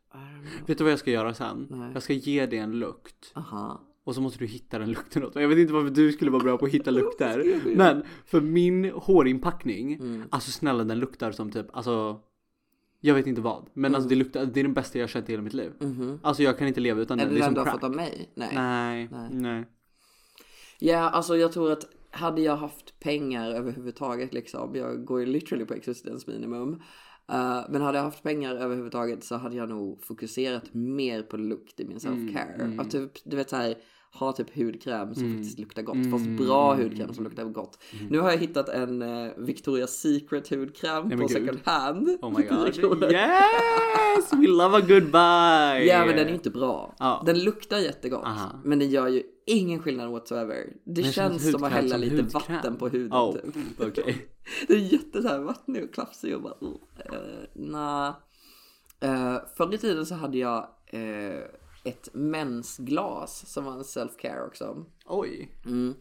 Vet 0.66 0.78
du 0.78 0.84
vad 0.84 0.92
jag 0.92 0.98
ska 0.98 1.10
göra 1.10 1.34
sen? 1.34 1.66
Nej. 1.70 1.90
Jag 1.94 2.02
ska 2.02 2.12
ge 2.12 2.46
dig 2.46 2.58
en 2.58 2.72
lukt. 2.78 3.32
Aha. 3.34 3.80
Och 4.04 4.14
så 4.14 4.20
måste 4.20 4.38
du 4.38 4.46
hitta 4.46 4.78
den 4.78 4.90
lukten 4.90 5.24
åt 5.24 5.34
mig. 5.34 5.42
Jag 5.44 5.48
vet 5.48 5.58
inte 5.58 5.72
varför 5.72 5.90
du 5.90 6.12
skulle 6.12 6.30
vara 6.30 6.42
bra 6.42 6.58
på 6.58 6.64
att 6.66 6.70
hitta 6.72 6.90
lukter. 7.00 7.60
Men 7.76 8.02
för 8.26 8.40
min 8.40 8.84
hårinpackning, 8.94 9.94
Mm. 9.94 10.24
alltså 10.30 10.50
snälla 10.50 10.84
den 10.84 10.98
luktar 10.98 11.32
som 11.32 11.50
typ, 11.50 11.66
alltså 11.72 12.20
jag 13.00 13.14
vet 13.14 13.26
inte 13.26 13.40
vad. 13.40 13.66
Men 13.72 13.94
alltså 13.94 14.08
det 14.08 14.14
luktar, 14.14 14.46
det 14.46 14.60
är 14.60 14.64
den 14.64 14.74
bästa 14.74 14.98
jag 14.98 15.02
har 15.02 15.08
känt 15.08 15.28
i 15.28 15.32
hela 15.32 15.42
mitt 15.42 15.52
liv. 15.54 15.72
Mhm. 15.80 16.20
Alltså 16.22 16.42
jag 16.42 16.58
kan 16.58 16.68
inte 16.68 16.80
leva 16.80 17.00
utan 17.00 17.20
Är 17.20 17.24
den. 17.24 17.34
det 17.34 17.40
Det 17.40 17.44
är 17.44 17.46
den 17.46 17.54
du 17.54 17.60
har 17.60 17.64
crack. 17.64 17.74
fått 17.74 17.84
av 17.84 17.96
mig? 17.96 18.32
Nej. 18.34 18.50
Nej, 18.54 19.08
Nej. 19.12 19.28
nej. 19.32 19.64
Ja, 20.78 20.98
alltså 21.10 21.36
jag 21.36 21.52
tror 21.52 21.72
att 21.72 21.84
hade 22.10 22.40
jag 22.42 22.56
haft 22.56 23.00
pengar 23.00 23.50
överhuvudtaget 23.50 24.34
liksom, 24.34 24.74
jag 24.74 25.04
går 25.04 25.20
ju 25.20 25.26
literally 25.26 25.64
på 25.64 25.74
existensminimum. 25.74 26.72
Uh, 27.32 27.60
men 27.70 27.82
hade 27.82 27.98
jag 27.98 28.04
haft 28.04 28.22
pengar 28.22 28.54
överhuvudtaget 28.56 29.24
så 29.24 29.36
hade 29.36 29.56
jag 29.56 29.68
nog 29.68 30.02
fokuserat 30.02 30.74
mer 30.74 31.22
på 31.22 31.36
lukt 31.36 31.80
i 31.80 31.84
min 31.84 31.98
self-care. 31.98 32.60
mm. 32.62 32.80
Att 32.80 32.90
typ, 32.90 33.10
du 33.24 33.36
vet 33.36 33.50
så 33.50 33.56
här, 33.56 33.74
ha 34.12 34.32
typ 34.32 34.56
hudkräm 34.56 35.14
som 35.14 35.22
Mm. 35.24 35.36
faktiskt 35.36 35.58
luktar 35.58 35.82
gott. 35.82 35.94
Mm, 35.94 36.10
Fast 36.10 36.24
bra 36.46 36.72
mm, 36.74 36.84
hudkräm 36.84 37.14
som 37.14 37.24
luktar 37.24 37.44
gott. 37.44 37.78
Nu 38.10 38.18
har 38.18 38.30
jag 38.30 38.38
hittat 38.38 38.68
en 38.68 39.02
uh, 39.02 39.32
Victoria's 39.36 39.86
Secret 39.86 40.48
hudkräm 40.50 41.08
men 41.08 41.18
på 41.18 41.26
gud. 41.26 41.30
second 41.30 41.58
hand. 41.64 42.08
Oh 42.22 42.38
my 42.38 42.46
god. 42.50 42.72
10 42.72 42.80
kronor. 42.80 43.12
Yes! 43.12 44.32
We 44.32 44.46
love 44.46 44.76
a 44.76 44.80
good 44.80 45.10
buy! 45.10 45.86
Ja 45.88 46.06
men 46.06 46.16
den 46.16 46.28
är 46.28 46.34
inte 46.34 46.50
bra. 46.50 46.94
Ja. 46.98 47.22
Den 47.26 47.38
luktar 47.44 47.78
jättegott. 47.78 48.24
Aha. 48.24 48.60
Men 48.64 48.78
den 48.78 48.88
gör 48.90 49.08
ju 49.08 49.22
ingen 49.46 49.82
skillnad 49.82 50.10
whatsoever. 50.10 50.72
Det 50.84 51.02
Men 51.02 51.12
känns 51.12 51.50
som 51.52 51.64
att 51.64 51.72
hälla 51.72 51.88
som 51.90 52.00
lite 52.00 52.16
hudkräm. 52.22 52.56
vatten 52.56 52.76
på 52.76 52.88
huden 52.88 53.12
Oh, 53.18 53.32
typ. 53.32 53.44
okej. 53.80 54.26
Det 54.68 54.74
är 54.74 54.78
jätte 54.78 55.22
så 55.22 55.28
här 55.28 55.38
vattnig 55.38 55.84
och 55.84 55.94
klafsig 55.94 56.34
och 56.36 56.42
bara 56.42 56.54
uh, 56.62 56.68
nah. 57.54 58.08
uh, 59.04 59.36
Förr 59.56 59.74
i 59.74 59.78
tiden 59.78 60.06
så 60.06 60.14
hade 60.14 60.38
jag 60.38 60.58
eh, 60.86 61.42
ett 61.88 62.08
mensglas 62.12 63.52
som 63.52 63.64
var 63.64 63.72
en 63.72 63.82
self-care 63.82 64.46
också. 64.46 64.84
Oj. 65.06 65.52
Mm. 65.64 65.94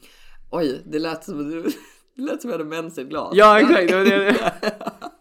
Oj, 0.52 0.82
det 0.86 1.00
lät 1.00 1.24
som 1.24 1.40
att 1.40 1.52
du, 1.52 1.64
det 2.16 2.22
lät 2.22 2.42
som 2.42 2.52
jag 2.52 2.58
hade 2.58 2.70
mens 2.70 2.98
i 2.98 3.02
ett 3.02 3.10
glas. 3.10 3.32
Ja 3.34 3.60
exakt, 3.60 3.90
det 3.90 3.96
var 3.96 4.06
det. 4.06 4.54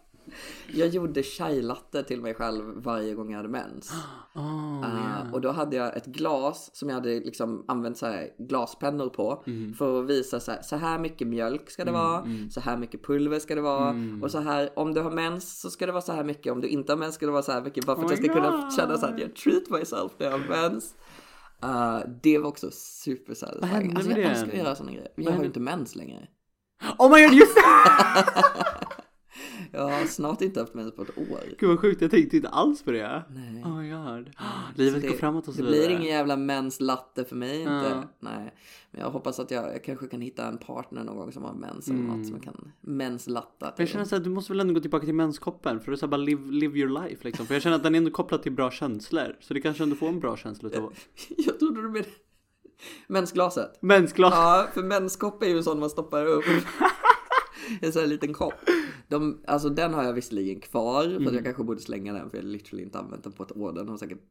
Jag 0.73 0.87
gjorde 0.87 1.23
chai 1.23 1.61
latte 1.61 2.03
till 2.03 2.21
mig 2.21 2.33
själv 2.33 2.63
varje 2.75 3.13
gång 3.13 3.29
jag 3.31 3.37
hade 3.37 3.49
mens. 3.49 3.91
Oh, 4.35 4.83
Uh, 4.83 5.33
och 5.33 5.41
då 5.41 5.51
hade 5.51 5.75
jag 5.75 5.97
ett 5.97 6.05
glas 6.05 6.69
som 6.73 6.89
jag 6.89 6.95
hade 6.95 7.09
liksom 7.19 7.65
använt 7.67 7.97
så 7.97 8.05
här 8.05 8.29
glaspennor 8.39 9.09
på 9.09 9.43
Mm. 9.47 9.73
för 9.73 9.99
att 10.03 10.09
visa 10.09 10.39
så 10.39 10.51
här, 10.51 10.61
så 10.61 10.75
här 10.75 10.99
mycket 10.99 11.27
mjölk 11.27 11.69
ska 11.69 11.85
det 11.85 11.91
vara, 11.91 12.19
mm. 12.19 12.49
så 12.49 12.59
här 12.59 12.77
mycket 12.77 13.05
pulver 13.05 13.39
ska 13.39 13.55
det 13.55 13.61
vara 13.61 13.95
och 14.21 14.31
så 14.31 14.39
här 14.39 14.69
om 14.75 14.93
du 14.93 15.01
har 15.01 15.11
mens 15.11 15.59
så 15.61 15.69
ska 15.69 15.85
det 15.85 15.91
vara 15.91 16.01
så 16.01 16.11
här 16.13 16.23
mycket, 16.23 16.51
om 16.53 16.61
du 16.61 16.67
inte 16.67 16.91
har 16.91 16.97
mens 16.97 17.15
ska 17.15 17.25
det 17.25 17.31
vara 17.31 17.41
så 17.43 17.51
här 17.51 17.61
mycket 17.61 17.85
bara 17.85 17.95
för 17.95 18.03
att 18.03 18.11
Oh 18.11 18.15
jag 18.15 18.21
my 18.21 18.27
ska 18.27 18.33
kunna 18.33 18.51
God. 18.61 18.73
känna 18.75 18.97
så 18.97 19.05
att 19.05 19.19
jag 19.19 19.35
treat 19.35 19.69
myself 19.69 20.11
när 20.17 20.25
jag 20.25 20.31
har 20.39 20.39
mens. 20.49 20.95
Uh, 21.65 21.99
det 22.23 22.37
var 22.37 22.47
också 22.49 22.69
super 22.71 23.33
satisfying. 23.33 23.87
Vad 23.87 23.97
Alltså 23.97 24.11
jag 24.11 24.19
älskar 24.31 24.47
att 24.47 24.57
göra 24.57 24.75
sådana 24.75 24.91
grejer. 24.91 25.11
Jag 25.15 25.31
har 25.31 25.39
ju 25.39 25.45
inte 25.45 25.59
mens 25.59 25.95
längre. 25.95 26.27
oh 26.97 27.11
my 27.11 27.23
god 27.25 27.33
just 27.33 27.55
det! 27.55 27.61
Jag 29.71 29.81
har 29.89 30.05
snart 30.05 30.41
inte 30.41 30.59
haft 30.59 30.73
mens 30.73 30.95
på 30.95 31.01
ett 31.01 31.17
år. 31.17 31.39
Gud 31.59 31.69
vad 31.69 31.79
sjukt, 31.79 32.01
jag 32.01 32.11
tänkte 32.11 32.35
inte 32.35 32.49
alls 32.49 32.83
på 32.83 32.91
det. 32.91 33.23
Nej. 33.29 33.63
Oh 33.63 33.77
my 33.77 33.89
god. 33.89 34.29
Livet 34.75 35.01
Så 35.01 35.07
går 35.07 35.13
det- 35.13 35.19
framåt 35.19 35.47
och 35.47 35.53
så 35.53 35.61
Det 35.61 35.67
vidare. 35.71 35.85
blir 35.87 35.95
ingen 35.97 36.07
jävla 36.11 36.37
menslatte 36.37 37.25
för 37.25 37.35
mig 37.35 37.59
inte. 37.59 37.71
Ja. 37.71 38.03
Nej. 38.19 38.53
Men 38.91 39.01
jag 39.01 39.09
hoppas 39.11 39.39
att 39.39 39.51
jag, 39.51 39.63
jag 39.73 39.83
kanske 39.83 40.07
kan 40.07 40.21
hitta 40.21 40.47
en 40.47 40.57
partner 40.57 41.03
någon 41.03 41.17
gång 41.17 41.31
som 41.31 41.43
har 41.43 41.53
mens 41.53 41.87
eller 41.87 41.99
något 41.99 42.27
som 42.27 42.39
kan 42.39 42.71
menslatta 42.81 43.65
Men 43.65 43.73
jag 43.77 43.87
känner 43.89 44.05
såhär, 44.05 44.23
du 44.23 44.29
måste 44.29 44.51
väl 44.53 44.59
ändå 44.59 44.73
gå 44.73 44.79
tillbaka 44.79 45.05
till 45.05 45.15
menskoppen 45.15 45.79
för 45.79 45.91
att 45.91 46.09
bara 46.09 46.17
live, 46.17 46.51
live 46.51 46.79
your 46.79 47.03
life 47.03 47.23
liksom. 47.23 47.45
För 47.45 47.53
jag 47.55 47.61
känner 47.63 47.75
att 47.75 47.83
den 47.83 47.95
är 47.95 47.97
ändå 47.97 48.11
kopplad 48.11 48.43
till 48.43 48.51
bra 48.51 48.71
känslor. 48.71 49.35
Så 49.39 49.53
det 49.53 49.61
kanske 49.61 49.83
ändå 49.83 49.95
får 49.95 50.07
en 50.07 50.19
bra 50.19 50.37
känsla 50.37 50.69
utav 50.69 50.93
Jag 51.37 51.59
trodde 51.59 51.81
du 51.81 51.87
menade 51.89 52.09
mensglaset. 53.07 53.81
Mensglas. 53.81 54.33
Ja, 54.33 54.67
för 54.73 54.83
menskopp 54.83 55.43
är 55.43 55.47
ju 55.47 55.57
en 55.57 55.63
sån 55.63 55.79
man 55.79 55.89
stoppar 55.89 56.25
upp. 56.25 56.43
En 57.81 57.93
sån 57.93 58.01
här 58.01 58.09
liten 58.09 58.33
kopp. 58.33 58.53
De, 59.07 59.41
alltså 59.47 59.69
den 59.69 59.93
har 59.93 60.03
jag 60.03 60.13
visserligen 60.13 60.59
kvar 60.59 61.03
för 61.03 61.09
Mm. 61.15 61.27
att 61.27 61.33
jag 61.33 61.43
kanske 61.43 61.63
borde 61.63 61.81
slänga 61.81 62.13
den 62.13 62.29
för 62.29 62.37
jag 62.37 62.43
har 62.43 62.49
literally 62.49 62.83
inte 62.83 62.99
använt 62.99 63.23
den 63.23 63.33
på 63.33 63.43
ett 63.43 63.57
år. 63.57 63.73
Den 63.73 63.89
har 63.89 63.97
säkert 63.97 64.21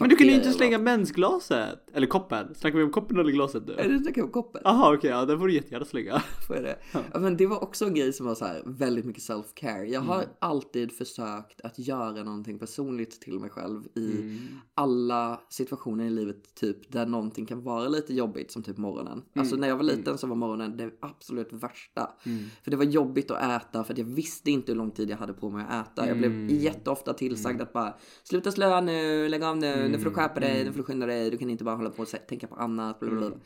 Men 0.00 0.08
du 0.08 0.16
kan 0.16 0.26
ju 0.26 0.34
inte 0.34 0.50
slänga 0.52 0.78
mensglaset. 0.78 1.78
Eller 1.92 2.06
koppen. 2.06 2.54
Snackar 2.54 2.78
vi 2.78 2.84
om 2.84 2.90
koppen 2.90 3.18
eller 3.18 3.32
glaset 3.32 3.66
något. 3.66 3.78
Är 3.78 3.88
nu? 3.88 3.98
det 3.98 4.04
snackar 4.04 4.22
om 4.22 4.30
koppen? 4.30 4.60
Jaha 4.64 4.94
okej, 4.94 5.10
ja 5.10 5.24
den 5.24 5.38
får 5.38 5.46
du 5.46 5.54
jättegärna 5.54 5.84
slänga. 5.84 6.22
Får 6.46 6.56
jag 6.56 6.64
det? 6.64 6.76
Ja, 6.92 7.20
men 7.20 7.36
det 7.36 7.46
var 7.46 7.62
också 7.62 7.84
en 7.84 7.94
grej 7.94 8.12
som 8.12 8.26
var 8.26 8.34
så 8.34 8.44
här 8.44 8.62
väldigt 8.66 9.04
mycket 9.04 9.22
self-care. 9.22 9.82
Jag 9.84 10.00
har 10.00 10.16
Mm. 10.18 10.28
alltid 10.38 10.92
försökt 10.92 11.60
att 11.60 11.78
göra 11.78 12.22
någonting 12.24 12.58
personligt 12.58 13.20
till 13.20 13.38
mig 13.40 13.50
själv 13.50 13.82
i 13.94 14.12
Mm. 14.20 14.38
alla 14.74 15.40
situationer 15.48 16.04
i 16.04 16.10
livet 16.10 16.54
typ 16.54 16.92
där 16.92 17.06
någonting 17.06 17.46
kan 17.46 17.62
vara 17.62 17.88
lite 17.88 18.14
jobbigt 18.14 18.50
som 18.52 18.62
typ 18.62 18.76
morgonen. 18.78 19.12
Mm. 19.12 19.24
Alltså 19.38 19.56
när 19.56 19.68
jag 19.68 19.76
var 19.76 19.82
liten 19.84 20.18
så 20.18 20.26
var 20.26 20.36
morgonen 20.36 20.76
det 20.76 20.90
absolut 21.00 21.52
värsta. 21.52 22.10
Mm. 22.26 22.44
För 22.64 22.70
det 22.70 22.76
var 22.76 22.84
jobbigt 22.84 23.30
att 23.30 23.62
äta 23.62 23.84
för 23.84 23.92
att 23.92 23.98
jag 23.98 24.04
visste 24.06 24.50
inte 24.50 24.72
hur 24.72 24.76
lång 24.76 24.90
tid 24.90 25.10
jag 25.10 25.16
hade 25.16 25.32
på 25.32 25.50
mig 25.50 25.66
att 25.68 25.88
äta. 25.92 26.08
Jag 26.08 26.18
blev 26.18 26.30
Mm. 26.30 26.48
jätteofta 26.56 27.12
tillsagd 27.12 27.60
att 27.62 27.72
bara 27.72 27.94
sluta 28.22 28.52
slöa 28.52 28.80
nu, 28.80 29.28
lägg 29.28 29.42
av 29.42 29.56
nu, 29.56 29.87
nu 29.92 29.98
får 29.98 30.10
du 30.10 30.14
skärpa 30.16 30.36
Mm. 30.40 30.48
dig, 30.54 30.64
nu 30.64 30.72
får 30.72 30.78
du 30.78 30.84
skynda 30.84 31.06
dig, 31.06 31.30
du 31.30 31.38
kan 31.38 31.50
inte 31.50 31.64
bara 31.64 31.76
hålla 31.76 31.90
på 31.90 32.02
och 32.02 32.08
tänka 32.28 32.46
på 32.46 32.54
annat. 32.54 33.00
Bla 33.00 33.10
bla 33.10 33.18
bla. 33.28 33.38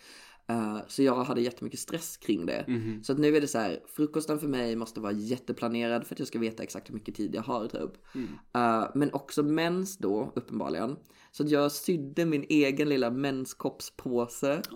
Eh, 0.47 0.79
så 0.89 1.03
jag 1.03 1.25
hade 1.25 1.41
jättemycket 1.41 1.81
stress 1.81 2.17
kring 2.17 2.47
det. 2.47 2.65
Mhm. 2.69 3.03
Så 3.05 3.13
att 3.13 3.19
nu 3.19 3.37
är 3.37 3.41
det 3.41 3.49
så 3.49 3.59
här, 3.59 3.81
frukosten 3.87 4.39
för 4.39 4.49
mig 4.49 4.77
måste 4.77 5.01
vara 5.01 5.13
jätteplanerad 5.13 6.07
för 6.07 6.15
att 6.15 6.19
jag 6.19 6.29
ska 6.29 6.39
veta 6.39 6.63
exakt 6.63 6.89
hur 6.91 6.95
mycket 6.95 7.15
tid 7.15 7.35
jag 7.35 7.43
har 7.43 7.67
typ. 7.67 7.91
Mm. 8.15 8.29
Eh, 8.55 8.89
men 8.95 9.13
också 9.13 9.43
mens 9.43 9.99
då, 9.99 10.33
uppenbarligen. 10.37 10.97
Så 11.31 11.43
att 11.43 11.51
jag 11.51 11.73
sydde 11.73 12.25
min 12.25 12.45
egen 12.49 12.89
lilla 12.89 13.11
menskoppspåse 13.11 14.55
i 14.71 14.75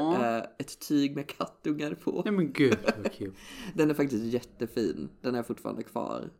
Åh. 0.00 0.24
eh, 0.24 0.42
ett 0.58 0.88
tyg 0.88 1.16
med 1.16 1.26
kattungar 1.26 1.94
på. 1.94 2.22
Nej 2.24 2.34
men 2.34 2.52
gud 2.52 2.78
vad 3.02 3.12
kul. 3.12 3.34
Den 3.74 3.90
är 3.90 3.94
faktiskt 3.94 4.24
jättefin. 4.24 5.08
Den 5.20 5.34
är 5.34 5.42
fortfarande 5.42 5.82
kvar. 5.82 6.30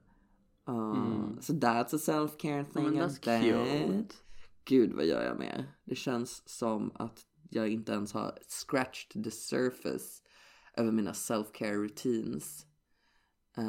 Uh, 0.68 1.40
So 1.40 1.52
that's 1.52 1.94
a 1.94 1.98
self-care 1.98 2.64
thing. 2.72 2.82
Mm. 2.86 2.94
men 2.94 2.94
I 2.94 3.06
that's 3.06 3.40
cute. 3.42 4.14
Gud 4.64 4.92
vad 4.92 5.06
gör 5.06 5.22
jag 5.24 5.38
mer? 5.38 5.66
Det 5.84 5.94
känns 5.94 6.42
som 6.48 6.92
att 6.94 7.20
jag 7.50 7.68
inte 7.68 7.92
ens 7.92 8.12
har 8.12 8.38
scratched 8.48 9.24
the 9.24 9.30
surface 9.30 10.22
över 10.76 10.92
mina 10.92 11.12
self-care 11.12 11.74
routines. 11.74 12.66
Uh, 13.58 13.64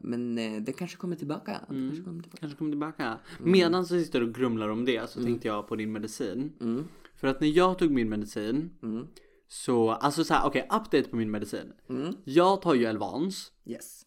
men 0.00 0.38
uh, 0.38 0.62
det 0.62 0.72
kanske 0.72 0.96
kommer 0.96 1.16
tillbaka. 1.16 1.60
Det 1.68 1.74
Mm. 1.74 1.88
kanske 1.88 2.04
kommer 2.04 2.22
tillbaka. 2.22 2.40
Kanske 2.40 2.58
kommer 2.58 2.70
tillbaka. 2.70 3.18
Medan 3.40 3.82
du 3.82 3.88
sitter 4.04 4.22
och 4.22 4.34
grumlar 4.34 4.68
om 4.68 4.84
det 4.84 5.10
så 5.10 5.22
tänkte 5.22 5.48
jag 5.48 5.68
på 5.68 5.76
din 5.76 5.92
medicin. 5.92 6.52
För 7.14 7.28
att 7.28 7.40
när 7.40 7.48
jag 7.48 7.78
tog 7.78 7.90
min 7.90 8.08
medicin 8.08 8.70
så, 9.48 9.90
alltså 9.90 10.24
så 10.24 10.34
här, 10.34 10.46
okej, 10.46 10.62
update 10.62 11.02
på 11.02 11.16
min 11.16 11.30
medicin. 11.30 11.72
Jag 12.24 12.62
tar 12.62 12.74
ju 12.74 12.84
Elvans. 12.84 13.52
Yes. 13.64 14.05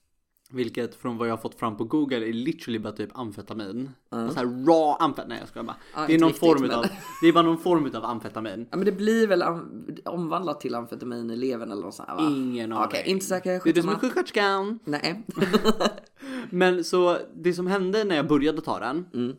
Vilket 0.52 0.96
från 0.96 1.18
vad 1.18 1.28
jag 1.28 1.32
har 1.34 1.38
fått 1.42 1.56
fram 1.60 1.78
på 1.78 1.84
google 1.84 2.28
är 2.30 2.34
literally 2.34 2.80
bara 2.80 2.94
typ 2.94 3.18
amfetamin. 3.18 3.90
Uh. 4.16 4.30
Så 4.30 4.36
här 4.36 4.46
raw 4.46 4.96
amfetamin, 5.06 5.30
nej 5.30 5.38
jag 5.40 5.48
skojar 5.48 5.64
bara. 5.66 5.76
Ja, 5.96 6.04
det 6.08 6.16
är 6.16 6.20
någon 6.20 6.30
riktigt, 6.30 6.40
form 6.50 6.62
men- 6.62 6.70
utav, 6.70 6.86
det 7.22 7.28
är 7.28 7.34
bara 7.34 7.44
någon 7.44 7.58
form 7.58 7.86
utav 7.86 8.06
amfetamin. 8.06 8.68
Ja 8.72 8.78
men 8.78 8.86
det 8.86 8.92
blir 8.92 9.28
väl 9.28 9.44
omvandlat 10.06 10.62
till 10.62 10.76
amfetamin 10.76 11.32
i 11.32 11.36
levern 11.36 11.72
eller 11.72 11.82
något 11.82 11.94
sånt 11.96 12.10
här 12.10 12.16
va? 12.16 12.22
Ingen 12.30 12.74
Okej, 12.74 13.00
aning. 13.02 13.12
inte 13.12 13.26
säker. 13.26 13.62
Det 13.64 13.70
är 13.70 13.74
du 13.74 13.82
som 13.82 13.92
är 13.92 13.96
sjuksköterskan. 13.96 14.80
Nej. 14.86 15.26
Men 16.50 16.84
så 16.84 17.18
det 17.36 17.54
som 17.54 17.68
hände 17.68 18.04
när 18.04 18.16
jag 18.16 18.28
började 18.28 18.62
ta 18.62 18.80
den 18.80 19.06
Mm. 19.14 19.36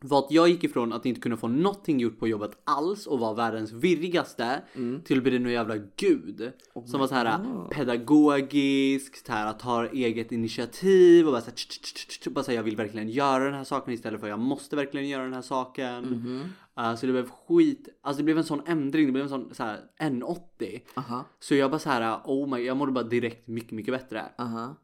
Var 0.00 0.18
att 0.18 0.30
jag 0.30 0.48
gick 0.48 0.64
ifrån 0.64 0.92
att 0.92 1.06
inte 1.06 1.20
kunna 1.20 1.36
få 1.36 1.48
någonting 1.48 2.00
gjort 2.00 2.18
på 2.18 2.28
jobbet 2.28 2.50
alls 2.64 3.06
och 3.06 3.18
var 3.18 3.34
världens 3.34 3.72
virrigaste 3.72 4.62
Mm. 4.74 5.02
till 5.02 5.16
att 5.18 5.22
bli 5.24 5.38
någon 5.38 5.52
jävla 5.52 5.76
gud. 5.96 6.52
Oh 6.74 6.86
som 6.86 7.00
var 7.00 7.06
så 7.06 7.14
här 7.14 7.68
pedagogisk, 7.70 9.26
så 9.26 9.32
här, 9.32 9.52
tar 9.52 9.84
eget 9.92 10.32
initiativ 10.32 11.26
och 11.26 11.32
bara 11.32 11.40
så 11.40 11.46
här, 11.50 11.54
tch, 11.56 11.68
tch, 11.68 12.06
tch, 12.20 12.28
bara 12.28 12.44
så 12.44 12.50
här, 12.50 12.56
jag 12.56 12.62
vill 12.62 12.76
verkligen 12.76 13.08
göra 13.08 13.44
den 13.44 13.54
här 13.54 13.64
saken 13.64 13.94
istället 13.94 14.20
för 14.20 14.28
jag 14.28 14.38
måste 14.38 14.76
verkligen 14.76 15.08
göra 15.08 15.22
den 15.22 15.34
här 15.34 15.42
saken. 15.42 16.04
Mhm. 16.04 16.42
Uh, 16.80 16.94
så 16.94 17.06
det 17.06 17.12
blev 17.12 17.28
skit, 17.30 17.88
alltså 18.02 18.18
det 18.18 18.24
blev 18.24 18.38
en 18.38 18.44
sån 18.44 18.62
ändring, 18.66 19.06
det 19.06 19.12
blev 19.12 19.22
en 19.22 19.28
sån 19.28 19.54
så 19.54 19.62
här 19.62 19.80
N80. 20.00 20.80
Aha, 20.94 21.24
Så 21.40 21.54
jag 21.54 21.70
bara 21.70 21.78
så 21.78 21.90
här, 21.90 22.20
oh 22.24 22.48
my, 22.56 22.64
jag 22.64 22.76
mådde 22.76 22.92
bara 22.92 23.04
direkt 23.04 23.48
mycket, 23.48 23.72
mycket 23.72 23.94
bättre. 23.94 24.24
aha. 24.38 24.76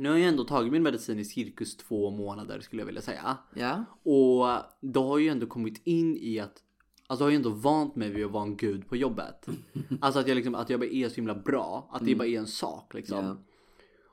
Nu 0.00 0.08
har 0.10 0.16
jag 0.16 0.28
ändå 0.28 0.44
tagit 0.44 0.72
min 0.72 0.82
medicin 0.82 1.18
i 1.18 1.24
cirkus 1.24 1.76
två 1.76 2.10
månader 2.10 2.60
skulle 2.60 2.82
jag 2.82 2.86
vilja 2.86 3.02
säga. 3.02 3.36
Ja. 3.54 3.84
Och 4.02 4.46
då 4.80 5.02
har 5.02 5.18
jag 5.18 5.20
ju 5.20 5.28
ändå 5.28 5.46
kommit 5.46 5.80
in 5.84 6.16
i 6.16 6.40
att 6.40 6.62
Alltså 7.06 7.24
har 7.24 7.30
jag 7.30 7.36
ändå 7.36 7.50
vant 7.50 7.96
mig 7.96 8.10
vid 8.10 8.24
att 8.24 8.32
vara 8.32 8.42
en 8.42 8.56
gud 8.56 8.88
på 8.88 8.96
jobbet. 8.96 9.48
Alltså 10.00 10.20
att 10.20 10.28
jag 10.28 10.34
liksom, 10.34 10.54
att 10.54 10.70
jag 10.70 10.80
bara 10.80 10.90
är 10.90 11.08
så 11.08 11.14
himla 11.14 11.34
bra. 11.34 11.90
Att 11.92 12.04
det 12.04 12.14
bara 12.14 12.28
är 12.28 12.38
en 12.38 12.46
sak 12.46 12.94
liksom. 12.94 13.24
Ja. 13.24 13.36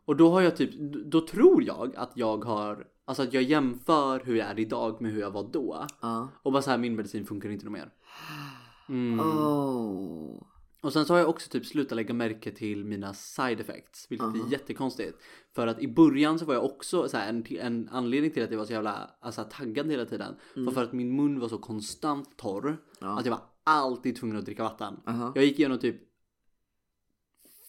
Och 0.06 0.16
då 0.16 0.32
har 0.32 0.42
jag 0.42 0.56
typ, 0.56 0.72
då 1.06 1.28
tror 1.28 1.64
jag 1.64 1.96
att 1.96 2.12
jag 2.16 2.46
har, 2.46 2.88
alltså 3.06 3.24
att 3.24 3.34
jag 3.34 3.44
jämför 3.44 4.20
hur 4.26 4.36
jag 4.36 4.48
är 4.48 4.60
idag 4.60 5.02
med 5.02 5.12
hur 5.12 5.22
jag 5.22 5.32
var 5.32 5.50
då. 5.52 5.86
Ja. 6.02 6.30
Och 6.44 6.52
bara 6.52 6.62
så 6.62 6.70
här, 6.70 6.78
min 6.78 6.96
medicin 6.96 7.26
funkar 7.26 7.50
inte 7.50 7.70
mer. 7.70 7.92
Mm. 8.90 9.20
Oh. 9.20 10.44
Och 10.88 10.94
sen 10.94 11.06
så 11.06 11.14
har 11.14 11.20
jag 11.20 11.30
också 11.30 11.50
typ 11.50 11.66
slutat 11.66 11.96
lägga 11.96 12.14
märke 12.14 12.52
till 12.52 12.86
mina 12.86 13.14
side 13.14 13.60
effects, 13.60 14.08
vilket 14.10 14.28
är 14.28 14.52
jättekonstigt. 14.52 15.18
För 15.56 15.68
att 15.68 15.80
i 15.80 15.88
början 15.88 16.40
så 16.40 16.46
var 16.46 16.54
jag 16.54 16.66
också 16.66 17.10
så 17.10 17.18
här, 17.18 17.30
en, 17.30 17.46
en 17.60 17.90
anledning 17.90 18.32
till 18.32 18.44
att 18.44 18.52
jag 18.52 18.58
var 18.58 18.66
så 18.66 18.74
jävla 18.74 19.10
alltså, 19.20 19.44
taggad 19.52 19.92
hela 19.92 20.06
tiden 20.06 20.36
var 20.56 20.72
för 20.72 20.84
att 20.84 20.94
min 20.94 21.16
mun 21.16 21.40
var 21.40 21.48
så 21.48 21.58
konstant 21.58 22.38
torr 22.38 22.78
att 23.00 23.26
jag 23.26 23.32
var 23.32 23.42
alltid 23.64 24.16
tvungen 24.16 24.38
att 24.38 24.46
dricka 24.46 24.64
vatten. 24.64 25.00
Aha. 25.08 25.32
Jag 25.36 25.46
gick 25.46 25.60
igenom 25.60 25.80
typ 25.80 26.02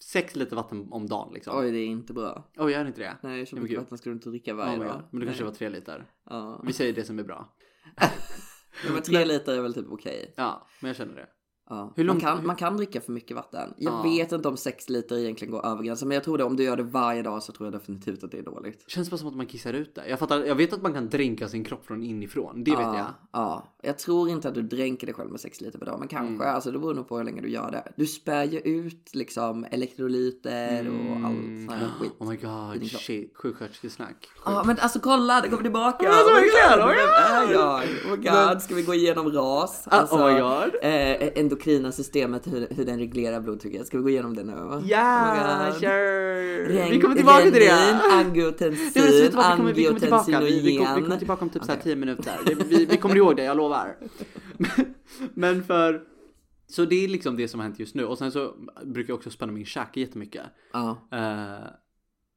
6 0.01 0.37
liter 0.37 0.57
vatten 0.57 0.93
om 0.93 1.07
dagen 1.07 1.33
liksom. 1.35 1.59
Oj, 1.59 1.67
Oj, 1.67 1.73
det 1.73 1.79
är 1.79 1.87
inte 1.87 2.13
bra. 2.13 2.51
oh, 2.57 2.73
gör 2.73 2.85
inte 2.85 3.01
det? 3.01 3.17
Nej, 3.23 3.47
så 3.47 3.57
mycket 3.57 3.79
vatten 3.79 3.99
ska 3.99 4.11
du 4.11 4.15
inte 4.15 4.29
dricka 4.29 4.53
Oh 4.53 4.57
varje 4.57 4.79
my 4.79 4.85
dag. 4.85 5.03
Men 5.11 5.21
det 5.21 5.27
kanske 5.27 5.45
var 5.45 5.53
3 5.53 5.69
liter. 5.69 6.11
Ja. 6.31 6.63
Vi 6.67 6.73
säger 6.73 6.93
det 6.93 7.05
som 7.05 7.19
är 7.19 7.25
bra. 7.25 7.57
Ja, 8.87 8.93
men 8.93 9.03
tre 9.03 9.25
liter 9.25 9.57
är 9.59 9.63
väl 9.63 9.75
typ 9.75 9.87
okej. 9.91 10.35
Ja, 10.37 10.69
men 10.81 10.89
jag 10.89 10.97
känner 10.97 11.15
det. 11.15 11.27
Ja. 11.71 11.93
Hur 11.97 12.05
man, 12.05 12.15
långt- 12.15 12.23
kan, 12.23 12.47
man 12.47 12.57
kan 12.57 12.77
dricka 12.77 13.01
för 13.01 13.13
mycket 13.13 13.37
vatten. 13.37 13.75
Jag 13.77 13.93
Ja. 13.95 14.03
vet 14.03 14.33
inte 14.33 14.49
om 14.49 14.57
sex 14.57 14.89
liter 14.89 15.19
egentligen 15.19 15.53
går 15.53 15.67
över 15.67 15.83
gränsen. 15.83 16.09
Men 16.09 16.15
jag 16.15 16.25
tror 16.25 16.39
det 16.39 16.45
om 16.45 16.57
du 16.57 16.63
gör 16.65 16.77
det 16.77 16.83
varje 16.83 17.23
dag 17.23 17.43
så 17.43 17.53
tror 17.53 17.67
jag 17.67 17.73
definitivt 17.81 18.25
att 18.25 18.31
det 18.31 18.39
är 18.39 18.43
dåligt. 18.43 18.85
Känns 18.87 19.11
bara 19.11 19.17
som 19.17 19.29
att 19.29 19.37
man 19.37 19.47
kissar 19.47 19.73
ut 19.73 19.95
det. 19.95 20.09
Jag 20.09 20.19
fattar, 20.19 20.45
jag 20.45 20.55
vet 20.55 20.73
att 20.73 20.83
man 20.83 20.93
kan 20.95 21.09
dränka 21.09 21.49
sin 21.49 21.65
kropp 21.65 21.87
från 21.87 22.03
inifrån. 22.03 22.65
Det 22.65 22.71
vet 22.71 22.81
jag. 22.81 22.95
Ja, 22.97 23.07
ja, 23.33 23.69
jag 23.83 23.99
tror 23.99 24.29
inte 24.29 24.49
att 24.49 24.55
du 24.55 24.63
dränker 24.63 25.07
dig 25.07 25.15
själv 25.15 25.31
med 25.31 25.41
6 25.41 25.61
liter 25.61 25.79
per 25.79 25.87
dag, 25.87 25.99
men 25.99 26.09
kanske. 26.09 26.35
Mm. 26.45 26.55
Alltså 26.55 26.71
det 26.71 26.79
beror 26.79 26.95
nog 26.95 27.09
på 27.09 27.17
hur 27.17 27.25
länge 27.25 27.41
du 27.41 27.51
gör 27.51 27.71
det. 27.71 27.93
Du 27.97 28.07
spär 28.07 28.45
ju 28.45 28.59
ut 28.59 29.15
liksom 29.15 29.67
elektrolyter 29.71 30.89
och 30.89 30.95
Mm. 30.95 31.25
allt 31.25 31.71
sån 31.71 31.79
här 31.79 31.91
skit. 32.01 32.13
Oh 32.19 32.29
my 32.29 32.37
god, 32.37 32.91
shit. 32.91 33.37
Sjuksköterskesnack. 33.37 34.29
Ja 34.45 34.63
men 34.67 34.79
alltså 34.79 35.01
kolla, 35.01 35.41
det 35.41 35.49
kommer 35.49 35.63
tillbaka! 35.63 36.09
Alltså, 36.09 36.35
Oh 36.35 36.41
my 36.41 36.47
God, 36.47 36.89
vem 36.89 37.49
är 37.49 37.53
jag? 37.53 37.83
Oh 38.07 38.11
my 38.11 38.17
god, 38.53 38.63
ska 38.63 38.75
vi 38.75 38.83
gå 38.83 38.95
igenom 38.95 39.33
ras? 39.33 39.85
Alltså, 39.89 40.17
oh 40.17 40.33
my 40.35 40.41
God. 40.41 40.75
Eh, 40.83 41.29
endokrina 41.59 41.93
systemet, 41.93 42.47
hur, 42.47 42.69
hur 42.71 42.85
den 42.85 42.99
reglerar 42.99 43.41
blodtrycket. 43.41 43.87
Ska 43.87 43.97
vi 43.97 44.03
gå 44.03 44.11
igenom 44.11 44.37
det 44.37 44.45
nu? 44.45 44.53
Ja, 44.85 45.69
Oh 45.69 45.79
sure! 45.79 46.91
Vi 46.91 47.01
kommer 47.01 47.15
tillbaka 47.15 47.43
till 47.43 47.53
det! 47.53 48.01
angiotensin, 48.13 49.03
men 49.03 49.13
vet 49.23 49.35
vad, 49.35 49.51
vi, 49.51 49.57
kommer, 49.57 49.73
vi 49.73 49.85
kommer 49.85 50.01
tillbaka. 50.01 50.41
Vi, 50.41 50.61
vi, 50.61 50.61
kom, 50.61 50.63
vi 50.63 50.77
kommer 50.77 50.87
angiotensinogen. 50.87 51.19
tillbaka 51.19 51.45
om 51.45 51.51
typ 51.51 51.65
så 51.65 51.73
här 51.73 51.79
Okej. 51.79 51.93
10 51.93 51.97
minuter. 51.97 52.33
Det, 52.47 52.55
vi, 52.55 52.85
vi 52.85 52.97
kommer 52.97 53.17
ihåg 53.17 53.37
det, 53.37 53.45
jag 53.45 53.57
lovar. 53.57 53.97
Men, 55.35 55.65
för... 55.65 56.03
Så 56.67 56.85
det 56.85 57.05
är 57.05 57.09
liksom 57.09 57.37
det 57.37 57.49
som 57.49 57.61
har 57.61 57.65
hänt 57.65 57.79
just 57.79 57.95
nu. 57.95 58.05
Och 58.05 58.19
sen 58.19 58.33
så 58.33 58.55
brukar 58.85 59.11
jag 59.11 59.17
också 59.17 59.31
spänna 59.31 59.53
min 59.53 59.65
käke 59.65 60.01
jättemycket. 60.01 60.43
Ja. 60.73 61.09
Eh, 61.13 61.71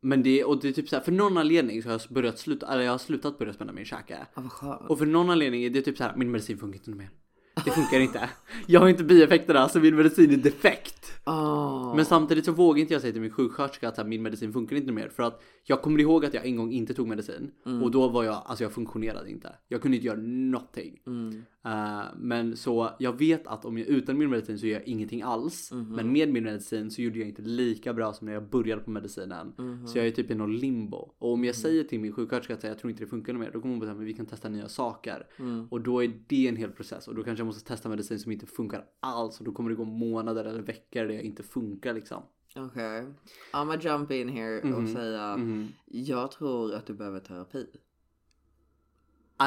men 0.01 0.23
det, 0.23 0.43
och 0.43 0.61
det 0.61 0.67
är 0.67 0.71
typ 0.71 0.89
så 0.89 0.95
här, 0.95 1.03
för 1.03 1.11
någon 1.11 1.37
anledning 1.37 1.83
så 1.83 1.89
har 1.89 1.93
jag 1.93 2.01
börjat 2.09 2.39
sluta, 2.39 2.73
eller 2.73 2.83
jag 2.83 2.91
har 2.91 2.97
slutat 2.97 3.37
börja 3.37 3.53
spänna 3.53 3.73
min 3.73 3.85
käke. 3.85 4.17
Skönt. 4.49 4.89
Och 4.89 4.97
för 4.97 5.05
någon 5.05 5.29
anledning 5.29 5.63
är 5.63 5.69
det 5.69 5.81
typ 5.81 5.97
så 5.97 6.03
här, 6.03 6.15
min 6.15 6.31
medicin 6.31 6.57
funkar 6.57 6.77
inte 6.77 6.89
mer. 6.91 7.09
Det 7.65 7.71
funkar 7.71 7.99
inte. 7.99 8.29
Jag 8.67 8.79
har 8.79 8.89
inte 8.89 9.03
bieffekterna 9.03 9.59
så 9.59 9.63
alltså 9.63 9.79
min 9.79 9.95
medicin 9.95 10.31
är 10.31 10.37
defekt. 10.37 11.11
Oh. 11.25 11.95
Men 11.95 12.05
samtidigt 12.05 12.45
så 12.45 12.51
vågar 12.51 12.81
inte 12.81 12.93
jag 12.93 13.01
säga 13.01 13.13
till 13.13 13.21
min 13.21 13.31
sjuksköterska 13.31 13.87
att 13.87 13.97
här, 13.97 14.03
min 14.03 14.21
medicin 14.21 14.53
funkar 14.53 14.75
inte 14.75 14.91
mer 14.91 15.09
för 15.09 15.23
att 15.23 15.43
jag 15.63 15.81
kommer 15.81 15.99
ihåg 15.99 16.25
att 16.25 16.33
jag 16.33 16.45
en 16.45 16.55
gång 16.55 16.71
inte 16.71 16.93
tog 16.93 17.07
medicin 17.07 17.51
och 17.83 17.91
då 17.91 18.07
var 18.07 18.23
jag, 18.23 18.41
alltså 18.45 18.63
jag 18.63 18.71
funktionerade 18.71 19.31
inte. 19.31 19.55
Jag 19.67 19.81
kunde 19.81 19.97
inte 19.97 20.07
göra 20.07 20.19
någonting. 20.21 21.01
Eh, 21.65 22.01
men 22.15 22.57
så 22.57 22.89
jag 22.99 23.17
vet 23.17 23.47
att 23.47 23.65
om 23.65 23.77
jag 23.77 23.87
utan 23.87 24.17
min 24.17 24.29
medicin 24.29 24.59
så 24.59 24.65
gör 24.67 24.79
jag 24.79 24.87
ingenting 24.87 25.21
alls. 25.21 25.71
Men 25.71 26.11
med 26.11 26.29
min 26.33 26.43
medicin 26.43 26.91
så 26.91 27.01
gjorde 27.01 27.19
jag 27.19 27.27
inte 27.27 27.41
lika 27.41 27.93
bra 27.93 28.13
som 28.13 28.27
när 28.27 28.33
jag 28.33 28.49
började 28.49 28.81
på 28.81 28.91
medicinen. 28.91 29.53
Så 29.87 29.97
jag 29.97 30.07
är 30.07 30.11
typ 30.11 30.31
i 30.31 30.35
någon 30.35 30.57
limbo. 30.57 31.11
Och 31.17 31.33
om 31.33 31.43
jag 31.43 31.55
säger 31.55 31.83
till 31.83 31.99
min 31.99 32.13
sjuksköterska 32.13 32.53
att 32.53 32.63
jag 32.63 32.79
tror 32.79 32.91
inte 32.91 33.03
det 33.03 33.07
funkar 33.07 33.33
mer, 33.33 33.51
då 33.53 33.61
kommer 33.61 33.75
hon 33.75 33.81
säga 33.81 33.93
men 33.93 34.05
vi 34.05 34.13
kan 34.13 34.25
testa 34.25 34.49
nya 34.49 34.67
saker. 34.67 35.27
Och 35.69 35.81
då 35.81 36.03
är 36.03 36.13
det 36.27 36.47
en 36.47 36.55
hel 36.55 36.71
process 36.71 37.07
och 37.07 37.15
då 37.15 37.23
kanske 37.23 37.41
jag 37.41 37.45
måste 37.45 37.67
testa 37.67 37.89
medicin 37.89 38.19
som 38.19 38.31
inte 38.31 38.45
funkar 38.45 38.85
alls 38.99 39.39
och 39.39 39.45
då 39.45 39.51
kommer 39.51 39.69
det 39.69 39.75
gå 39.75 39.85
månader 39.85 40.45
eller 40.45 40.61
veckor 40.61 41.10
jag 41.13 41.23
inte 41.23 41.43
funkar 41.43 41.93
liksom. 41.93 42.23
Okej. 42.55 43.05
I'm 43.53 43.65
gonna 43.65 43.81
jump 43.81 44.11
in 44.11 44.29
here 44.29 44.61
och 44.61 44.81
Mhm. 44.81 44.93
säga 44.93 45.39
jag 45.85 46.31
tror 46.31 46.73
att 46.73 46.85
du 46.85 46.93
behöver 46.93 47.19
terapi. 47.19 47.67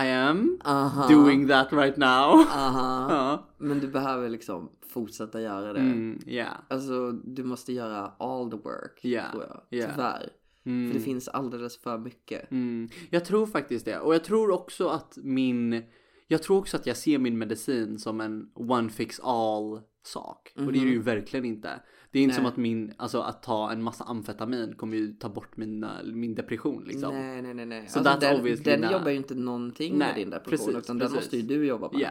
I 0.05 0.11
am 0.11 0.59
Aha. 0.65 1.09
doing 1.09 1.49
that 1.49 1.73
right 1.73 1.97
now. 1.97 2.41
Aha. 2.49 3.07
Ja. 3.11 3.47
Men 3.59 3.81
du 3.81 3.89
behöver 3.89 4.29
liksom 4.29 4.71
fortsätta 4.89 5.41
göra 5.41 5.73
det. 5.73 5.81
Mm, 5.81 6.19
yeah. 6.27 6.57
Alltså 6.69 7.12
du 7.12 7.45
måste 7.45 7.73
göra 7.73 8.12
all 8.19 8.51
the 8.51 8.57
work. 8.57 8.99
Ja, 9.05 9.23
Tror 9.33 9.43
jag. 9.45 9.61
ja. 9.81 9.87
Tyvärr. 9.95 10.31
Mm. 10.65 10.93
För 10.93 10.99
det 10.99 11.05
finns 11.05 11.29
alldeles 11.29 11.79
för 11.79 11.99
mycket. 11.99 12.51
Mm. 12.51 12.89
Jag 13.11 13.25
tror 13.25 13.47
faktiskt 13.47 13.85
det. 13.85 13.99
Och 13.99 14.15
jag 14.15 14.25
tror 14.25 14.51
också 14.51 14.89
att 14.89 15.19
min... 15.23 15.83
Jag 16.29 16.43
tror 16.43 16.59
också 16.59 16.77
att 16.77 16.87
jag 16.87 16.97
ser 16.97 17.19
min 17.19 17.39
medicin 17.39 17.99
som 17.99 18.21
en 18.21 18.51
one 18.55 18.89
fix 18.91 19.21
all 19.23 19.81
sak. 20.07 20.53
Och 20.57 20.73
det 20.73 20.79
är 20.79 20.85
det 20.85 20.91
ju 20.91 21.03
verkligen 21.03 21.45
inte. 21.45 21.81
Det 22.11 22.19
är 22.19 22.23
inte. 22.23 22.33
Nej. 22.33 22.37
som 22.37 22.47
att 22.47 22.57
min, 22.57 22.93
alltså 22.97 23.21
att 23.21 23.43
ta 23.43 23.73
en 23.73 23.83
massa 23.83 24.05
amfetamin 24.05 24.75
kommer 24.77 24.97
ju 24.97 25.13
ta 25.13 25.29
bort 25.29 25.57
mina, 25.57 26.01
min 26.05 26.35
depression 26.35 26.85
liksom. 26.85 27.15
Nej, 27.15 27.43
nej, 27.43 27.55
nej. 27.55 27.67
nej. 27.67 27.89
Så 27.89 27.99
Alltså, 27.99 28.21
den, 28.21 28.41
obviously 28.41 28.65
den 28.65 28.93
jobbar 28.93 29.11
ju 29.11 29.17
inte 29.17 29.35
någonting 29.35 29.99
med 29.99 30.09
Nej, 30.09 30.15
din 30.25 30.31
depression. 30.31 30.67
precis, 30.67 30.85
utan 30.85 30.99
den 30.99 31.09
precis. 31.09 31.25
måste 31.25 31.37
ju 31.37 31.43
du 31.43 31.67
jobba 31.67 31.93
med. 31.93 32.01
Ja. 32.01 32.09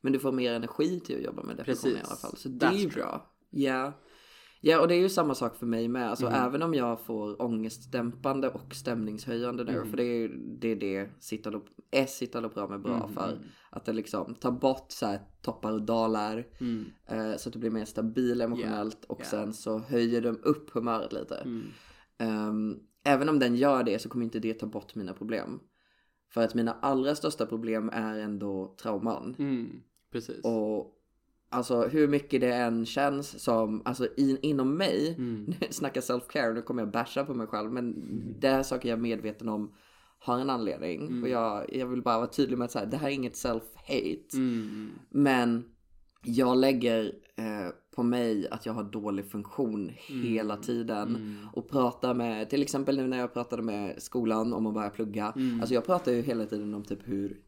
Men 0.00 0.12
du 0.12 0.18
får 0.18 0.32
mer 0.32 0.52
energi 0.52 1.00
till 1.00 1.16
att 1.16 1.22
jobba 1.22 1.42
med 1.42 1.56
depression 1.56 1.90
i 1.90 1.94
Precis. 1.94 2.08
alla 2.08 2.16
fall. 2.16 2.36
Så 2.36 2.48
det 2.48 2.66
är 2.66 2.72
ju 2.72 2.88
bra. 2.88 3.30
Ja. 3.50 3.92
Ja, 4.64 4.80
och 4.80 4.88
det 4.88 4.94
är 4.94 4.98
ju 5.00 5.08
samma 5.08 5.34
sak 5.34 5.56
för 5.56 5.66
mig 5.66 5.88
med. 5.88 6.10
Alltså 6.10 6.26
Mm. 6.26 6.44
även 6.44 6.62
om 6.62 6.74
jag 6.74 7.00
får 7.00 7.42
ångestdämpande 7.42 8.48
och 8.48 8.74
stämningshöjande 8.74 9.64
nu. 9.64 9.72
Mm. 9.72 9.90
För 9.90 9.96
det 9.96 10.04
är 10.04 10.28
det, 10.60 10.68
är 10.68 10.76
det 10.76 11.10
Citalop, 11.20 11.64
är 11.90 12.06
Citalopram 12.06 12.72
är 12.72 12.78
bra 12.78 12.96
Mm, 12.96 13.08
för. 13.14 13.28
mm. 13.32 13.44
Att 13.70 13.84
det 13.84 13.92
liksom 13.92 14.34
tar 14.34 14.50
bort 14.50 14.86
så 14.92 15.06
här 15.06 15.20
toppar 15.42 15.72
och 15.72 15.82
dalar. 15.82 16.46
Mm. 16.60 16.84
Eh, 17.06 17.36
så 17.36 17.48
att 17.48 17.52
du 17.52 17.58
blir 17.58 17.70
mer 17.70 17.84
stabil 17.84 18.40
emotionellt. 18.40 19.04
Och 19.04 19.20
yeah. 19.20 19.30
sen 19.30 19.52
så 19.52 19.78
höjer 19.78 20.20
de 20.20 20.38
upp 20.42 20.70
humöret 20.70 21.12
lite. 21.12 21.46
Ehm, 22.18 22.78
även 23.04 23.28
om 23.28 23.38
den 23.38 23.56
gör 23.56 23.82
det 23.82 23.98
så 23.98 24.08
kommer 24.08 24.24
inte 24.24 24.38
det 24.38 24.54
ta 24.54 24.66
bort 24.66 24.94
mina 24.94 25.12
problem. 25.12 25.60
För 26.30 26.44
att 26.44 26.54
mina 26.54 26.72
allra 26.72 27.14
största 27.14 27.46
problem 27.46 27.90
är 27.92 28.18
ändå 28.18 28.74
trauman. 28.82 29.34
Precis. 30.12 30.44
Och 30.44 30.98
alltså 31.52 31.82
hur 31.82 32.08
mycket 32.08 32.40
det 32.40 32.54
än 32.54 32.86
känns 32.86 33.42
som, 33.42 33.82
alltså 33.84 34.08
in, 34.16 34.38
inom 34.42 34.76
mig, 34.76 35.14
Mm. 35.18 35.44
nu 35.60 35.66
snackar 35.70 36.00
self-care, 36.00 36.54
nu 36.54 36.62
kommer 36.62 36.82
jag 36.82 36.90
basha 36.90 37.24
på 37.24 37.34
mig 37.34 37.46
själv, 37.46 37.72
men 37.72 37.94
det 38.40 38.48
här 38.48 38.58
är 38.58 38.62
saker 38.62 38.88
jag 38.88 38.98
är 38.98 39.02
medveten 39.02 39.48
om 39.48 39.74
har 40.18 40.38
en 40.38 40.50
anledning. 40.50 41.06
Mm. 41.06 41.22
Och 41.22 41.28
jag, 41.28 41.76
jag 41.76 41.86
vill 41.86 42.02
bara 42.02 42.16
vara 42.16 42.26
tydlig 42.26 42.58
med 42.58 42.64
att 42.64 42.70
så 42.70 42.78
här, 42.78 42.86
det 42.86 42.96
här 42.96 43.08
är 43.08 43.12
inget 43.12 43.34
self-hate. 43.34 44.34
Mm. 44.34 44.90
Men 45.10 45.64
jag 46.24 46.56
lägger 46.56 47.04
eh, 47.36 47.74
på 47.94 48.02
mig 48.02 48.48
att 48.48 48.66
jag 48.66 48.72
har 48.72 48.84
dålig 48.84 49.30
funktion 49.30 49.90
hela 49.96 50.56
tiden. 50.56 51.08
Mm. 51.08 51.36
Och 51.52 51.70
pratar 51.70 52.14
med, 52.14 52.50
till 52.50 52.62
exempel 52.62 52.96
nu 52.96 53.06
när 53.06 53.18
jag 53.18 53.32
pratade 53.32 53.62
med 53.62 54.02
skolan 54.02 54.52
om 54.52 54.66
att 54.66 54.74
börja 54.74 54.90
plugga. 54.90 55.32
Mm. 55.36 55.60
Alltså 55.60 55.74
jag 55.74 55.86
pratar 55.86 56.12
ju 56.12 56.22
hela 56.22 56.46
tiden 56.46 56.74
om 56.74 56.84
typ 56.84 57.08
hur, 57.08 57.40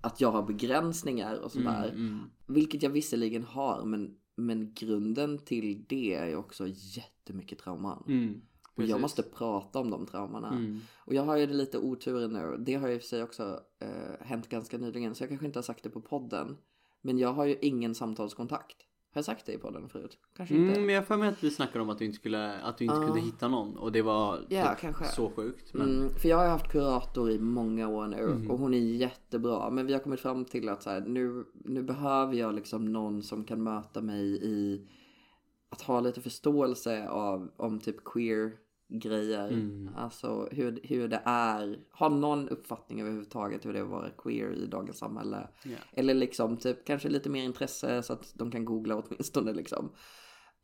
att 0.00 0.20
jag 0.20 0.30
har 0.30 0.42
begränsningar 0.42 1.36
och 1.36 1.52
sådär. 1.52 1.88
Mm. 1.94 2.20
Vilket 2.46 2.82
jag 2.82 2.90
visserligen 2.90 3.42
har, 3.42 3.84
men, 3.84 4.16
men 4.34 4.74
grunden 4.74 5.38
till 5.38 5.84
det 5.88 6.14
är 6.14 6.26
ju 6.26 6.36
också 6.36 6.66
jättemycket 6.68 7.58
trauman. 7.58 8.04
Mm. 8.08 8.42
Och 8.76 8.84
jag 8.84 9.00
måste 9.00 9.22
prata 9.22 9.78
om 9.78 9.90
de 9.90 10.06
traumorna. 10.06 10.48
Mm. 10.48 10.80
Och 10.94 11.14
jag 11.14 11.22
har 11.22 11.36
ju 11.36 11.46
det 11.46 11.54
lite 11.54 11.78
oturen 11.78 12.32
nu. 12.32 12.56
Det 12.58 12.74
har 12.74 12.88
ju 12.88 12.94
i 12.94 12.98
och 12.98 13.00
för 13.00 13.08
sig 13.08 13.22
också 13.22 13.60
eh, 13.78 14.26
hänt 14.26 14.48
ganska 14.48 14.78
nyligen. 14.78 15.14
Så 15.14 15.22
jag 15.22 15.28
kanske 15.28 15.46
inte 15.46 15.58
har 15.58 15.62
sagt 15.62 15.82
det 15.82 15.90
på 15.90 16.00
podden. 16.00 16.56
Men 17.00 17.18
jag 17.18 17.32
har 17.32 17.44
ju 17.44 17.58
ingen 17.60 17.94
samtalskontakt. 17.94 18.76
Har 19.14 19.18
jag 19.18 19.24
sagt 19.24 19.46
det 19.46 19.52
i 19.52 19.58
podden 19.58 19.88
förut? 19.88 20.18
Kanske 20.36 20.54
inte. 20.54 20.72
Mm, 20.72 20.86
men 20.86 20.94
jag 20.94 21.06
för 21.06 21.16
mig 21.16 21.28
att 21.28 21.44
vi 21.44 21.50
snackade 21.50 21.82
om 21.82 21.90
att 21.90 21.98
du 21.98 22.04
inte, 22.04 22.16
skulle, 22.18 22.52
att 22.60 22.78
du 22.78 22.84
inte 22.84 22.96
Ja. 22.96 23.02
kunde 23.06 23.20
hitta 23.20 23.48
någon 23.48 23.76
och 23.76 23.92
det 23.92 24.02
var 24.02 24.40
Ja, 24.48 24.74
typ 24.80 24.94
så 25.06 25.30
sjukt. 25.30 25.74
Men... 25.74 25.96
Mm, 25.96 26.14
för 26.14 26.28
jag 26.28 26.36
har 26.36 26.46
haft 26.48 26.68
kurator 26.72 27.30
i 27.30 27.38
många 27.38 27.88
år 27.88 28.06
nu 28.06 28.26
Mhm. 28.26 28.50
och 28.50 28.58
hon 28.58 28.74
är 28.74 28.78
jättebra. 28.78 29.70
Men 29.70 29.86
vi 29.86 29.92
har 29.92 30.00
kommit 30.00 30.20
fram 30.20 30.44
till 30.44 30.68
att 30.68 30.82
så 30.82 30.90
här, 30.90 31.00
nu, 31.00 31.44
nu 31.64 31.82
behöver 31.82 32.34
jag 32.34 32.54
liksom 32.54 32.92
någon 32.92 33.22
som 33.22 33.44
kan 33.44 33.62
möta 33.62 34.00
mig 34.00 34.24
i 34.42 34.86
att 35.68 35.82
ha 35.82 36.00
lite 36.00 36.20
förståelse 36.20 37.08
av 37.08 37.50
om 37.56 37.80
typ 37.80 38.04
queer 38.04 38.52
grejer. 38.88 39.48
Mm. 39.48 39.90
Alltså 39.96 40.48
hur, 40.50 40.80
hur 40.82 41.08
det 41.08 41.22
är. 41.24 41.84
Ha 41.98 42.08
någon 42.08 42.48
uppfattning 42.48 43.00
överhuvudtaget 43.00 43.66
hur 43.66 43.72
det 43.72 43.78
är 43.78 43.82
att 43.82 43.88
vara 43.88 44.10
queer 44.10 44.52
i 44.52 44.66
dagens 44.66 44.98
samhälle. 44.98 45.48
Ja. 45.64 45.76
Eller 45.92 46.14
liksom 46.14 46.56
typ 46.56 46.84
kanske 46.86 47.08
lite 47.08 47.30
mer 47.30 47.44
intresse 47.44 48.02
så 48.02 48.12
att 48.12 48.32
de 48.34 48.50
kan 48.50 48.64
googla 48.64 48.96
åtminstone 48.96 49.52
liksom. 49.52 49.92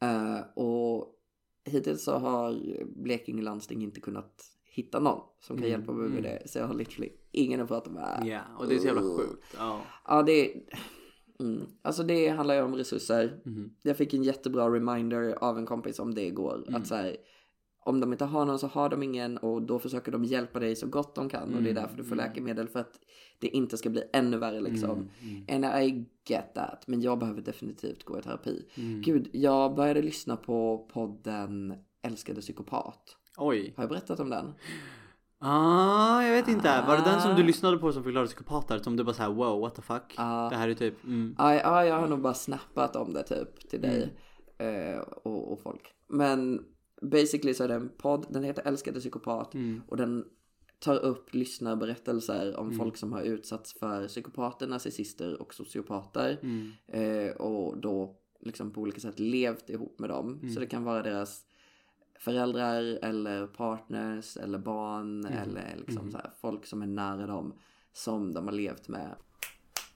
Eh, 0.02 0.40
och 0.54 1.16
hittills 1.64 2.04
så 2.04 2.12
har 2.12 2.60
Blekinge 3.02 3.42
landsting 3.42 3.82
inte 3.82 4.00
kunnat 4.00 4.42
hitta 4.64 5.00
någon 5.00 5.20
som 5.40 5.56
kan 5.56 5.66
Mm, 5.66 5.70
hjälpa 5.78 5.92
mig 5.92 6.08
med 6.08 6.18
mm. 6.18 6.22
det. 6.22 6.48
Så 6.50 6.58
jag 6.58 6.66
har 6.66 6.74
literally 6.74 7.12
ingen 7.32 7.60
att 7.60 7.68
prata 7.68 7.90
med. 7.90 8.22
Ja, 8.26 8.40
och 8.58 8.68
det 8.68 8.74
är 8.74 8.78
så 8.78 8.86
jävla 8.86 9.02
Uh. 9.02 9.16
sjukt. 9.16 9.54
Ja. 9.58 9.80
Ja, 10.06 10.22
det 10.22 10.52
mm. 11.40 11.62
Alltså 11.82 12.02
det 12.02 12.28
handlar 12.28 12.54
ju 12.54 12.62
om 12.62 12.74
resurser. 12.74 13.40
Mhm. 13.44 13.74
Jag 13.82 13.96
fick 13.96 14.14
en 14.14 14.22
jättebra 14.22 14.74
reminder 14.74 15.44
av 15.44 15.58
en 15.58 15.66
kompis 15.66 15.98
om 15.98 16.14
det 16.14 16.22
igår. 16.26 16.64
Mm. 16.68 16.80
Att 16.80 16.86
så 16.86 16.94
här, 16.94 17.16
om 17.84 18.00
de 18.00 18.12
inte 18.12 18.24
har 18.24 18.44
någon 18.44 18.58
så 18.58 18.66
har 18.66 18.88
de 18.88 19.02
ingen 19.02 19.38
och 19.38 19.62
då 19.62 19.78
försöker 19.78 20.12
de 20.12 20.24
hjälpa 20.24 20.58
dig 20.58 20.76
så 20.76 20.86
gott 20.86 21.14
de 21.14 21.28
kan. 21.28 21.42
Och 21.42 21.48
det 21.62 21.68
är 21.68 21.70
Mm, 21.70 21.74
därför 21.74 21.96
du 21.96 22.04
får 22.04 22.12
mm. 22.14 22.26
läkemedel 22.26 22.68
för 22.68 22.80
att 22.80 23.00
det 23.38 23.48
inte 23.48 23.76
ska 23.76 23.90
bli 23.90 24.02
ännu 24.12 24.36
värre 24.38 24.60
liksom. 24.60 24.90
Mm, 24.90 25.44
mm, 25.48 25.64
And 25.64 25.82
I 25.82 26.04
get 26.28 26.54
that. 26.54 26.84
Men 26.86 27.00
jag 27.00 27.18
behöver 27.18 27.42
definitivt 27.42 28.04
gå 28.04 28.18
i 28.18 28.22
terapi. 28.22 28.68
mm. 28.74 29.02
Gud, 29.02 29.28
jag 29.32 29.74
började 29.74 30.02
lyssna 30.02 30.36
på 30.36 30.88
podden 30.92 31.74
Älskade 32.02 32.40
psykopat. 32.40 33.16
Oj. 33.36 33.72
Har 33.76 33.82
jag 33.84 33.88
berättat 33.90 34.20
om 34.20 34.30
den? 34.30 34.54
Ah, 35.38 36.22
jag 36.22 36.32
vet 36.32 36.48
inte. 36.48 36.84
Var 36.86 36.96
det 36.96 37.02
den 37.02 37.20
som 37.20 37.34
du 37.36 37.42
Ah. 37.42 37.46
lyssnade 37.46 37.78
på 37.78 37.92
som 37.92 38.02
förklarade 38.02 38.26
psykopater? 38.28 38.78
Som 38.78 38.96
du 38.96 39.04
bara 39.04 39.14
såhär 39.14 39.30
wow, 39.30 39.60
what 39.60 39.74
the 39.74 39.82
fuck? 39.82 40.14
Ah. 40.16 40.48
Det 40.50 40.56
här 40.56 40.68
är 40.68 40.74
typ, 40.74 41.04
mm. 41.04 41.34
Ja, 41.38 41.54
ja, 41.54 41.84
jag 41.84 42.00
har 42.00 42.08
nog 42.08 42.20
bara 42.20 42.34
snappat 42.34 42.96
om 42.96 43.12
det 43.12 43.22
typ 43.22 43.68
till 43.70 43.80
dig 43.80 44.12
eh, 44.58 44.98
och, 45.00 45.52
och 45.52 45.60
folk. 45.62 45.94
Men 46.08 46.64
basically 47.00 47.54
så 47.54 47.64
är 47.64 47.68
det 47.68 47.74
en 47.74 47.88
podd, 47.98 48.26
den 48.30 48.44
heter 48.44 48.62
Älskade 48.66 49.00
psykopat 49.00 49.54
Mm. 49.54 49.82
och 49.88 49.96
den 49.96 50.24
tar 50.78 50.96
upp 50.98 51.34
lyssnarberättelser 51.34 52.56
om 52.56 52.72
folk 52.72 52.96
som 52.96 53.12
har 53.12 53.22
utsatts 53.22 53.72
för 53.78 54.08
psykopater, 54.08 54.66
narcissister 54.66 55.42
och 55.42 55.54
sociopater. 55.54 56.38
Mm. 56.42 56.72
Eh, 56.86 57.32
och 57.36 57.78
då 57.78 58.16
liksom 58.40 58.70
på 58.70 58.80
olika 58.80 59.00
sätt 59.00 59.18
levt 59.18 59.70
ihop 59.70 59.98
med 59.98 60.10
dem. 60.10 60.38
Mm. 60.42 60.54
Så 60.54 60.60
det 60.60 60.66
kan 60.66 60.84
vara 60.84 61.02
deras 61.02 61.44
föräldrar 62.18 62.82
eller 63.02 63.46
partners 63.46 64.36
eller 64.36 64.58
barn 64.58 65.26
Mm. 65.26 65.38
eller 65.38 65.74
liksom 65.78 66.10
så 66.10 66.16
här, 66.18 66.30
folk 66.40 66.66
som 66.66 66.82
är 66.82 66.86
nära 66.86 67.26
dem 67.26 67.54
som 67.92 68.32
de 68.34 68.44
har 68.46 68.52
levt 68.54 68.88
med. 68.88 69.14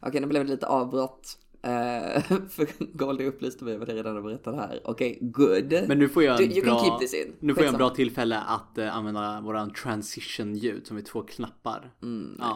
Okej, 0.01 0.21
nu 0.21 0.27
blev 0.27 0.45
det 0.45 0.51
lite 0.51 0.67
avbrott. 0.67 1.39
Eh, 1.65 2.23
för 2.49 2.97
Goldie 2.97 3.27
upplyste 3.29 3.65
mig 3.65 3.79
vad 3.79 3.89
det 3.89 3.95
redan 3.95 4.15
har 4.15 4.23
berättat 4.23 4.55
här. 4.57 4.81
Okej, 4.85 5.19
good. 5.21 5.73
Men 5.89 5.99
nu 5.99 6.09
får 6.09 6.23
jag 6.23 6.43
en 6.43 6.49
Du- 6.51 6.63
bra, 6.63 7.01
nu 7.41 7.55
får 7.55 7.63
jag 7.65 7.73
en 7.73 7.79
bra 7.79 7.91
tillfälle 7.91 8.39
att 8.41 8.79
eh, 8.79 8.97
använda 8.97 9.41
våran 9.41 9.73
transition 9.73 10.55
ljud 10.55 10.87
som 10.87 10.97
är 10.97 11.01
två 11.03 11.23
knappar. 11.23 11.93
Mm, 12.03 12.37
Ja. 12.41 12.55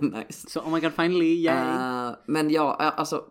nice. 0.00 0.04
nice. 0.26 0.50
Så 0.50 0.60
oh 0.60 0.74
my 0.74 0.80
god 0.80 0.92
finally, 0.92 1.42
yay! 1.42 1.54
Eh, 2.08 2.14
men 2.26 2.50
ja, 2.50 2.74
alltså 2.74 3.24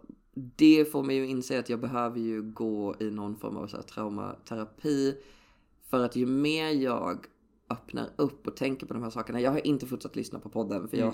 det 0.55 0.91
får 0.91 1.03
mig 1.03 1.15
ju 1.15 1.27
inse 1.27 1.59
att 1.59 1.69
jag 1.69 1.79
behöver 1.79 2.19
ju 2.19 2.41
gå 2.41 2.95
i 2.99 3.11
någon 3.11 3.35
form 3.35 3.57
av 3.57 3.67
så 3.67 3.75
här, 3.77 3.83
traumaterapi. 3.83 5.15
För 5.89 6.03
att 6.05 6.15
ju 6.15 6.25
mer 6.25 6.69
jag 6.69 7.25
öppnar 7.69 8.09
upp 8.15 8.47
och 8.47 8.57
tänker 8.57 8.85
på 8.87 8.93
de 8.93 9.03
här 9.03 9.09
sakerna. 9.09 9.41
Jag 9.41 9.51
har 9.51 9.67
inte 9.67 9.85
fortsatt 9.85 10.15
lyssna 10.15 10.39
på 10.39 10.49
podden 10.49 10.87
för 10.87 10.97
jag 10.97 11.13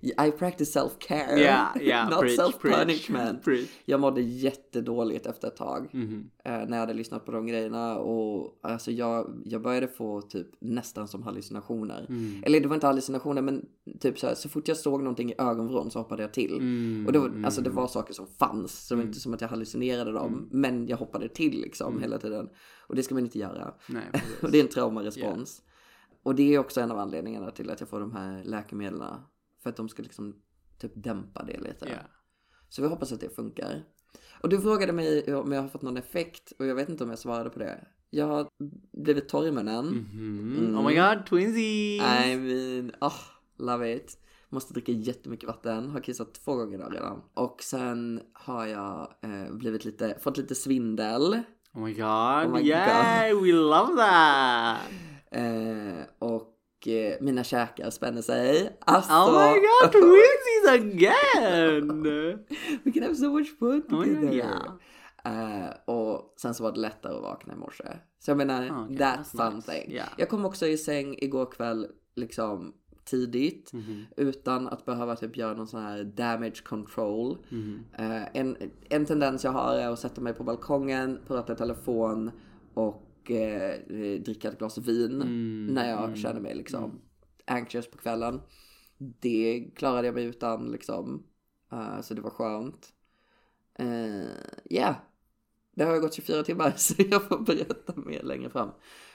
I 0.00 0.30
practice 0.38 0.76
self-care. 0.76 1.38
Ja, 1.38 1.68
ja, 1.80 2.08
Not 2.10 2.24
self-punishment. 2.24 3.66
Jag 3.84 4.00
mådde 4.00 4.20
jättedåligt 4.20 5.26
efter 5.26 5.48
ett 5.48 5.56
tag. 5.56 5.90
Mhm. 5.92 6.30
eh, 6.44 6.52
när 6.52 6.70
jag 6.72 6.78
hade 6.78 6.94
lyssnat 6.94 7.24
på 7.26 7.32
de 7.32 7.46
grejerna 7.46 7.98
och 7.98 8.58
alltså 8.62 8.90
jag, 8.90 9.42
jag 9.44 9.62
började 9.62 9.88
få 9.88 10.20
typ 10.22 10.46
nästan 10.60 11.08
som 11.08 11.22
hallucinationer. 11.22 12.06
Mm. 12.08 12.42
Eller 12.44 12.60
det 12.60 12.68
var 12.68 12.74
inte 12.74 12.86
hallucinationer 12.86 13.42
men 13.42 13.64
typ 14.00 14.18
så 14.18 14.26
här, 14.26 14.34
så 14.34 14.48
fort 14.48 14.68
jag 14.68 14.76
såg 14.76 15.00
någonting 15.02 15.30
i 15.30 15.34
ögonvrån 15.38 15.90
så 15.90 15.98
hoppade 15.98 16.22
jag 16.22 16.32
till. 16.32 16.52
Mm, 16.56 17.06
Och 17.06 17.12
det 17.12 17.18
var, 17.18 17.28
mm, 17.28 17.44
alltså 17.44 17.60
det 17.60 17.70
var 17.70 17.86
saker 17.86 18.14
som 18.14 18.26
fanns, 18.26 18.86
så 18.86 18.94
det 18.94 19.00
var 19.00 19.06
inte 19.06 19.20
som 19.20 19.34
att 19.34 19.40
jag 19.40 19.48
hallucinerade 19.48 20.12
dem. 20.12 20.48
Men 20.50 20.86
jag 20.86 20.96
hoppade 20.96 21.28
till 21.28 21.60
liksom 21.60 22.00
hela 22.00 22.18
tiden. 22.18 22.48
Och 22.86 22.94
det 22.94 23.02
ska 23.02 23.14
man 23.14 23.24
inte 23.24 23.38
göra. 23.38 23.74
Nej, 23.88 24.02
Och 24.42 24.50
det 24.50 24.58
är 24.58 24.62
en 24.62 24.68
traumarespons. 24.68 25.62
Och 26.22 26.34
det 26.34 26.54
är 26.54 26.58
också 26.58 26.80
en 26.80 26.90
av 26.90 26.98
anledningarna 26.98 27.50
till 27.50 27.70
att 27.70 27.80
jag 27.80 27.88
får 27.88 28.00
de 28.00 28.12
här 28.12 28.44
läkemedlen. 28.44 29.14
För 29.62 29.70
att 29.70 29.76
de 29.76 29.88
ska 29.88 30.02
liksom 30.02 30.36
typ 30.78 30.92
dämpa 30.94 31.44
det 31.44 31.60
lite. 31.60 31.88
Ja. 31.88 31.98
Så 32.68 32.82
vi 32.82 32.88
hoppas 32.88 33.12
att 33.12 33.20
det 33.20 33.30
funkar. 33.30 33.82
Och 34.40 34.48
du 34.48 34.60
frågade 34.60 34.92
mig 34.92 35.34
om 35.34 35.52
jag 35.52 35.62
har 35.62 35.68
fått 35.68 35.82
någon 35.82 35.96
effekt 35.96 36.52
och 36.58 36.66
jag 36.66 36.74
vet 36.74 36.88
inte 36.88 37.04
om 37.04 37.10
jag 37.10 37.18
svarade 37.18 37.50
på 37.50 37.58
det. 37.58 37.84
Jag 38.10 38.26
har 38.26 38.48
blivit 38.92 39.28
torr 39.28 39.46
i 39.46 39.52
munnen. 39.52 39.86
Mhm. 39.86 40.78
Oh 40.78 40.86
my 40.86 40.94
god, 40.94 41.26
twinsies! 41.26 42.02
I 42.02 42.36
mean, 42.36 42.92
oh, 43.00 43.20
love 43.58 43.94
it. 43.96 44.18
Måste 44.48 44.72
dricka 44.72 44.92
jättemycket 44.92 45.46
vatten. 45.46 45.88
Har 45.88 46.00
kissat 46.00 46.34
två 46.34 46.54
gånger 46.54 46.78
idag 46.78 46.94
redan. 46.94 47.22
Och 47.34 47.62
sen 47.62 48.20
har 48.32 48.66
jag 48.66 49.14
eh, 49.22 49.52
blivit 49.52 49.84
lite, 49.84 50.18
fått 50.20 50.36
lite 50.36 50.54
svindel. 50.54 51.42
Oh 51.74 51.84
my 51.84 51.92
god, 51.92 52.46
Oh 52.46 52.52
my 52.52 52.68
yay! 52.68 53.34
We 53.34 53.52
love 53.52 53.96
that! 53.96 54.78
Eh, 55.30 56.04
och 56.18 56.57
mina 57.20 57.44
käkar 57.44 57.90
spänner 57.90 58.22
sig. 58.22 58.76
Alltså, 58.80 59.12
Oh 59.12 59.32
my 59.52 59.58
god, 59.60 59.92
twinsies 59.92 60.68
again! 60.68 62.02
we 62.84 62.92
can 62.92 63.02
have 63.02 63.14
so 63.14 63.32
much 63.32 63.58
fun 63.58 63.82
Oh 63.90 64.04
together. 64.04 64.20
god, 64.26 64.34
yeah. 64.34 64.72
Eh, 65.24 65.70
och 65.84 66.34
sen 66.40 66.54
så 66.54 66.62
var 66.62 66.72
det 66.72 66.80
lättare 66.80 67.14
att 67.16 67.22
vakna 67.22 67.54
i 67.54 67.56
morse. 67.56 67.84
Så 68.18 68.30
jag 68.30 68.38
menar, 68.38 68.68
Ah, 68.70 68.84
okej, 68.84 68.96
that's, 68.96 69.16
that's 69.16 69.18
nice. 69.18 69.36
something. 69.66 69.92
Yeah. 69.92 70.08
Jag 70.16 70.28
kom 70.28 70.44
också 70.44 70.66
i 70.66 70.76
säng 70.78 71.14
igår 71.18 71.46
kväll 71.52 71.86
liksom 72.16 72.74
tidigt. 73.04 73.72
Mhm. 73.72 74.04
Utan 74.16 74.68
att 74.68 74.84
behöva 74.84 75.16
typ 75.16 75.36
göra 75.36 75.54
någon 75.54 75.66
sån 75.66 75.82
här 75.82 76.04
damage 76.04 76.62
control. 76.64 77.38
Mhm. 77.48 77.84
Eh, 77.98 78.22
en, 78.36 78.56
en 78.88 79.06
tendens 79.06 79.44
jag 79.44 79.50
har 79.52 79.74
är 79.76 79.88
att 79.88 79.98
sätta 79.98 80.20
mig 80.20 80.32
på 80.34 80.44
balkongen, 80.44 81.20
prata 81.26 81.52
i 81.52 81.56
telefon 81.56 82.30
och 82.74 83.02
eh, 83.30 84.20
dricka 84.20 84.48
ett 84.48 84.58
glas 84.58 84.78
vin 84.78 85.22
Mm, 85.22 85.66
när 85.66 85.90
jag 85.90 86.04
mm, 86.04 86.16
känner 86.16 86.40
mig 86.40 86.54
liksom 86.54 87.00
anxious 87.44 87.90
på 87.90 87.98
kvällen. 87.98 88.40
Det 88.98 89.70
klarade 89.76 90.08
jag 90.08 90.14
mig 90.14 90.24
utan 90.24 90.70
liksom. 90.70 91.26
Eh, 91.72 92.00
så 92.00 92.14
det 92.14 92.20
var 92.20 92.30
skönt. 92.30 92.92
Ja, 93.78 93.84
yeah. 94.70 94.96
Det 95.74 95.84
har 95.84 95.98
gått 95.98 96.14
24 96.14 96.42
timmar 96.42 96.70
så 96.76 96.94
jag 97.10 97.28
får 97.28 97.38
berätta 97.38 97.92
mer 97.96 98.22
längre 98.22 98.50
fram. 98.50 98.70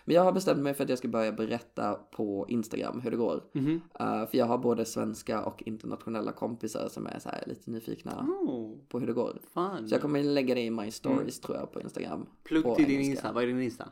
Men 0.05 0.15
jag 0.15 0.23
har 0.23 0.31
bestämt 0.31 0.59
mig 0.61 0.73
för 0.73 0.83
att 0.83 0.89
jag 0.89 0.97
ska 0.97 1.07
börja 1.07 1.31
berätta 1.31 1.93
på 1.93 2.45
Instagram 2.49 3.01
hur 3.01 3.11
det 3.11 3.17
går. 3.17 3.43
Mhm. 3.53 3.81
Eh, 3.99 4.27
för 4.27 4.37
jag 4.37 4.45
har 4.45 4.57
både 4.57 4.85
svenska 4.85 5.45
och 5.45 5.63
internationella 5.65 6.31
kompisar 6.31 6.89
som 6.89 7.07
är 7.07 7.19
så 7.19 7.29
här 7.29 7.43
lite 7.47 7.71
nyfikna 7.71 8.21
Oh, 8.21 8.77
på 8.87 8.99
hur 8.99 9.07
det 9.07 9.13
går. 9.13 9.41
fun. 9.53 9.87
Så 9.87 9.95
jag 9.95 10.01
kommer 10.01 10.23
lägga 10.23 10.55
det 10.55 10.61
i 10.61 10.69
my 10.69 10.91
stories 10.91 11.39
tror 11.39 11.57
jag 11.57 11.71
på 11.71 11.81
Instagram. 11.81 12.13
Mm. 12.13 12.27
Plugg 12.43 12.75
till 12.75 12.85
din. 12.85 13.01
Insta. 13.01 13.31
Vad 13.31 13.43
är 13.43 13.47
din 13.47 13.61
Insta? 13.61 13.83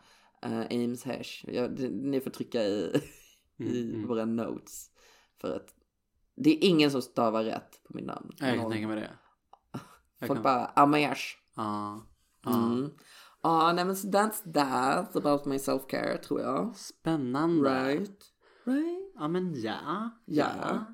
Uh, 0.46 0.60
Ames 0.72 1.04
hash. 1.04 1.46
Ja, 1.48 1.68
det, 1.68 1.90
ni 1.90 2.20
får 2.20 2.32
trycka 2.32 2.64
i, 2.64 3.02
Mm, 3.60 4.04
i 4.04 4.06
våra 4.06 4.26
notes. 4.26 4.90
För 5.42 5.56
att 5.56 5.76
det 6.36 6.50
är 6.50 6.70
ingen 6.70 6.92
som 6.92 7.02
stavar 7.02 7.44
rätt 7.44 7.84
på 7.84 7.94
min 7.94 8.06
namn. 8.06 8.32
Jag 8.40 8.56
kan 8.60 8.72
tänka 8.72 8.88
mig 8.88 8.96
det. 8.96 9.10
Jag 10.20 10.28
Folk 10.28 10.44
bara 10.44 10.66
Amash. 10.66 11.38
Ja. 11.56 12.06
Ja. 12.44 12.66
Mm. 12.66 12.90
Ja, 13.44 13.74
nej 13.74 13.86
men 13.86 13.96
that's 13.96 14.54
that 14.54 15.16
about 15.16 15.46
my 15.46 15.60
self-care 15.60 16.18
tror 16.18 16.42
jag. 16.42 16.76
Spännande. 16.76 17.70
Right? 17.70 18.12
Right? 18.66 19.11
Ja 19.22 19.28
men 19.28 19.62
ja. 19.62 20.10
Ja, 20.26 20.46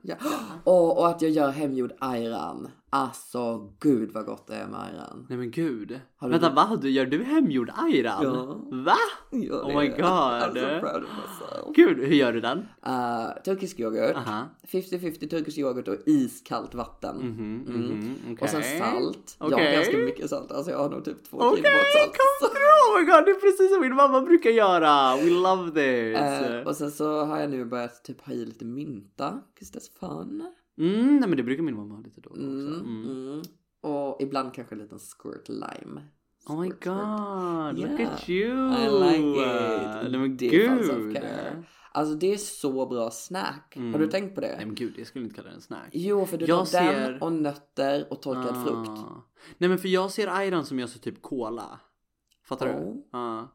ja. 0.04 0.16
Och, 0.64 0.98
och 1.00 1.08
att 1.08 1.22
jag 1.22 1.32
gör 1.32 1.50
hemgjord 1.52 1.92
ayran. 2.00 2.70
Alltså, 2.90 3.70
gud 3.80 4.12
vad 4.14 4.26
gott 4.26 4.48
det 4.48 4.56
är 4.56 4.68
med 4.68 4.80
ayran. 4.80 5.26
Nej 5.30 5.38
men 5.38 5.52
gud. 5.52 6.00
Har 6.18 6.28
du- 6.28 6.32
Vänta 6.32 6.50
vad? 6.50 6.82
Du, 6.82 6.90
gör 6.90 7.06
du 7.06 7.24
hemgjord 7.24 7.72
ayran? 7.78 8.24
Ja. 8.24 8.58
Va? 8.84 8.96
Ja, 9.32 9.56
Oh 9.56 9.80
my 9.82 9.88
god. 9.88 10.00
I'm 10.00 10.54
so 10.54 10.80
proud 10.88 11.04
of 11.04 11.10
myself. 11.10 11.76
Gud, 11.76 11.98
hur 11.98 12.16
gör 12.16 12.34
du 12.34 12.42
den? 12.42 12.58
Uh, 12.88 13.44
turkisk 13.46 13.80
yoghurt. 13.80 14.16
Aha. 14.16 14.46
50-50 14.68 15.30
turkisk 15.30 15.58
yoghurt 15.58 15.88
och 15.88 15.96
iskallt 16.06 16.76
vatten. 16.76 17.16
Mhm, 17.18 17.66
Mm. 17.68 17.82
mhm, 18.26 18.38
Och 18.42 18.50
sen 18.50 18.60
okej. 18.60 18.80
salt. 18.80 19.36
Jag 19.40 19.46
har 19.46 19.54
Okej. 19.54 19.76
ganska 19.76 19.98
mycket 19.98 20.30
salt. 20.30 20.52
Alltså 20.52 20.72
jag 20.72 20.78
har 20.78 20.90
nog 20.90 21.06
typ 21.06 21.30
två 21.30 21.38
Okej, 21.38 21.58
kilo 21.58 21.68
salt. 21.68 22.14
through! 22.40 22.64
Oh 22.94 23.00
my 23.00 23.06
god, 23.12 23.26
det 23.26 23.32
är 23.32 23.40
precis 23.40 23.72
som 23.74 23.82
min 23.82 23.96
mamma 23.96 24.22
brukar 24.22 24.50
göra! 24.50 25.16
We 25.18 25.30
love 25.30 25.72
this! 25.72 26.20
Eh, 26.50 26.68
och 26.68 26.76
sen 26.76 26.92
så 26.92 27.26
har 27.26 27.40
jag 27.40 27.50
nu 27.50 27.66
börjat 27.66 28.04
typ 28.04 28.17
ha 28.22 28.34
i 28.34 28.46
lite 28.46 28.66
mynta. 28.66 29.42
'cause 29.60 29.74
that's 29.80 30.00
fun. 30.00 30.54
Mm, 30.78 31.18
nej 31.18 31.30
men 31.30 31.38
det 31.38 31.44
brukar 31.44 31.64
min 31.64 31.76
mamma 31.76 31.96
ha 31.96 32.02
lite 32.02 32.22
då 32.22 32.30
också. 32.30 32.42
Mm, 32.42 32.74
Mm. 32.76 33.06
mm. 33.28 33.42
Och 33.82 34.18
ibland 34.22 34.54
kanske 34.54 34.76
en 34.76 34.80
liten 34.82 35.00
squirt 35.00 35.50
lime. 35.50 36.02
Oh 36.48 36.62
my 36.62 36.68
Squirt, 36.70 36.84
squirt. 36.84 36.96
god, 36.96 37.80
look 37.80 38.00
Yeah. 38.00 38.14
at 38.14 38.30
you! 38.30 38.74
I 38.74 38.90
like 39.04 39.42
it. 39.42 40.12
Nej 40.12 40.20
men 40.20 40.38
Det 40.38 40.48
gud! 40.48 41.18
Alltså 41.92 42.16
det 42.16 42.34
är 42.34 42.38
så 42.38 42.86
bra 42.86 43.12
snack. 43.12 43.74
Har 43.76 43.82
Mm. 43.82 44.02
du 44.02 44.08
tänkt 44.08 44.36
på 44.36 44.42
det? 44.42 44.56
Nej 44.58 44.66
men 44.66 44.76
gud, 44.76 44.94
jag 44.98 45.08
skulle 45.08 45.24
inte 45.26 45.36
kalla 45.36 45.50
det 45.50 45.56
en 45.56 45.62
snack. 45.62 45.90
Jo, 45.94 46.26
för 46.26 46.38
du 46.38 46.46
Jag 46.46 46.58
tar 46.58 46.66
ser- 46.66 47.12
den 47.12 47.22
och 47.22 47.32
nötter 47.34 48.08
och 48.14 48.22
torkad 48.22 48.56
Ah. 48.58 48.64
frukt. 48.64 49.02
Nej 49.58 49.70
men 49.70 49.78
för 49.78 49.88
jag 49.88 50.12
ser 50.12 50.28
ayran 50.28 50.66
som 50.66 50.80
jag 50.80 50.90
så 50.90 51.00
typ 51.00 51.22
cola. 51.22 51.80
Fattar 52.46 52.68
Oh. 52.68 52.94
du? 52.94 53.04
Ja. 53.12 53.48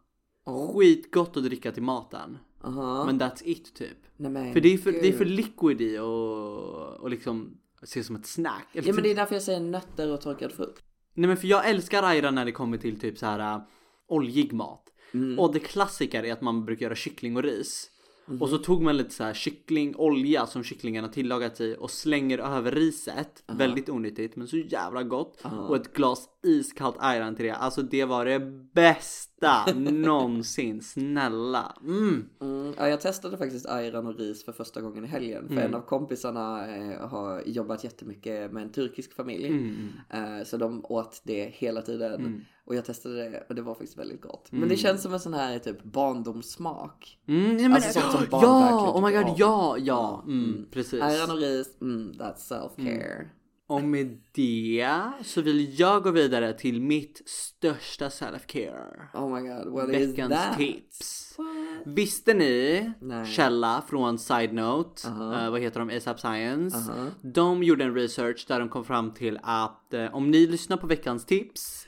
Oh. 0.45 0.75
Skitgott 0.79 1.37
att 1.37 1.45
dricka 1.45 1.73
till 1.73 1.83
maten. 1.83 2.39
Aha. 2.65 3.05
Men 3.07 3.21
that's 3.21 3.43
it 3.45 3.75
typ. 3.75 3.99
Nej, 4.17 4.53
För 4.53 4.61
det 4.61 4.75
är 4.75 4.79
för, 4.79 4.93
det 4.93 5.09
är 5.09 5.13
för 5.13 5.25
gud. 5.25 5.35
liquid 5.37 5.81
i 5.81 5.99
och, 5.99 7.01
och 7.01 7.11
liksom 7.11 7.59
se 7.83 8.05
som 8.05 8.17
ett 8.17 8.27
snack. 8.27 8.67
Eller 8.73 8.89
Ja 8.89 8.95
men 8.95 9.03
det 9.03 9.11
är 9.11 9.15
därför 9.15 9.35
jag 9.35 9.43
säger 9.43 9.61
nötter 9.61 10.13
och 10.13 10.21
torkad 10.21 10.53
frukt. 10.53 10.83
Nej 11.15 11.29
men 11.29 11.37
för 11.37 11.47
jag 11.49 11.69
älskar 11.69 12.03
ayran 12.03 12.35
när 12.35 12.45
det 12.45 12.53
kommer 12.53 12.79
till 12.79 13.01
typ 13.01 13.19
så 13.19 13.27
här 13.27 13.55
äh, 13.55 13.63
oljig 14.09 14.53
mat. 14.53 14.85
Mm. 15.15 15.39
Och 15.39 15.53
det 15.53 15.59
klassiker 15.59 16.25
är 16.25 16.33
att 16.33 16.41
man 16.41 16.65
brukar 16.65 16.87
göra 16.87 16.95
kyckling 16.95 17.37
och 17.37 17.43
ris. 17.43 17.91
Mhm. 18.27 18.43
Och 18.43 18.49
så 18.49 18.59
tog 18.59 18.83
man 18.83 18.97
lite 18.97 19.11
så 19.15 19.25
här 19.25 19.35
kyckling, 19.35 19.97
olja 19.97 20.47
som 20.47 20.65
kycklingen 20.65 21.05
har 21.05 21.11
tillagats 21.11 21.61
i 21.61 21.77
och 21.81 21.91
slänger 21.91 22.39
över 22.39 22.71
riset. 22.73 23.43
Väldigt 23.47 23.89
onyttigt 23.89 24.37
men 24.37 24.49
så 24.49 24.57
jävla 24.57 25.03
gott. 25.03 25.43
Och 25.69 25.77
ett 25.77 25.93
glas 25.93 26.29
iskallt 26.45 26.97
ayran 26.99 27.35
till 27.37 27.45
det. 27.45 27.55
Alltså 27.55 27.83
det 27.83 28.05
var 28.05 28.25
det 28.25 28.41
bästa 28.75 29.73
någonsin. 29.77 30.83
Snälla. 30.83 31.77
Mm. 31.83 32.29
Mm, 32.41 32.75
ja, 32.79 32.89
jag 32.89 33.01
testade 33.01 33.39
faktiskt 33.39 33.67
ayran 33.67 34.07
och 34.07 34.19
ris 34.19 34.45
för 34.45 34.53
första 34.53 34.81
gången 34.81 35.05
i 35.05 35.09
helgen. 35.09 35.47
För 35.49 35.53
Mm. 35.55 35.65
en 35.67 35.75
av 35.75 35.81
kompisarna 35.81 36.77
eh, 36.77 37.09
har 37.09 37.43
jobbat 37.47 37.85
jättemycket 37.85 38.53
med 38.53 38.63
en 38.63 38.73
turkisk 38.73 39.13
familj. 39.17 39.47
Mm. 39.49 39.89
Eh, 40.11 40.45
så 40.45 40.57
de 40.57 40.85
åt 40.85 41.21
det 41.25 41.51
hela 41.55 41.83
tiden. 41.83 42.45
Och 42.65 42.75
jag 42.75 42.85
testade 42.85 43.15
det 43.15 43.45
och 43.49 43.55
det 43.55 43.63
var 43.63 43.75
faktiskt 43.75 43.99
väldigt 43.99 44.21
gott. 44.21 44.49
Men 44.53 44.59
Mm. 44.59 44.69
det 44.69 44.77
känns 44.77 45.03
som 45.03 45.13
en 45.15 45.21
sån 45.21 45.35
här 45.35 45.59
typ 45.59 45.83
barndomssmak. 45.85 47.19
Mm, 47.29 47.43
nej, 47.57 47.63
men, 47.63 47.73
Alltså 47.73 48.01
sånt 48.01 48.13
som 48.13 48.27
barn 48.31 48.43
ja, 48.43 48.93
oh 48.95 49.07
my 49.07 49.13
god, 49.17 49.25
om. 49.25 49.35
ja, 49.39 49.77
ja, 49.79 50.25
mm, 50.27 50.67
precis. 50.71 51.03
Ayran 51.03 51.31
och 51.31 51.37
ris, 51.37 51.81
mm, 51.81 52.13
that's 52.13 52.37
self-care. 52.37 53.29
Och 53.67 53.83
med 53.85 54.21
det 54.33 55.13
så 55.25 55.41
vill 55.43 55.81
jag 55.81 56.03
gå 56.03 56.11
vidare 56.11 56.53
till 56.53 56.81
mitt 56.83 57.23
största 57.29 58.09
self-care. 58.09 59.15
Oh 59.15 59.35
my 59.35 59.49
god, 59.49 59.73
what 59.73 59.89
is 59.89 60.11
Veckans 60.11 60.33
that? 60.35 60.59
tips. 60.59 61.35
What? 61.39 61.87
Visste 61.97 62.35
ni, 62.35 62.93
Nej. 63.01 63.27
källa 63.27 63.83
från 63.89 64.19
Side 64.19 64.53
Note, 64.55 65.09
Aha. 65.09 65.41
eh, 65.45 65.51
vad 65.51 65.61
heter 65.61 65.81
de, 65.81 65.97
ASAP 65.97 66.21
Science. 66.21 66.77
Aha. 66.77 67.07
De 67.23 67.63
gjorde 67.63 67.85
en 67.85 67.95
research 67.95 68.45
där 68.49 68.61
de 68.61 68.69
kom 68.69 68.85
fram 68.85 69.15
till 69.15 69.39
att 69.43 69.95
eh, 69.95 70.15
om 70.15 70.31
ni 70.31 70.47
lyssnar 70.47 70.77
på 70.77 70.87
veckans 70.87 71.27
tips 71.27 71.87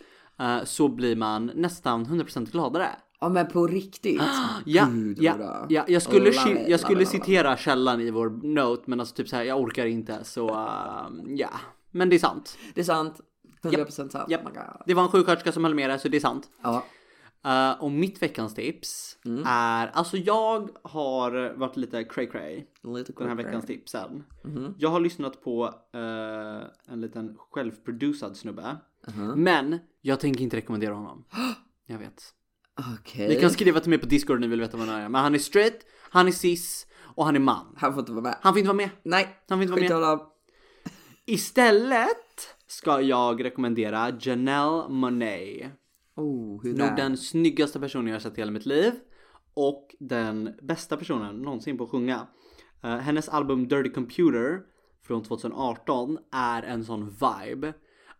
så 0.64 0.88
blir 0.88 1.16
man 1.16 1.50
nästan 1.54 2.06
100% 2.06 2.50
gladare. 2.50 2.88
Ja 3.20 3.28
men 3.28 3.46
på 3.46 3.66
riktigt? 3.66 4.22
Ja, 4.64 4.86
Gud, 4.86 5.18
ja, 5.22 5.66
ja, 5.68 5.84
jag 5.88 6.02
skulle, 6.02 6.30
ki- 6.30 6.62
it, 6.62 6.68
jag 6.68 6.80
skulle 6.80 7.02
it. 7.02 7.08
citera 7.08 7.56
källan 7.56 8.00
i 8.00 8.10
vår 8.10 8.30
note 8.54 8.82
men 8.86 9.00
alltså 9.00 9.14
typ 9.14 9.28
så 9.28 9.36
här, 9.36 9.42
jag 9.42 9.60
orkar 9.60 9.86
inte 9.86 10.24
så 10.24 10.48
eh, 10.48 11.06
ja. 11.26 11.50
Men 11.90 12.08
det 12.08 12.16
är 12.16 12.18
sant. 12.20 12.58
Det 12.74 12.80
är 12.80 12.84
sant. 12.84 13.20
100% 13.62 13.90
sant. 14.08 14.30
Japp. 14.30 14.46
Oh. 14.46 14.52
Det 14.86 14.94
var 14.94 15.02
en 15.02 15.08
sjuksköterska 15.08 15.52
som 15.52 15.64
höll 15.64 15.74
med 15.74 15.90
dig 15.90 15.98
så 15.98 16.08
det 16.08 16.16
är 16.16 16.20
sant. 16.20 16.48
Ja. 16.62 16.84
Eh, 17.44 17.82
och 17.82 17.90
mitt 17.90 18.22
veckans 18.22 18.54
tips 18.54 19.10
Mm. 19.26 19.42
är, 19.46 19.86
alltså 19.86 20.16
jag 20.16 20.70
har 20.82 21.54
varit 21.56 21.76
lite 21.76 22.04
cray 22.04 22.26
cray 22.26 22.64
Lite 22.82 23.12
den 23.18 23.28
här 23.28 23.34
veckans 23.34 23.66
tipsen. 23.66 24.24
Mhm. 24.44 24.74
Jag 24.78 24.88
har 24.90 25.00
lyssnat 25.00 25.42
på 25.44 25.64
eh, 25.94 26.92
en 26.92 27.00
liten 27.00 27.36
självproducerad 27.50 28.36
snubbe. 28.36 28.76
Uh-huh. 29.06 29.36
Men 29.36 29.78
jag 30.00 30.20
tänker 30.20 30.42
inte 30.42 30.56
rekommendera 30.56 30.94
honom. 30.94 31.24
Jag 31.86 31.98
vet. 31.98 32.22
Okej. 33.00 33.28
Ni 33.28 33.40
kan 33.40 33.50
skriva 33.50 33.80
till 33.80 33.90
mig 33.90 33.98
på 33.98 34.06
discord 34.06 34.36
om 34.36 34.40
ni 34.40 34.46
vill 34.46 34.60
veta 34.60 34.76
vad 34.76 34.88
han 34.88 35.00
är. 35.00 35.08
Men 35.08 35.22
han 35.22 35.34
är 35.34 35.38
straight, 35.38 35.80
han 36.10 36.28
är 36.28 36.32
cis 36.32 36.86
och 37.14 37.24
han 37.24 37.36
är 37.36 37.40
man. 37.40 37.74
Han 37.76 37.92
får 37.92 38.00
inte 38.00 38.12
vara 38.12 38.22
med. 38.22 38.36
Han 38.40 38.52
får 38.52 38.58
inte 38.58 38.68
vara 38.68 38.76
med. 38.76 38.90
Nej, 39.02 39.28
Han 39.48 39.58
får 39.58 39.62
inte 39.62 39.72
vara 39.92 40.00
med. 40.00 40.08
honom. 40.10 40.26
Istället 41.26 42.56
ska 42.66 43.00
jag 43.00 43.44
rekommendera 43.44 44.12
Janelle 44.20 44.88
Monáe. 44.88 45.70
Oh, 46.16 46.64
Nog 46.64 46.96
den 46.96 47.16
snyggaste 47.16 47.80
personen 47.80 48.06
jag 48.06 48.14
har 48.14 48.20
sett 48.20 48.38
i 48.38 48.40
hela 48.40 48.52
mitt 48.52 48.66
liv. 48.66 48.92
Och 49.54 49.94
den 50.00 50.54
bästa 50.62 50.96
personen 50.96 51.36
någonsin 51.36 51.78
på 51.78 51.84
att 51.84 51.90
sjunga. 51.90 52.26
Eh, 52.82 52.96
hennes 52.96 53.28
album 53.28 53.68
Dirty 53.68 53.90
Computer 53.90 54.60
från 55.06 55.22
2018 55.22 56.18
är 56.32 56.62
en 56.62 56.84
sån 56.84 57.10
vibe. 57.10 57.72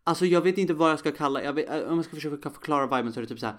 Alltså 0.05 0.27
jag 0.27 0.41
vet 0.41 0.59
inte 0.59 0.75
vad 0.75 0.91
jag 0.91 0.99
ska 0.99 1.13
kalla, 1.13 1.43
jag 1.43 1.53
vet, 1.53 1.87
om 1.87 1.97
jag 1.97 2.05
ska 2.05 2.15
försöka 2.15 2.51
förklara 2.51 2.97
viben 2.97 3.13
så 3.13 3.21
är 3.21 3.23
det 3.23 3.29
typ 3.29 3.41
så 3.41 3.47
här 3.47 3.57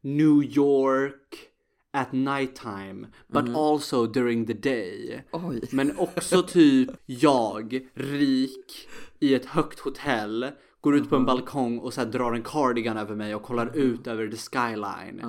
New 0.00 0.42
York 0.42 1.50
at 1.92 2.12
nighttime 2.12 3.06
but 3.28 3.48
also 3.56 4.06
during 4.06 4.46
the 4.46 4.52
day. 4.52 5.24
Oj. 5.32 5.60
Men 5.72 5.98
också 5.98 6.42
typ 6.42 6.90
jag, 7.06 7.88
rik, 7.94 8.88
i 9.18 9.34
ett 9.34 9.46
högt 9.46 9.78
hotell, 9.78 10.50
går 10.80 10.96
ut 10.96 11.10
på 11.10 11.16
en 11.16 11.24
balkong 11.24 11.78
och 11.78 11.94
så 11.94 12.04
drar 12.04 12.32
en 12.32 12.42
cardigan 12.42 12.96
över 12.96 13.14
mig 13.14 13.34
och 13.34 13.42
kollar 13.42 13.76
ut 13.76 14.06
över 14.06 14.28
the 14.28 14.36
skyline. 14.36 15.20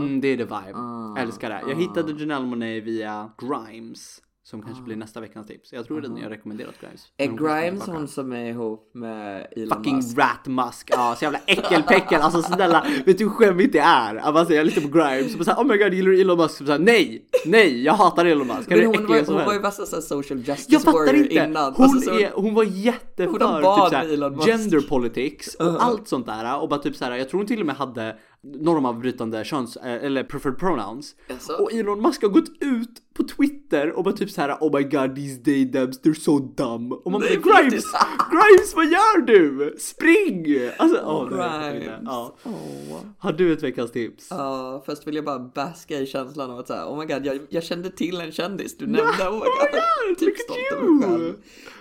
Mm, 0.00 0.20
det 0.20 0.28
är 0.28 0.36
the 0.36 0.42
vibe. 0.42 1.20
Älskar 1.22 1.50
det. 1.50 1.62
Jag 1.68 1.76
hittade 1.76 2.12
Janelle 2.12 2.46
Monáe 2.46 2.80
via 2.80 3.30
Grimes. 3.38 4.22
Som 4.50 4.62
kanske 4.62 4.82
blir 4.82 4.96
nästa 4.96 5.20
veckans 5.20 5.46
tips. 5.46 5.72
Jag 5.72 5.86
tror 5.86 6.04
att 6.04 6.16
jag 6.18 6.22
har 6.22 6.30
rekommenderat 6.30 6.74
Grimes. 6.80 7.06
Är 7.16 7.26
Grimes 7.26 7.86
hon 7.86 8.08
som 8.08 8.32
är 8.32 8.50
ihop 8.50 8.90
med 8.94 9.46
Elon 9.56 9.76
Fucking 9.78 9.96
Musk? 9.96 10.18
rat 10.18 10.46
musk, 10.46 10.88
ja 10.92 11.14
så 11.18 11.24
jävla 11.24 11.38
äckelpäckel, 11.46 12.20
alltså 12.20 12.42
snälla, 12.42 12.86
vet 13.06 13.18
du 13.18 13.24
hur 13.24 13.30
skämmigt 13.30 13.72
det 13.72 13.78
är? 13.78 14.16
Att 14.16 14.34
man 14.34 14.46
säger 14.46 14.64
lite 14.64 14.80
på 14.80 14.88
Grimes 14.88 15.32
och 15.32 15.38
bara 15.38 15.44
såhär, 15.44 15.62
oh 15.62 15.66
my 15.66 15.76
god 15.76 15.94
gillar 15.94 16.10
du 16.10 16.20
Elon 16.20 16.38
Musk? 16.38 16.54
Så 16.66 16.78
nej, 16.78 17.24
nej, 17.46 17.82
jag 17.84 17.92
hatar 17.92 18.26
Elon 18.26 18.46
Musk, 18.46 18.68
Men 18.68 18.86
hon, 18.86 19.06
var, 19.06 19.26
hon 19.26 19.44
var 19.46 19.52
ju 19.52 19.58
värsta 19.58 19.86
social 19.86 20.38
justice 20.38 20.66
Jag 20.72 20.82
fattar 20.82 20.98
warrior 20.98 21.16
inte! 21.22 21.34
innan. 21.34 21.74
Hon, 21.74 21.84
Alltså, 21.84 22.00
så- 22.10 22.18
är, 22.18 22.30
hon 22.34 22.54
var 22.54 22.64
jätteför 22.64 23.32
typ 23.32 23.90
såhär, 23.90 24.46
gender 24.46 24.80
politics 24.88 25.54
och 25.54 25.84
allt 25.84 26.08
sånt 26.08 26.26
där 26.26 26.60
och 26.60 26.68
bara 26.68 26.80
typ 26.80 26.96
såhär, 26.96 27.16
jag 27.16 27.28
tror 27.28 27.40
hon 27.40 27.46
till 27.46 27.60
och 27.60 27.66
med 27.66 27.76
hade 27.76 28.16
normavbrytande 28.56 29.44
köns, 29.44 29.76
eh, 29.76 30.04
eller 30.04 30.24
preferred 30.24 30.58
pronouns. 30.58 31.14
Jaså? 31.28 31.52
Och 31.52 31.72
Elon 31.72 32.02
Musk 32.02 32.22
har 32.22 32.28
gått 32.28 32.48
ut 32.60 32.90
på 33.14 33.22
Twitter 33.24 33.90
och 33.92 34.04
bara 34.04 34.14
typ 34.14 34.30
såhär 34.30 34.56
Oh 34.60 34.76
my 34.76 34.82
god 34.82 35.16
these 35.16 35.40
day 35.40 35.64
dubs 35.64 36.00
they're 36.02 36.14
so 36.14 36.38
dumb. 36.38 36.92
Och 36.92 37.12
man 37.12 37.20
bara 37.20 37.28
Grimes! 37.30 37.84
Grimes 38.30 38.74
vad 38.76 38.84
gör 38.86 39.20
du? 39.26 39.74
Spring! 39.78 40.46
Alltså 40.78 41.22
inte. 41.22 41.34
Grimes. 41.36 42.00
ja. 42.04 42.36
Åh. 42.44 43.00
Har 43.18 43.32
du 43.32 43.52
ett 43.52 43.62
veckans 43.62 43.92
tips? 43.92 44.26
Ja, 44.30 44.82
först 44.86 45.06
vill 45.06 45.14
jag 45.16 45.24
bara 45.24 45.38
baska 45.38 45.98
i 46.00 46.06
känslan 46.06 46.50
av 46.50 46.58
att 46.58 46.66
säga, 46.66 46.86
oh 46.88 46.98
my 46.98 47.04
god, 47.14 47.26
jag, 47.26 47.38
jag 47.48 47.62
kände 47.64 47.90
till 47.90 48.20
en 48.20 48.32
kändis 48.32 48.76
du 48.78 48.86
nämnde, 48.86 49.28
oh 49.28 49.32
my 49.34 49.38
god. 49.40 49.80
God, 50.08 50.18
typ 50.18 50.28
look 50.28 50.34
at 50.34 50.40
stolt 50.44 50.58
över 50.72 50.82
you. 50.84 50.94
mig 51.00 51.08
själv. 51.08 51.34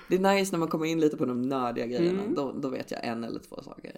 Det 0.09 0.15
är 0.15 0.19
nice 0.35 0.51
när 0.51 0.59
man 0.59 0.67
kommer 0.67 0.85
in 0.85 0.99
lite 0.99 1.17
på 1.17 1.25
de 1.25 1.41
nördiga 1.41 1.85
grejerna, 1.85 2.21
Mm. 2.21 2.35
då, 2.35 2.51
då 2.61 2.69
vet 2.69 2.91
jag 2.91 3.05
en 3.05 3.23
eller 3.23 3.39
två 3.39 3.61
saker. 3.63 3.91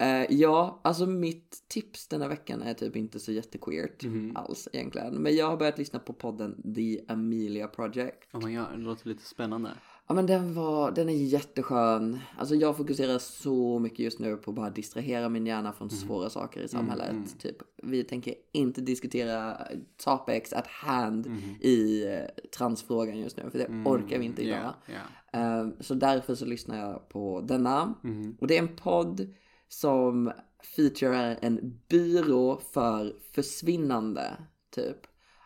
Eh, 0.00 0.26
ja, 0.30 0.80
alltså 0.84 1.06
mitt 1.06 1.62
tips 1.68 2.08
den 2.08 2.22
här 2.22 2.28
veckan 2.28 2.62
är 2.62 2.74
typ 2.74 2.96
inte 2.96 3.20
så 3.20 3.32
jättequeert 3.32 4.04
Mhm. 4.04 4.36
alls 4.36 4.68
egentligen. 4.72 5.14
Men 5.14 5.36
jag 5.36 5.46
har 5.46 5.56
börjat 5.56 5.78
lyssna 5.78 5.98
på 5.98 6.12
podden 6.12 6.74
The 6.74 7.00
Amelia 7.08 7.68
Project. 7.68 8.34
Oh 8.34 8.46
my 8.46 8.56
god, 8.56 8.66
det 8.72 8.78
låter 8.82 9.08
lite 9.08 9.24
spännande. 9.24 9.70
Ja 10.08 10.14
men 10.14 10.26
den 10.26 10.54
var, 10.54 10.90
den 10.90 11.08
är 11.08 11.12
jätteskön. 11.12 12.18
Alltså 12.38 12.54
jag 12.54 12.76
fokuserar 12.76 13.18
så 13.18 13.78
mycket 13.78 13.98
just 13.98 14.18
nu 14.18 14.36
på 14.36 14.50
att 14.50 14.54
bara 14.56 14.70
distrahera 14.70 15.28
min 15.28 15.46
hjärna 15.46 15.72
från 15.72 15.90
svåra 15.90 16.30
saker 16.30 16.60
i 16.60 16.68
samhället. 16.68 17.38
Typ, 17.38 17.56
vi 17.82 18.04
tänker 18.04 18.34
inte 18.52 18.80
diskutera 18.80 19.56
topics 20.04 20.52
at 20.52 20.66
hand 20.66 21.26
i 21.60 22.04
eh, 22.06 22.20
transfrågan 22.58 23.18
just 23.18 23.36
nu, 23.36 23.50
för 23.50 23.58
det 23.58 23.68
orkar 23.84 24.18
vi 24.18 24.24
inte 24.24 24.42
idag. 24.42 24.74
Ja, 24.86 24.94
ja. 25.32 25.38
Eh, 25.40 25.68
Så 25.80 25.94
därför 25.94 26.34
så 26.34 26.44
lyssnar 26.44 26.78
jag 26.78 27.08
på 27.08 27.40
denna. 27.40 27.94
Och 28.40 28.46
det 28.46 28.54
är 28.58 28.62
en 28.62 28.76
podd 28.76 29.34
som 29.72 30.32
featurear 30.76 31.38
en 31.42 31.80
byrå 31.88 32.60
för 32.72 33.12
försvinnande, 33.34 34.36
typ. 34.74 34.96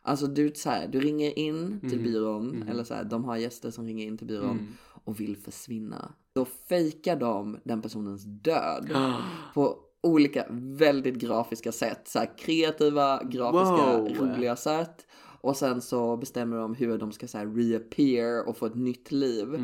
Alltså 0.02 0.26
du, 0.26 0.52
så 0.54 0.70
här, 0.70 0.88
du 0.88 1.00
ringer 1.00 1.38
in 1.38 1.80
till 1.90 2.02
byrån, 2.02 2.62
eller 2.68 2.84
så 2.84 2.94
här, 2.94 3.04
de 3.04 3.24
har 3.24 3.36
gäster 3.36 3.70
som 3.70 3.86
ringer 3.86 4.06
in 4.06 4.18
till 4.18 4.26
byrån 4.26 4.58
och 5.04 5.20
vill 5.20 5.36
försvinna. 5.36 6.14
Då 6.34 6.44
fejkar 6.44 7.16
de 7.16 7.58
den 7.64 7.82
personens 7.82 8.24
död 8.24 8.90
på 9.54 9.78
olika 10.02 10.46
väldigt 10.50 11.14
grafiska 11.14 11.72
sätt. 11.72 12.08
Så 12.08 12.18
här, 12.18 12.38
kreativa, 12.38 13.22
grafiska, 13.24 13.98
Wow. 13.98 14.08
roliga 14.18 14.56
sätt. 14.56 15.06
Och 15.40 15.56
sen 15.56 15.80
så 15.82 16.16
bestämmer 16.16 16.56
de 16.56 16.74
hur 16.74 16.98
de 16.98 17.12
ska 17.12 17.28
så 17.28 17.38
här, 17.38 17.46
reappear 17.46 18.48
och 18.48 18.56
få 18.56 18.66
ett 18.66 18.74
nytt 18.74 19.12
liv. 19.12 19.54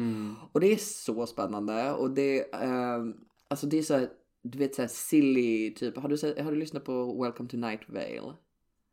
Och 0.52 0.60
det 0.60 0.72
är 0.72 0.76
så 0.76 1.26
spännande. 1.26 1.92
Och 1.92 2.10
det, 2.10 2.54
ehm, 2.54 3.14
alltså 3.48 3.66
det 3.66 3.78
är 3.78 3.82
så 3.82 3.94
här, 3.94 4.08
du 4.42 4.58
vet 4.58 4.74
så 4.74 4.82
här 4.82 4.88
silly 4.88 5.74
typ. 5.74 5.96
Har 5.98 6.08
du, 6.08 6.16
sett- 6.18 6.40
har 6.40 6.50
du 6.52 6.58
lyssnat 6.58 6.84
på 6.84 7.22
Welcome 7.22 7.48
to 7.48 7.56
Night 7.56 7.80
Vale? 7.88 8.34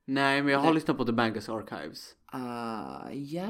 Nej 0.06 0.41
men 0.43 0.52
jag 0.54 0.60
har 0.60 0.74
lyssnat 0.74 0.98
på 0.98 1.06
The 1.06 1.12
Bankers 1.12 1.50
Archives. 1.50 2.16
Ah, 2.26 3.10
ja. 3.12 3.43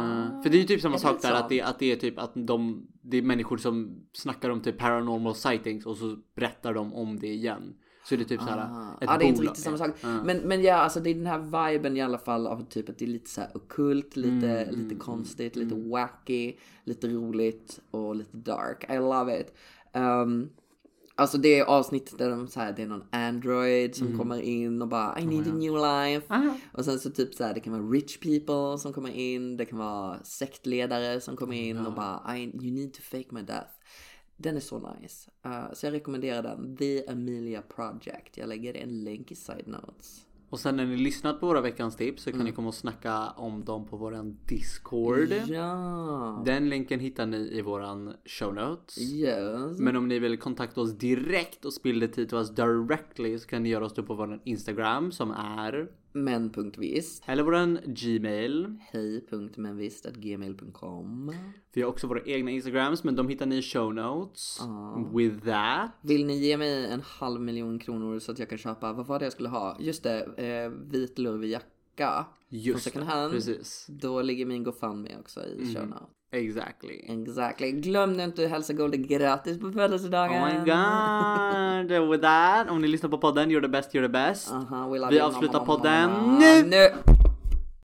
Mm. 0.00 0.42
För 0.42 0.50
det 0.50 0.56
är 0.56 0.60
ju 0.60 0.66
typ 0.66 0.80
samma 0.80 0.94
Är 0.94 0.98
det 0.98 1.02
sak 1.02 1.22
där 1.22 1.32
att 1.32 1.48
det, 1.48 1.62
att 1.62 1.78
det 1.78 1.92
är 1.92 1.96
typ 1.96 2.18
att 2.18 2.32
de 2.34 2.86
Det 3.02 3.16
är 3.18 3.22
människor 3.22 3.56
som 3.56 4.04
snackar 4.12 4.50
om 4.50 4.60
typ 4.60 4.78
paranormal 4.78 5.34
sightings 5.34 5.86
och 5.86 5.96
så 5.96 6.16
berättar 6.34 6.74
de 6.74 6.94
om 6.94 7.20
det 7.20 7.26
igen. 7.28 7.74
Så 8.04 8.14
är 8.14 8.18
det 8.18 8.24
typ 8.24 8.40
såhär 8.40 8.58
Ah. 8.58 8.92
ett 9.00 9.08
Ja, 9.10 9.18
det 9.18 9.24
är 9.24 9.28
inte 9.28 9.42
riktigt 9.42 9.62
samma 9.64 9.78
sak. 9.78 9.90
Ja. 10.02 10.22
Men, 10.24 10.36
men 10.38 10.62
ja, 10.62 10.74
alltså 10.74 11.00
det 11.00 11.10
är 11.10 11.14
den 11.14 11.26
här 11.26 11.68
viben 11.72 11.96
i 11.96 12.00
alla 12.00 12.18
fall 12.18 12.46
av 12.46 12.64
typ 12.68 12.88
att 12.88 12.98
det 12.98 13.04
är 13.04 13.08
lite 13.08 13.30
så 13.30 13.40
här 13.40 13.56
ockult, 13.56 14.16
lite, 14.16 14.48
Mm, 14.64 14.80
lite 14.80 14.94
konstigt, 14.94 15.56
lite 15.56 15.74
wacky, 15.74 16.54
lite 16.84 17.08
roligt 17.08 17.80
och 17.90 18.16
lite 18.16 18.36
dark. 18.36 18.84
I 18.90 18.96
love 18.96 19.40
it. 19.40 19.54
Um, 19.94 20.50
alltså 21.20 21.38
det 21.38 21.58
är 21.58 21.64
avsnitt 21.64 22.18
där 22.18 22.30
de 22.30 22.48
så 22.48 22.60
här, 22.60 22.72
det 22.72 22.82
är 22.82 22.86
någon 22.86 23.04
android 23.10 23.94
som 23.94 24.18
kommer 24.18 24.40
in 24.40 24.82
och 24.82 24.88
bara 24.88 25.20
I 25.20 25.26
need 25.26 25.48
a 25.48 25.54
new 25.54 25.72
life. 25.72 26.26
Ah. 26.28 26.54
Och 26.72 26.84
sen 26.84 26.98
så 26.98 27.10
typ 27.10 27.34
så 27.34 27.44
här, 27.44 27.54
det 27.54 27.60
kan 27.60 27.72
vara 27.72 27.82
rich 27.82 28.18
people 28.20 28.78
som 28.78 28.92
kommer 28.92 29.10
in, 29.10 29.56
det 29.56 29.64
kan 29.64 29.78
vara 29.78 30.24
sektledare 30.24 31.20
som 31.20 31.36
kommer 31.36 31.56
in 31.56 31.86
och 31.86 31.92
bara 31.92 32.38
I, 32.38 32.42
you 32.42 32.72
need 32.72 32.94
to 32.94 33.02
fake 33.02 33.28
my 33.30 33.42
death. 33.42 33.70
Den 34.36 34.56
är 34.56 34.60
så 34.60 34.94
nice. 35.00 35.30
Uh, 35.46 35.72
så 35.72 35.86
jag 35.86 35.92
rekommenderar 35.92 36.42
den. 36.42 36.76
The 36.76 37.06
Amelia 37.06 37.62
Project. 37.62 38.36
Jag 38.36 38.48
lägger 38.48 38.76
en 38.76 39.04
länk 39.04 39.32
i 39.32 39.34
side 39.34 39.66
notes. 39.66 40.26
Och 40.50 40.60
sen 40.60 40.76
när 40.76 40.86
ni 40.86 40.96
lyssnat 40.96 41.40
på 41.40 41.46
våra 41.46 41.60
veckans 41.60 41.96
tips 41.96 42.22
så 42.22 42.30
kan 42.30 42.40
Mm. 42.40 42.46
ni 42.50 42.52
komma 42.56 42.68
och 42.68 42.74
snacka 42.74 43.30
om 43.30 43.64
dem 43.64 43.86
på 43.86 43.96
våran 43.96 44.36
Discord. 44.48 45.32
Ja. 45.46 46.42
Den 46.46 46.68
länken 46.68 47.00
hittar 47.00 47.26
ni 47.26 47.36
i 47.36 47.62
våran 47.62 48.12
show 48.24 48.54
notes. 48.54 48.98
Yes. 49.12 49.78
Men 49.78 49.96
om 49.96 50.08
ni 50.08 50.18
vill 50.18 50.38
kontakta 50.38 50.80
oss 50.80 50.98
direkt 50.98 51.64
och 51.64 51.72
spill 51.72 52.08
tea 52.12 52.26
to 52.26 52.36
us 52.36 52.50
directly 52.54 53.38
så 53.38 53.46
kan 53.48 53.62
ni 53.62 53.68
göra 53.68 53.84
oss 53.84 53.94
då 53.94 54.02
på 54.02 54.14
våran 54.14 54.40
Instagram 54.44 55.12
som 55.12 55.30
är 55.30 55.88
Men.visst. 56.12 57.22
eller 57.26 57.42
våran 57.42 57.78
Gmail. 57.86 58.76
Hej.menvisst.gmail.com 58.80 61.34
Vi 61.72 61.82
har 61.82 61.88
också 61.88 62.06
våra 62.06 62.22
egna 62.22 62.50
Instagrams 62.50 63.04
men 63.04 63.16
de 63.16 63.28
hittar 63.28 63.46
ni 63.46 63.56
i 63.56 63.62
show 63.62 63.94
notes. 63.94 64.60
With 65.14 65.44
that. 65.44 65.90
Vill 66.00 66.26
ni 66.26 66.38
ge 66.38 66.56
mig 66.56 66.86
en 66.86 67.00
halv 67.00 67.40
miljon 67.40 67.78
kronor 67.78 68.18
så 68.18 68.32
att 68.32 68.38
jag 68.38 68.48
kan 68.48 68.58
köpa, 68.58 68.92
vad 68.92 69.06
var 69.06 69.18
det 69.18 69.24
jag 69.24 69.32
skulle 69.32 69.48
ha? 69.48 69.76
Just 69.80 70.02
det, 70.02 70.22
eh, 70.36 70.70
vit 70.90 71.18
lurvig 71.18 71.50
jacka. 71.50 72.26
Just 72.48 72.84
second 72.84 73.04
det, 73.06 73.10
hand. 73.12 73.32
precis. 73.32 73.86
Då 73.88 74.22
ligger 74.22 74.46
min 74.46 74.64
GoFundMe 74.64 75.18
också 75.18 75.40
i 75.46 75.74
show 75.74 75.86
notes. 75.86 76.08
Exactly. 76.32 77.04
Exactly. 77.08 77.72
Glöm 77.72 78.12
nu 78.12 78.24
inte 78.24 78.44
att 78.44 78.50
hälsa 78.50 78.72
Golde 78.72 78.96
grattis 78.96 79.60
på 79.60 79.72
födelsedagen. 79.72 80.42
Oh 80.42 80.46
my 80.46 80.58
god! 80.58 82.10
With 82.10 82.22
that, 82.22 82.70
om 82.70 82.82
ni 82.82 82.88
lyssnar 82.88 83.10
på 83.10 83.18
podden, 83.18 83.50
you're 83.50 83.60
the 83.62 83.68
best, 83.68 83.94
you're 83.94 84.02
the 84.02 84.08
best. 84.08 84.52
Aha, 84.52 84.88
we 84.88 84.98
love 84.98 85.10
Vi 85.10 85.20
avslutar 85.20 85.60
podden 85.60 86.10
nu. 86.38 86.62
nu. 86.62 86.88